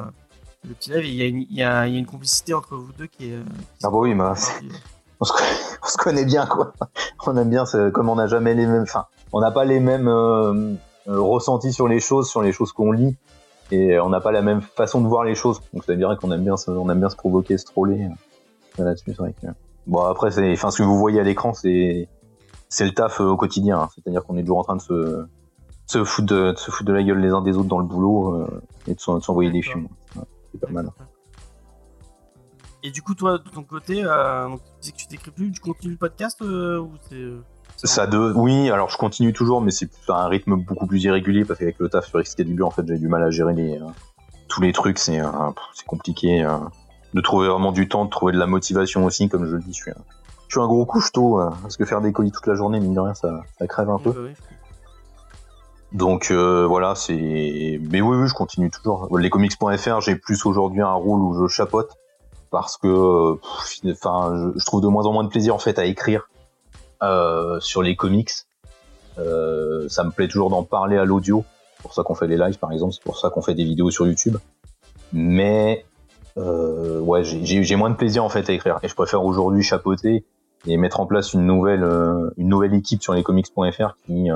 [0.68, 1.06] le petit live.
[1.06, 3.08] Il y, a une, il, y a, il y a une complicité entre vous deux
[3.08, 3.34] qui est.
[3.36, 3.44] euh,
[3.80, 4.34] qui Ah bah oui, bah,
[5.20, 5.50] on se, connaît,
[5.84, 6.74] on se connaît bien quoi.
[7.28, 7.64] On aime bien,
[7.94, 10.74] comme on n'a jamais les mêmes, enfin, on n'a pas les mêmes euh,
[11.08, 13.16] euh, ressentis sur les choses, sur les choses qu'on lit,
[13.72, 15.60] et on n'a pas la même façon de voir les choses.
[15.74, 18.08] Donc c'est vrai qu'on aime bien, on aime bien se provoquer, se troller
[18.78, 19.06] là-dessus.
[19.08, 19.48] C'est vrai que
[19.88, 22.08] bon après, c'est, enfin, ce que vous voyez à l'écran, c'est
[22.70, 23.80] c'est le taf au quotidien.
[23.80, 23.90] hein.
[23.96, 25.26] C'est-à-dire qu'on est toujours en train de se
[25.88, 27.86] se foutre de, de se foutre de la gueule les uns des autres dans le
[27.86, 29.88] boulot euh, et de s'en- de s'envoyer des films.
[30.16, 30.24] Ouais,
[30.60, 30.90] c'est pas mal.
[32.84, 35.52] Et du coup, toi, de ton côté, euh, donc, tu disais que tu t'écris plus,
[35.52, 37.16] tu continues le podcast euh, ou c'est.
[37.16, 37.42] euh,
[37.84, 41.46] Ça de, oui, alors je continue toujours, mais c'est à un rythme beaucoup plus irrégulier
[41.46, 43.86] parce qu'avec le taf sur Excalibur, en fait, j'ai du mal à gérer les, euh,
[44.48, 45.00] tous les trucs.
[45.00, 45.20] C'est,
[45.88, 46.48] compliqué
[47.14, 49.74] de trouver vraiment du temps, de trouver de la motivation aussi, comme je le dis.
[49.74, 49.96] Je suis, un-
[50.48, 53.00] je suis un gros couche-tôt parce que faire des colis toute la journée, mine de
[53.00, 54.12] rien, ça, ça crève un peu.
[54.12, 54.55] Comprends.
[55.96, 57.80] Donc euh, voilà, c'est.
[57.90, 59.18] Mais oui, oui, je continue toujours.
[59.18, 61.96] Les comics.fr, j'ai plus aujourd'hui un rôle où je chapote
[62.52, 63.38] parce que,
[63.90, 66.28] enfin, je, trouve de moins en moins de plaisir en fait à écrire
[67.02, 68.32] euh, sur les comics.
[69.20, 71.46] Euh, ça me plaît toujours d'en parler à l'audio.
[71.78, 72.92] C'est pour ça qu'on fait les lives, par exemple.
[72.92, 74.36] C'est pour ça qu'on fait des vidéos sur YouTube.
[75.14, 75.86] Mais
[76.36, 78.80] ouais, j'ai- moins de plaisir en fait à écrire.
[78.84, 80.26] Et je préfère aujourd'hui chapeauter
[80.68, 81.86] et mettre en place une nouvelle,
[82.36, 84.30] une nouvelle équipe sur les comics.fr qui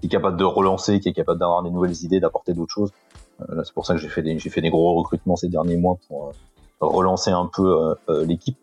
[0.00, 2.92] qui est capable de relancer, qui est capable d'avoir des nouvelles idées, d'apporter d'autres choses.
[3.40, 5.76] Euh, c'est pour ça que j'ai fait des, j'ai fait des gros recrutements ces derniers
[5.76, 6.32] mois pour euh,
[6.80, 8.58] relancer un peu euh, euh, l'équipe.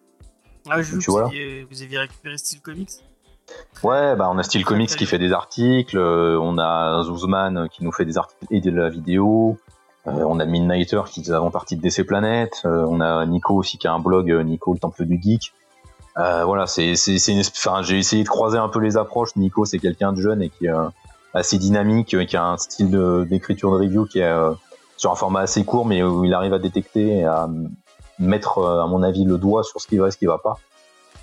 [0.70, 1.28] Ah, je voilà.
[1.28, 2.90] vous, aviez, vous aviez récupéré Style Comics?
[3.84, 7.84] Ouais, bah on a Style Très, Comics qui fait des articles, on a Zuzman qui
[7.84, 9.60] nous fait des articles et de la vidéo,
[10.06, 13.78] on a Midnighter qui est avant partie de DC Planet, euh, on a Nico aussi
[13.78, 15.54] qui a un blog, Nico le Temple du Geek.
[16.18, 17.44] Euh, voilà, c'est c'est c'est une,
[17.84, 19.36] j'ai essayé de croiser un peu les approches.
[19.36, 20.88] Nico c'est quelqu'un de jeune et qui euh,
[21.36, 22.90] assez dynamique, euh, qui a un style
[23.30, 24.52] d'écriture de, review qui est euh,
[24.98, 27.48] sur un format assez court, mais où il arrive à détecter et à
[28.18, 30.38] mettre, euh, à mon avis, le doigt sur ce qui va et ce qui va
[30.38, 30.58] pas.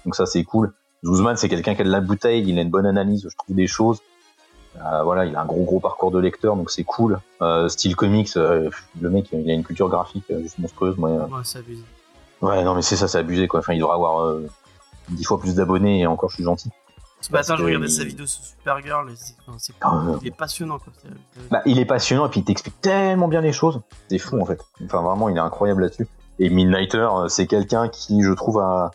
[0.04, 0.72] Donc ça c'est cool.
[1.04, 3.56] Zuzman, c'est quelqu'un qui a de la bouteille, il a une bonne analyse, je trouve,
[3.56, 4.00] des choses.
[4.76, 7.20] Euh, voilà, il a un gros gros parcours de lecteur, donc c'est cool.
[7.40, 8.70] Euh, style comics, euh,
[9.00, 10.96] le mec, il a une culture graphique juste monstrueuse.
[10.96, 11.82] Moi, Ouais, c'est abusé.
[12.40, 13.60] ouais, non mais c'est ça, c'est abusé quoi.
[13.60, 14.34] Enfin, il devrait avoir
[15.08, 16.70] dix fois plus d'abonnés et encore, je suis gentil.
[17.22, 19.10] Ce matin, Parce je regardais il- sa vidéo sur Supergirl.
[19.10, 20.78] et c'est- enfin, Ah, il est passionnant.
[20.78, 20.92] Quoi.
[21.50, 23.80] Bah, il est passionnant et puis il t'explique tellement bien les choses.
[24.10, 24.60] C'est fou en fait.
[24.84, 26.08] Enfin, vraiment, il est incroyable là-dessus.
[26.40, 28.90] Et Midnighter, euh, c'est quelqu'un qui, je trouve, a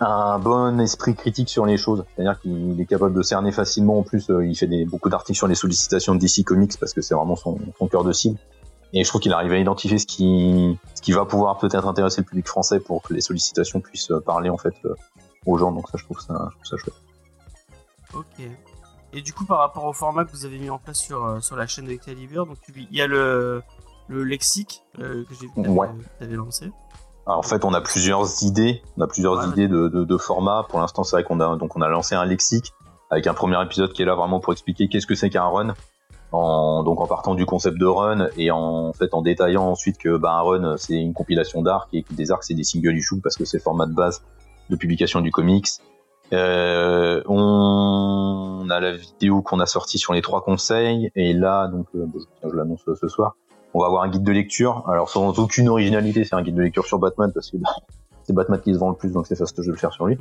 [0.00, 2.04] un bon esprit critique sur les choses.
[2.14, 3.98] C'est-à-dire qu'il est capable de cerner facilement.
[3.98, 6.92] En plus, euh, il fait des, beaucoup d'articles sur les sollicitations de DC Comics parce
[6.94, 8.38] que c'est vraiment son, son cœur de cible.
[8.92, 12.20] Et je trouve qu'il arrive à identifier ce qui, ce qui va pouvoir peut-être intéresser
[12.22, 14.74] le public français pour que les sollicitations puissent euh, parler en fait
[15.46, 15.70] aux gens.
[15.72, 16.94] Donc ça, je trouve ça, je trouve ça chouette.
[18.14, 18.44] Ok.
[19.12, 21.40] Et du coup, par rapport au format que vous avez mis en place sur, euh,
[21.40, 23.62] sur la chaîne de Excalibur, donc il y a le,
[24.08, 25.88] le lexique euh, que j'ai vu que Ouais.
[26.18, 26.70] tu avais lancé.
[27.26, 29.48] Alors, en fait, on a plusieurs idées, on a plusieurs Ouais.
[29.48, 30.64] idées de, de, de formats.
[30.68, 32.72] Pour l'instant, c'est vrai qu'on a donc on a lancé un lexique
[33.10, 35.74] avec un premier épisode qui est là vraiment pour expliquer qu'est-ce que c'est qu'un run.
[36.32, 40.16] En, donc en partant du concept de run et en, fait en détaillant ensuite que
[40.16, 43.20] bah, un run c'est une compilation d'arcs et que des arcs c'est des single issues
[43.20, 44.22] parce que c'est le format de base
[44.68, 45.66] de publication du comics.
[46.32, 51.10] Euh, on a la vidéo qu'on a sortie sur les trois conseils.
[51.16, 52.06] Et là donc euh,
[52.42, 53.36] je l'annonce ce soir.
[53.74, 54.88] On va avoir un guide de lecture.
[54.88, 57.70] Alors sans aucune originalité c'est un guide de lecture sur Batman parce que bah,
[58.24, 60.18] c'est Batman qui se vend le plus donc c'est fastoche de le faire sur lui.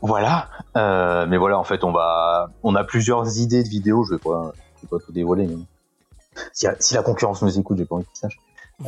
[0.00, 0.48] Voilà.
[0.76, 4.04] Euh, mais voilà en fait on va on a plusieurs idées de vidéos.
[4.04, 5.56] Je vais pas je vais pas tout dévoiler mais
[6.52, 8.38] si, si la concurrence nous écoute j'ai pas envie qu'ils sachent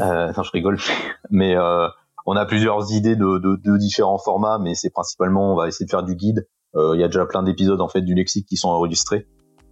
[0.00, 0.78] euh, non je rigole.
[1.30, 1.88] Mais euh,
[2.26, 6.02] on a plusieurs idées de, différents formats, mais c'est principalement, on va essayer de faire
[6.02, 6.46] du guide.
[6.74, 9.26] Euh, il y a déjà plein d'épisodes en fait du lexique qui sont enregistrés,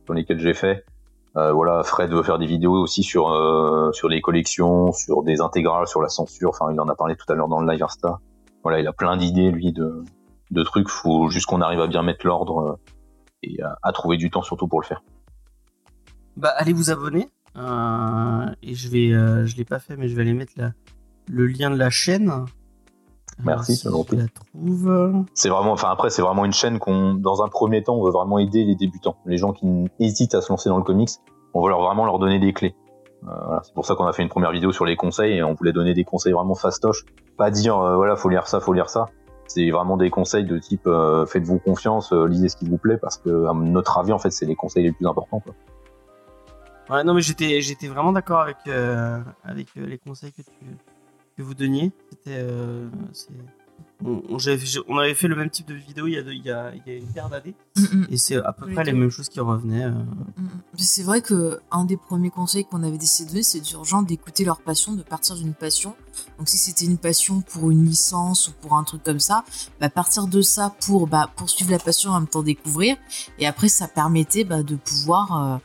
[0.07, 0.85] dans lesquels j'ai fait.
[1.37, 5.41] Euh, voilà, Fred veut faire des vidéos aussi sur euh, sur les collections, sur des
[5.41, 6.51] intégrales, sur la censure.
[6.51, 8.21] Enfin, il en a parlé tout à l'heure dans le live Insta.
[8.63, 10.05] Voilà, il a plein d'idées lui de
[10.51, 10.89] de trucs.
[10.89, 12.93] Faut juste qu'on arrive à bien mettre l'ordre euh,
[13.43, 15.03] et à, trouver du temps surtout pour le faire.
[16.37, 17.31] Bah, allez vous abonner.
[17.57, 20.73] Euh, et je vais, je l'ai pas fait, mais je vais aller mettre la,
[21.29, 22.33] le lien de la chaîne.
[23.45, 24.17] Merci, c'est gentil.
[24.17, 25.25] la trouve.
[25.35, 28.13] C'est vraiment, enfin après, c'est vraiment une chaîne qu'on, dans un premier temps, on veut
[28.13, 29.67] vraiment aider les débutants, les gens qui
[29.99, 31.11] hésitent à se lancer dans le comics.
[31.55, 32.75] On veut leur vraiment leur donner des clés.
[33.25, 35.43] Euh, voilà, c'est pour ça qu'on a fait une première vidéo sur les conseils et
[35.43, 37.05] on voulait donner des conseils vraiment fastoches.
[37.37, 39.07] Pas dire, euh, voilà, faut lire ça, faut lire ça.
[39.47, 42.97] C'est vraiment des conseils de type, euh, faites-vous confiance, euh, lisez ce qui vous plaît,
[42.97, 45.41] parce que à notre avis, en fait, c'est les conseils les plus importants.
[45.41, 45.55] Quoi.
[46.89, 50.53] Ouais, non, mais j'étais, j'étais vraiment d'accord avec, euh, avec les conseils que tu,
[51.37, 51.93] que vous donniez.
[52.11, 52.89] C'était, euh,
[54.05, 54.37] on, on,
[54.89, 56.73] on, avait fait le même type de vidéo il y a, de, il y a,
[56.75, 58.07] il y a une paire d'années, mm -hmm.
[58.13, 59.85] et c'est à peu oui, près les mêmes choses qui revenaient.
[59.85, 59.91] Euh...
[60.37, 60.49] Mm
[60.79, 64.45] c'est vrai que un des premiers conseils qu'on avait décidé de donner, c'est urgent d'écouter
[64.45, 65.95] leur passion, de partir d'une passion.
[66.39, 69.39] Donc si c'était une passion pour une licence ou pour un truc comme ça,
[69.81, 72.97] bah, partir de ça pour bah, poursuivre la passion en même temps découvrir,
[73.41, 75.59] et après ça permettait bah, de pouvoir euh,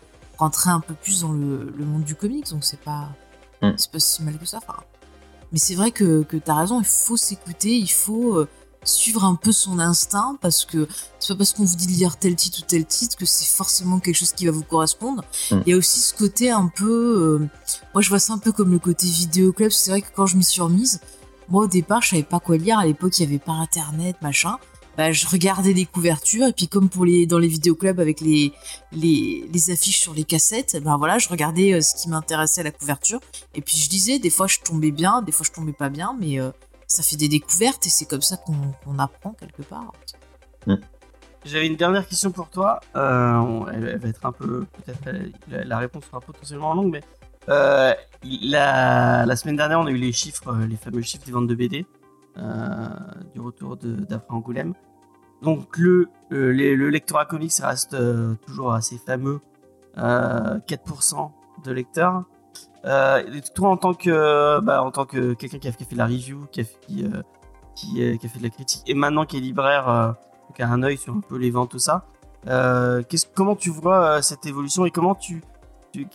[0.44, 2.49] rentrer un peu plus dans le, le monde du comics.
[2.53, 3.03] Donc c'est pas,
[3.64, 3.72] mm.
[3.77, 4.57] c'est pas si mal que ça.
[4.64, 4.80] Enfin,
[5.52, 8.48] mais c'est vrai que, que tu as raison, il faut s'écouter, il faut euh,
[8.84, 10.88] suivre un peu son instinct parce que
[11.19, 13.45] c'est pas parce qu'on vous dit de lire tel titre ou tel titre que c'est
[13.45, 15.24] forcément quelque chose qui va vous correspondre.
[15.52, 15.60] Mm.
[15.65, 17.40] Il y a aussi ce côté un peu.
[17.41, 17.48] Euh,
[17.94, 19.72] moi, je vois ça un peu comme le côté vidéo club.
[19.72, 20.99] C'est vrai que quand je m'y suis remise,
[21.49, 22.80] moi au départ, je savais pas quoi lire.
[22.80, 24.57] À l'époque, il y avait pas internet, machin
[24.98, 28.52] bah, je regardais les couvertures et puis comme pour les dans les vidéoclubs avec les,
[28.91, 32.64] les, les affiches sur les cassettes, ben voilà, je regardais euh, ce qui m'intéressait à
[32.64, 33.19] la couverture
[33.53, 36.18] et puis je disais des fois je tombais bien, des fois je tombais pas bien,
[36.19, 36.49] mais euh,
[36.88, 39.94] ça fait des découvertes et c'est comme ça qu'on qu apprend quelque part.
[40.65, 40.76] Mmh.
[41.45, 42.82] J'avais une dernière question pour toi.
[42.95, 44.99] Euh, elle, elle, va être un peu peut-être
[45.48, 47.02] la, la, réponse sera potentiellement longue, mais
[47.49, 47.94] euh,
[48.24, 51.56] la, la semaine dernière on a eu les chiffres, les fameux chiffres des ventes de
[51.56, 51.86] BD.
[52.40, 52.88] Euh,
[53.34, 54.74] du retour d'Après Angoulême.
[55.41, 59.39] Donc le, euh, le, le, lectorat comics reste euh, toujours assez fameux,
[59.95, 61.31] 4%
[61.64, 62.23] de lecteurs.
[62.84, 66.61] toi en tant que, bah, en tant que quelqu'un qui a, fait la review, qui
[66.61, 67.05] a, qui,
[67.76, 70.15] qui, a fait de la critique, et maintenant qui est libraire,
[70.55, 72.05] qui a un œil sur un peu les ventes, tout ça,
[73.34, 75.41] comment tu vois cette évolution et comment tu,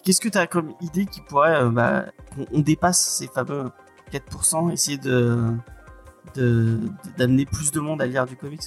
[0.04, 2.06] qu'est-ce que tu as comme idée qui pourrait, bah,
[2.38, 3.70] on, on dépasse ces fameux
[4.12, 5.56] 4%, essayer de
[7.18, 8.62] d'amener plus de monde à lire du comics.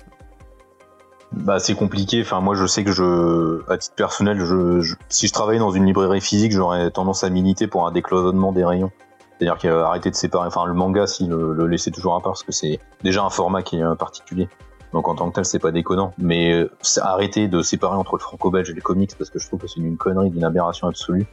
[1.32, 2.22] Bah c'est compliqué.
[2.22, 5.72] Enfin moi je sais que je, à titre personnel, je, je si je travaillais dans
[5.72, 8.92] une librairie physique, j'aurais tendance à militer pour un décloisonnement des rayons.
[9.38, 12.44] C'est-à-dire qu'arrêter de séparer, enfin le manga, si le, le laisser toujours à part, parce
[12.44, 14.48] que c'est déjà un format qui est particulier.
[14.94, 16.14] Donc en tant que tel, c'est pas déconnant.
[16.18, 16.72] Mais euh,
[17.02, 19.82] arrêter de séparer entre le franco-belge et les comics, parce que je trouve que c'est
[19.82, 21.26] une connerie, d'une aberration absolue.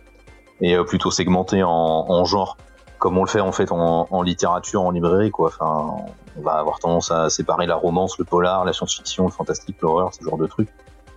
[0.60, 2.56] Et euh, plutôt segmenter en, en genre
[3.02, 5.48] comme on le fait en fait en, littérature, en librairie, quoi.
[5.48, 6.04] Enfin,
[6.38, 10.14] on va avoir tendance à séparer la romance, le polar, la science-fiction, le fantastique, l'horreur,
[10.14, 10.68] ce genre de trucs.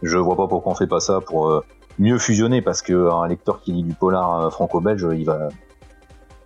[0.01, 1.63] Je vois pas pourquoi on fait pas ça pour euh,
[1.99, 5.49] mieux fusionner, parce que un lecteur qui lit du polar euh, franco-belge, il va,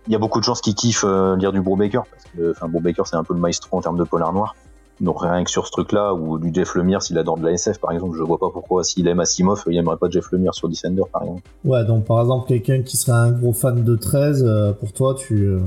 [0.06, 2.68] il y a beaucoup de gens qui kiffent euh, lire du Brubaker, parce que enfin
[2.68, 4.54] Brubaker c'est un peu le maestro en termes de polar noir.
[5.00, 7.78] Donc rien que sur ce truc-là, ou du Jeff Lemire, s'il adore de la SF
[7.78, 10.68] par exemple, je vois pas pourquoi s'il aime Asimov, il aimerait pas Jeff Lemire sur
[10.68, 11.42] Descender par exemple.
[11.64, 15.14] Ouais, donc par exemple quelqu'un qui serait un gros fan de 13, euh, pour toi
[15.14, 15.60] tu, euh,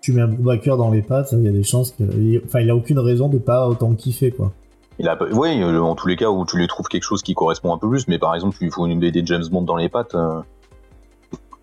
[0.00, 2.04] tu mets un Brubaker dans les pattes, il y a des chances que...
[2.44, 4.52] Enfin il a aucune raison de pas autant kiffer quoi.
[4.98, 7.74] Il a, oui, en tous les cas où tu lui trouves quelque chose qui correspond
[7.74, 9.88] un peu plus, mais par exemple tu lui faut une BD James Bond dans les
[9.88, 10.40] pattes, euh,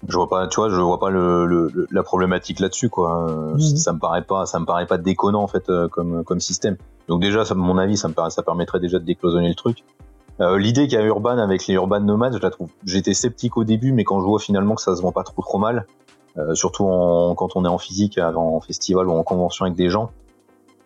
[0.08, 3.54] je vois pas, tu vois, je vois pas le, le la problématique là-dessus quoi.
[3.56, 3.60] Mmh.
[3.60, 6.78] Ça me paraît pas, ça me paraît pas déconnant en fait comme comme système.
[7.08, 9.56] Donc déjà, ça, à mon avis, ça me paraît, ça permettrait déjà de décloisonner le
[9.56, 9.84] truc.
[10.42, 12.70] Euh, L'idée qu'il y a Urban avec les Urban Nomades, je la trouve.
[12.86, 15.42] J'étais sceptique au début, mais quand je vois finalement que ça se vend pas trop
[15.42, 15.86] trop mal,
[16.38, 19.90] euh, surtout en, quand on est en physique, en festival ou en convention avec des
[19.90, 20.10] gens,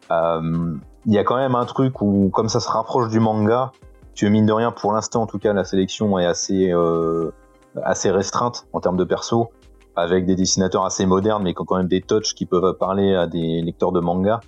[0.10, 0.76] il euh,
[1.06, 3.72] y a quand même un truc où, comme ça se rapproche du manga,
[4.16, 7.32] que mine de rien, pour l'instant en tout cas, la sélection est assez euh,
[7.84, 9.50] assez restreinte en termes de perso,
[9.96, 13.16] avec des dessinateurs assez modernes, mais qui ont quand même des touches qui peuvent parler
[13.16, 14.40] à des lecteurs de manga.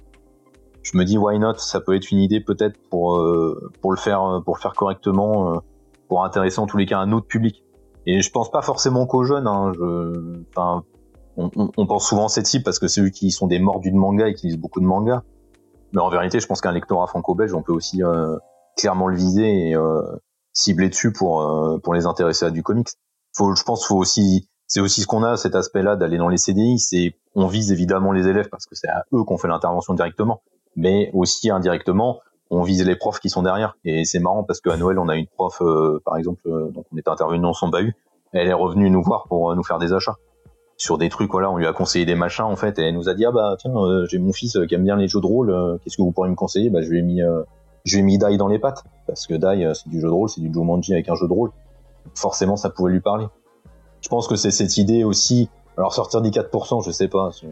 [0.83, 3.97] Je me dis why not, ça peut être une idée peut-être pour euh, pour le
[3.97, 5.59] faire pour le faire correctement, euh,
[6.07, 7.63] pour intéresser en tous les cas un autre public.
[8.05, 9.45] Et je pense pas forcément qu'aux jeunes.
[9.47, 10.41] Hein, je,
[11.37, 13.91] on, on- pense souvent à cette cible parce que c'est eux qui sont des mordus
[13.91, 15.23] de manga et qui lisent beaucoup de manga.
[15.93, 18.37] Mais en vérité, je pense qu'un lectorat franco-belge, on peut aussi euh,
[18.77, 20.01] clairement le viser et euh,
[20.53, 22.89] cibler dessus pour euh, pour les intéresser à du comics.
[23.35, 26.37] Faut, je pense, faut aussi, c'est aussi ce qu'on a cet aspect-là d'aller dans les
[26.37, 26.79] CDI.
[26.79, 30.41] C'est, on vise évidemment les élèves parce que c'est à eux qu'on fait l'intervention directement,
[30.75, 32.19] mais aussi indirectement,
[32.49, 33.77] on vise les profs qui sont derrière.
[33.85, 36.85] Et c'est marrant parce qu'à Noël, on a une prof, euh, par exemple, euh, donc
[36.91, 37.95] on était intervenu dans son bahut,
[38.33, 40.17] elle est revenue nous voir pour euh, nous faire des achats
[40.77, 41.31] sur des trucs.
[41.31, 43.31] Voilà, on lui a conseillé des machins en fait, et elle nous a dit ah
[43.31, 43.73] bah tiens,
[44.07, 46.37] j'ai mon fils qui aime bien les jeux de rôle, qu'est-ce que vous pourriez me
[46.37, 46.69] conseiller?
[46.69, 47.21] Bah je lui ai mis,
[47.85, 50.41] je mis dans les pattes parce que Dai euh, c'est du jeu de rôle, c'est
[50.41, 51.51] du Jumanji avec un jeu de rôle.
[52.15, 53.25] Forcément, ça pouvait lui parler.
[54.01, 55.49] Je pense que c'est cette idée aussi.
[55.77, 57.31] Alors sortir des 4%, je sais pas.
[57.31, 57.47] c'est-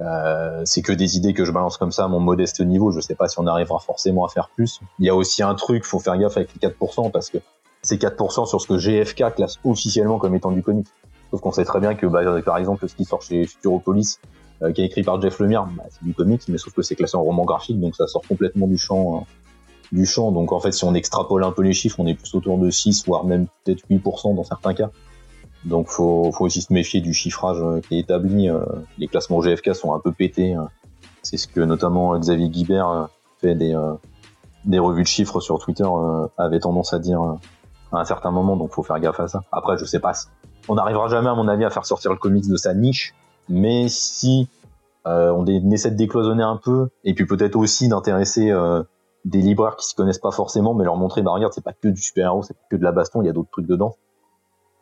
[0.00, 2.92] euh, c'est que des idées que je balance comme ça à mon modeste niveau.
[2.92, 4.80] Je sais pas si on arrivera forcément à faire plus.
[5.00, 7.38] Il y a aussi un truc, faut faire gaffe avec les 4% parce que
[7.82, 10.86] c'est 4% sur ce que GFK classe officiellement comme étant du comics.
[11.30, 14.20] Sauf qu'on sait très bien que, bah, par exemple, ce qui sort chez Futuropolis,
[14.62, 16.94] euh, qui est écrit par Jeff Lemire, bah, c'est du comics, mais sauf que c'est
[16.94, 19.20] classé en roman graphique, donc ça sort complètement du champ, euh,
[19.92, 20.32] du champ.
[20.32, 22.70] Donc en fait, si on extrapole un peu les chiffres, on est plus autour de
[22.70, 24.90] 6, voire même peut-être 8% dans certains cas.
[25.64, 28.48] Donc faut, faut aussi se méfier du chiffrage euh, qui est établi.
[28.48, 28.64] euh,
[28.96, 30.54] les classements GFK sont un peu pétés.
[30.54, 30.62] euh.
[31.22, 33.08] C'est ce que notamment Xavier Guibert
[33.40, 33.76] fait des,
[34.64, 35.84] des revues de chiffres sur Twitter
[36.38, 37.20] avait tendance à dire
[37.92, 38.56] à un certain moment.
[38.56, 39.42] Donc faut faire gaffe à ça.
[39.52, 40.12] Après, je sais pas.
[40.68, 43.14] On n'arrivera jamais, à mon avis, à faire sortir le comics de sa niche.
[43.48, 44.48] Mais si
[45.06, 48.82] euh, on essaie de décloisonner un peu, et puis peut-être aussi d'intéresser euh,
[49.28, 51.88] des libraires qui s'y connaissent pas forcément, mais leur montrer, bah regarde, c'est pas que
[51.88, 53.96] du super-héros, c'est pas que de la baston, il y a d'autres trucs dedans.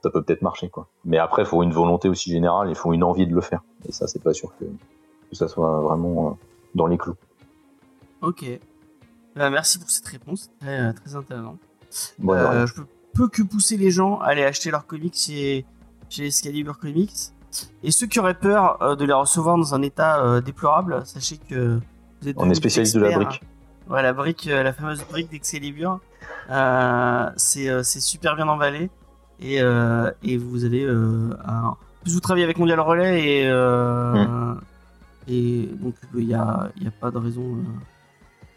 [0.02, 0.88] Ça peut peut-être marcher, quoi.
[1.04, 3.62] Mais après, il faut une volonté aussi générale, il faut une envie de le faire.
[3.88, 6.30] Et ça, c'est pas sûr que, que ça soit vraiment euh,
[6.74, 7.16] dans les clous.
[8.22, 8.44] Ok.
[9.34, 11.56] Bah, merci pour cette réponse, très, euh, très intéressant.
[12.18, 15.66] Bon, Euh, je peux, peux que pousser les gens à aller acheter leurs comics chez,
[16.08, 17.32] chez Excalibur Comics.
[17.82, 21.38] Et ceux qui auraient peur euh, de les recevoir dans un état euh, déplorable, sachez
[21.38, 21.80] que
[22.20, 23.42] vous êtes on est spécialiste de la brique.
[23.88, 26.00] Ouais, la brique, euh, la fameuse brique d'Excalibur.
[26.50, 28.90] Euh, c'est euh, super bien emballé.
[29.40, 31.30] Et, euh, et vous avez euh,
[32.02, 34.54] plus, vous travaillez avec Mondial Relais et, euh,
[35.28, 37.42] et donc il n'y a, y a pas de raison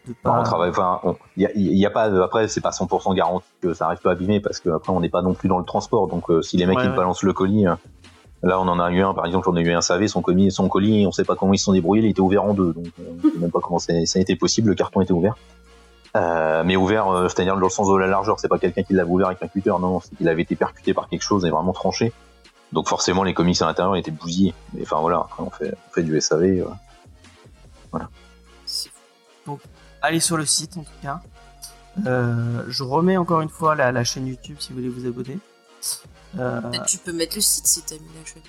[0.07, 0.29] de pas.
[0.31, 1.01] Enfin, on travaille, enfin,
[1.35, 4.61] il y a, pas, après, c'est pas 100% garanti que ça arrive pas abîmé parce
[4.61, 6.07] que après, on n'est pas non plus dans le transport.
[6.07, 6.95] Donc, si les mecs Ouais, ils ouais.
[6.95, 7.65] balancent le colis,
[8.43, 10.51] là, on en a eu un, par exemple, j'en ai eu un SAV, son colis,
[10.51, 12.73] son colis, on sait pas comment ils se sont débrouillés, il était ouvert en deux.
[12.73, 15.35] Donc, on sait même pas comment ça a été possible, le carton était ouvert.
[16.15, 18.93] Euh, mais ouvert, euh, c'est-à-dire dans le sens de la largeur, c'est pas quelqu'un qui
[18.93, 21.49] l'avait ouvert avec un cutter, non, c'est qu'il avait été percuté par quelque chose et
[21.49, 22.11] vraiment tranché.
[22.71, 24.53] Donc forcément, les comics à l'intérieur étaient bousillés.
[24.73, 26.43] Mais enfin voilà, après on fait, du SAV.
[26.43, 27.99] euh.
[29.45, 29.59] Fou.
[30.01, 31.21] Allez sur le site en tout cas.
[32.05, 35.39] Je remets encore une fois la chaîne YouTube si vous voulez vous abonner.
[36.37, 38.43] Euh, tu peux mettre le site si t'as mis la chaîne.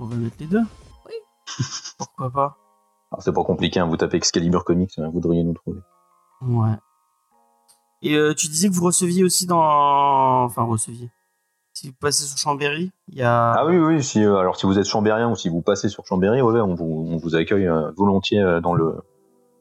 [0.00, 0.62] on va mettre les deux.
[1.06, 1.12] Oui.
[1.98, 2.56] Pourquoi pas
[3.10, 5.80] Alors, c'est pas compliqué, hein, vous tapez Excalibur Comics, euh, vous devriez nous trouver.
[6.42, 6.74] Ouais.
[8.02, 10.44] Et euh, tu disais que vous receviez aussi dans.
[10.44, 11.10] Enfin, receviez.
[11.72, 13.52] Si vous passez sur Chambéry, il y a.
[13.52, 16.06] Ah oui, oui, si, euh, alors si vous êtes chambérien ou si vous passez sur
[16.06, 18.96] Chambéry, ouais, on, vous, on vous accueille euh, volontiers euh, dans le,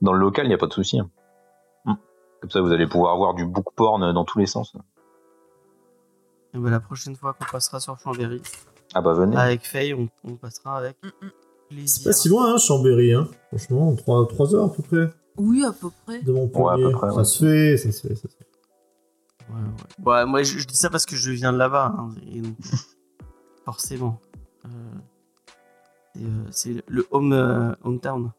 [0.01, 0.99] dans le local, il n'y a pas de souci.
[0.99, 1.09] hein.
[1.85, 1.93] Mm.
[2.41, 4.75] Comme ça, vous allez pouvoir avoir du book porn dans tous les sens.
[6.55, 8.41] Et ben, la prochaine fois qu'on passera sur Chambéry,
[8.93, 9.35] Ah bah venez.
[9.37, 11.29] avec Faye, on, on passera avec Mm, mm.
[11.69, 11.89] plaisir.
[11.89, 13.27] C'est pas si loin, hein, Chambéry, hein.
[13.49, 16.21] Franchement, 3, heures à peu près Oui, à peu près.
[16.21, 17.23] de mon Ouais, à peu près, ça ouais.
[17.25, 18.47] se fait, ça se fait, ça se fait.
[19.49, 20.05] Ouais, ouais.
[20.13, 21.93] Ouais, moi, je, je dis ça parce que je viens de là-bas.
[21.97, 22.55] hein, et donc,
[23.65, 24.19] forcément.
[24.65, 24.69] Euh,
[26.15, 28.31] c'est, euh, c'est le home, euh, hometown.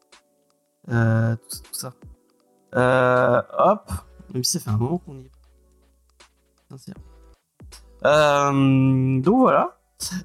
[0.89, 1.93] Euh, tout, tout ça.
[2.75, 3.91] Euh, hop.
[4.33, 5.31] Même si ça fait un moment qu'on y est.
[6.71, 6.95] Sincère.
[8.07, 9.77] Euh, donc voilà.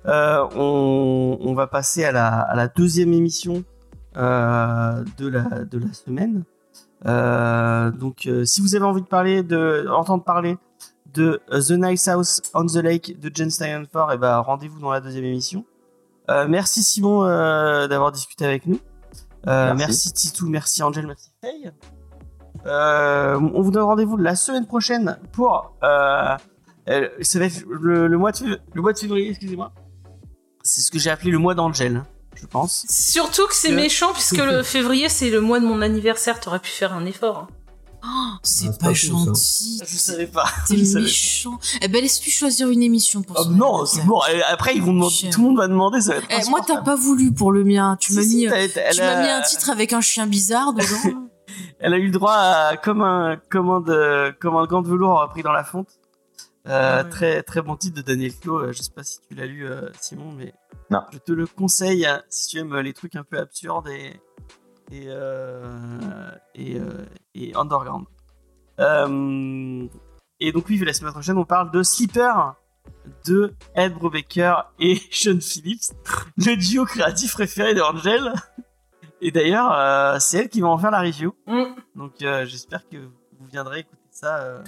[0.05, 3.63] Euh, on, on va passer à la, à la deuxième émission
[4.17, 6.43] euh, de, la, de la semaine.
[7.03, 10.57] Donc, si vous avez envie de parler, de entendre parler
[11.13, 15.01] de The Nice House on the Lake de Jen Steinfort, et ben rendez-vous dans la
[15.01, 15.65] deuxième émission.
[16.29, 17.23] Merci Simon
[17.87, 18.79] d'avoir discuté avec nous.
[19.47, 19.75] Merci.
[19.77, 20.13] Merci.
[20.13, 21.71] Titou, merci Angel, merci Faye.
[22.65, 26.37] On vous donne rendez-vous la semaine prochaine pour euh,
[26.89, 29.71] euh, ça va être le, le mois de le mois de février, excusez-moi.
[30.63, 32.03] C'est ce que j'ai appelé le mois d'Angel,
[32.35, 32.85] je pense.
[32.89, 36.39] Surtout que c'est Que- méchant puisque le février c'est le mois de mon anniversaire.
[36.39, 37.47] T'aurais pu faire un effort.
[38.03, 38.39] hein.
[38.43, 39.07] c'est Ah, pas, pas cool, ça.
[39.07, 39.81] gentil.
[39.87, 40.45] Je savais pas.
[40.67, 41.59] T'es méchant.
[41.81, 44.01] Eh ben, laisse-lui choisir une émission pour Oh, non, anniversaire.
[44.01, 44.19] c'est bon.
[44.49, 46.01] Après, ils vont demander, tout le monde va demander.
[46.01, 47.97] Ça va être Eh, moi, t'as pas voulu pour le mien.
[47.99, 50.25] Tu Si, m'as si, mis, elle tu m'as a- mis un titre avec un chien
[50.25, 51.27] bizarre dedans.
[51.79, 54.87] Elle a eu le droit à comme un comme un de comme un gant de
[54.87, 55.89] velours pris dans la fonte.
[56.67, 57.09] Euh, Ah ouais.
[57.09, 58.59] Très très bon titre de Daniel Clos.
[58.59, 60.53] Euh, Je sais pas si tu l'as lu, euh, Simon, mais
[60.89, 61.01] Non.
[61.11, 64.19] je te le conseille hein, si tu aimes les trucs un peu absurdes et
[64.91, 68.05] et euh, et, euh, et underground.
[68.79, 69.87] Euh,
[70.39, 72.55] et donc oui, la semaine prochaine, on parle de Sleeper
[73.25, 75.93] de Ed Brubaker et Sean Phillips,
[76.37, 78.33] le duo créatif préféré de Angel.
[79.21, 81.35] Et d'ailleurs, euh, c'est elle qui va en faire la review.
[81.47, 81.63] Mm.
[81.95, 84.61] Donc euh, j'espère que vous viendrez écouter ça.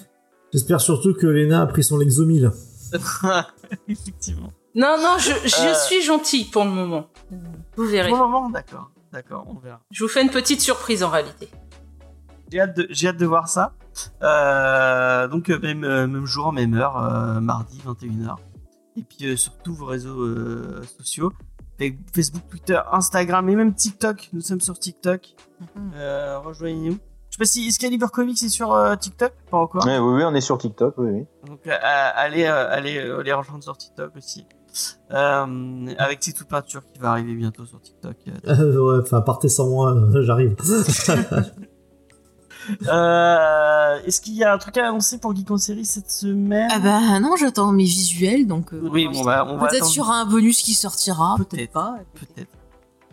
[0.54, 2.52] J'espère surtout que Lena a pris son Lexomil.
[3.88, 4.54] Effectivement.
[4.76, 5.74] Non, non, je, je Euh.
[5.74, 7.08] suis gentil pour le moment.
[7.76, 8.10] Vous verrez.
[8.10, 8.92] Pour le moment, d'accord.
[9.12, 9.82] D'accord, on verra.
[9.92, 11.50] Je vous fais une petite surprise en réalité.
[12.52, 13.74] J'ai hâte, de, j'ai hâte de voir ça.
[14.24, 18.36] Euh, donc euh, même, même jour, même heure, euh, mardi 21h.
[18.98, 21.34] Et puis euh, sur tous vos réseaux euh, sociaux.
[21.80, 24.30] Avec Facebook, Twitter, Instagram et même TikTok.
[24.34, 25.36] Nous sommes sur TikTok.
[25.96, 26.98] Euh, Rejoignez-nous.
[27.34, 29.84] Je sais pas si Excalibur Comics est sur euh, TikTok, pas encore.
[29.88, 31.26] Ouais, oui, oui, on est sur TikTok, oui, oui.
[31.48, 34.46] Donc euh, allez, euh, allez euh, les rejoindre sur TikTok aussi.
[35.12, 38.18] Euh, avec C'est toute peinture qui va arriver bientôt sur TikTok.
[38.46, 40.56] Ouais, enfin, partez sans moi, euh, j'arrive.
[42.88, 46.70] Euh, Est-ce qu'il y a un truc à annoncer pour Geek en série cette semaine?
[46.72, 48.74] Ah bah non, j'attends mes visuels, donc.
[48.74, 51.50] euh, Oui, bon bah on va Peut-être sur un bonus qui sortira, Peut-être.
[51.50, 51.96] peut-être pas.
[52.14, 52.48] Peut-être.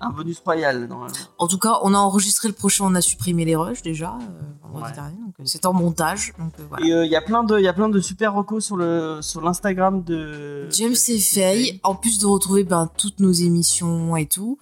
[0.01, 1.15] Un bonus royal normalement.
[1.39, 4.41] En tout cas, on a enregistré le prochain, on a supprimé les rushs déjà euh,
[4.63, 4.95] vendredi Ouais.
[4.95, 6.33] dernier, donc euh, c'est en montage.
[6.39, 6.87] Donc euh, voilà.
[6.87, 8.77] Et euh, il y a plein de, il y a plein de super recos sur
[8.77, 14.17] le, sur l'Instagram de James et Faye, en plus de retrouver ben, toutes nos émissions
[14.17, 14.59] et tout,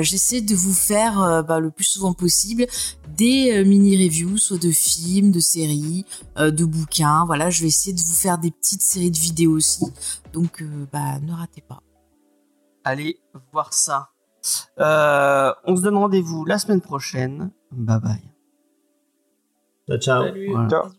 [0.00, 2.66] j'essaie de vous faire ben, le plus souvent possible
[3.16, 6.04] des mini-reviews, soit de films, de séries,
[6.36, 7.24] de bouquins.
[7.26, 9.84] Voilà, je vais essayer de vous faire des petites séries de vidéos aussi.
[10.32, 11.80] Donc, bah, ne ratez pas.
[12.84, 13.20] Allez
[13.52, 14.10] voir ça.
[14.78, 17.50] Euh, on se donne rendez-vous la semaine prochaine.
[17.72, 18.32] Bye bye.
[19.88, 20.22] Ciao, ciao.
[20.24, 20.50] Salut.
[20.50, 20.68] Voilà.
[20.68, 20.97] Ciao.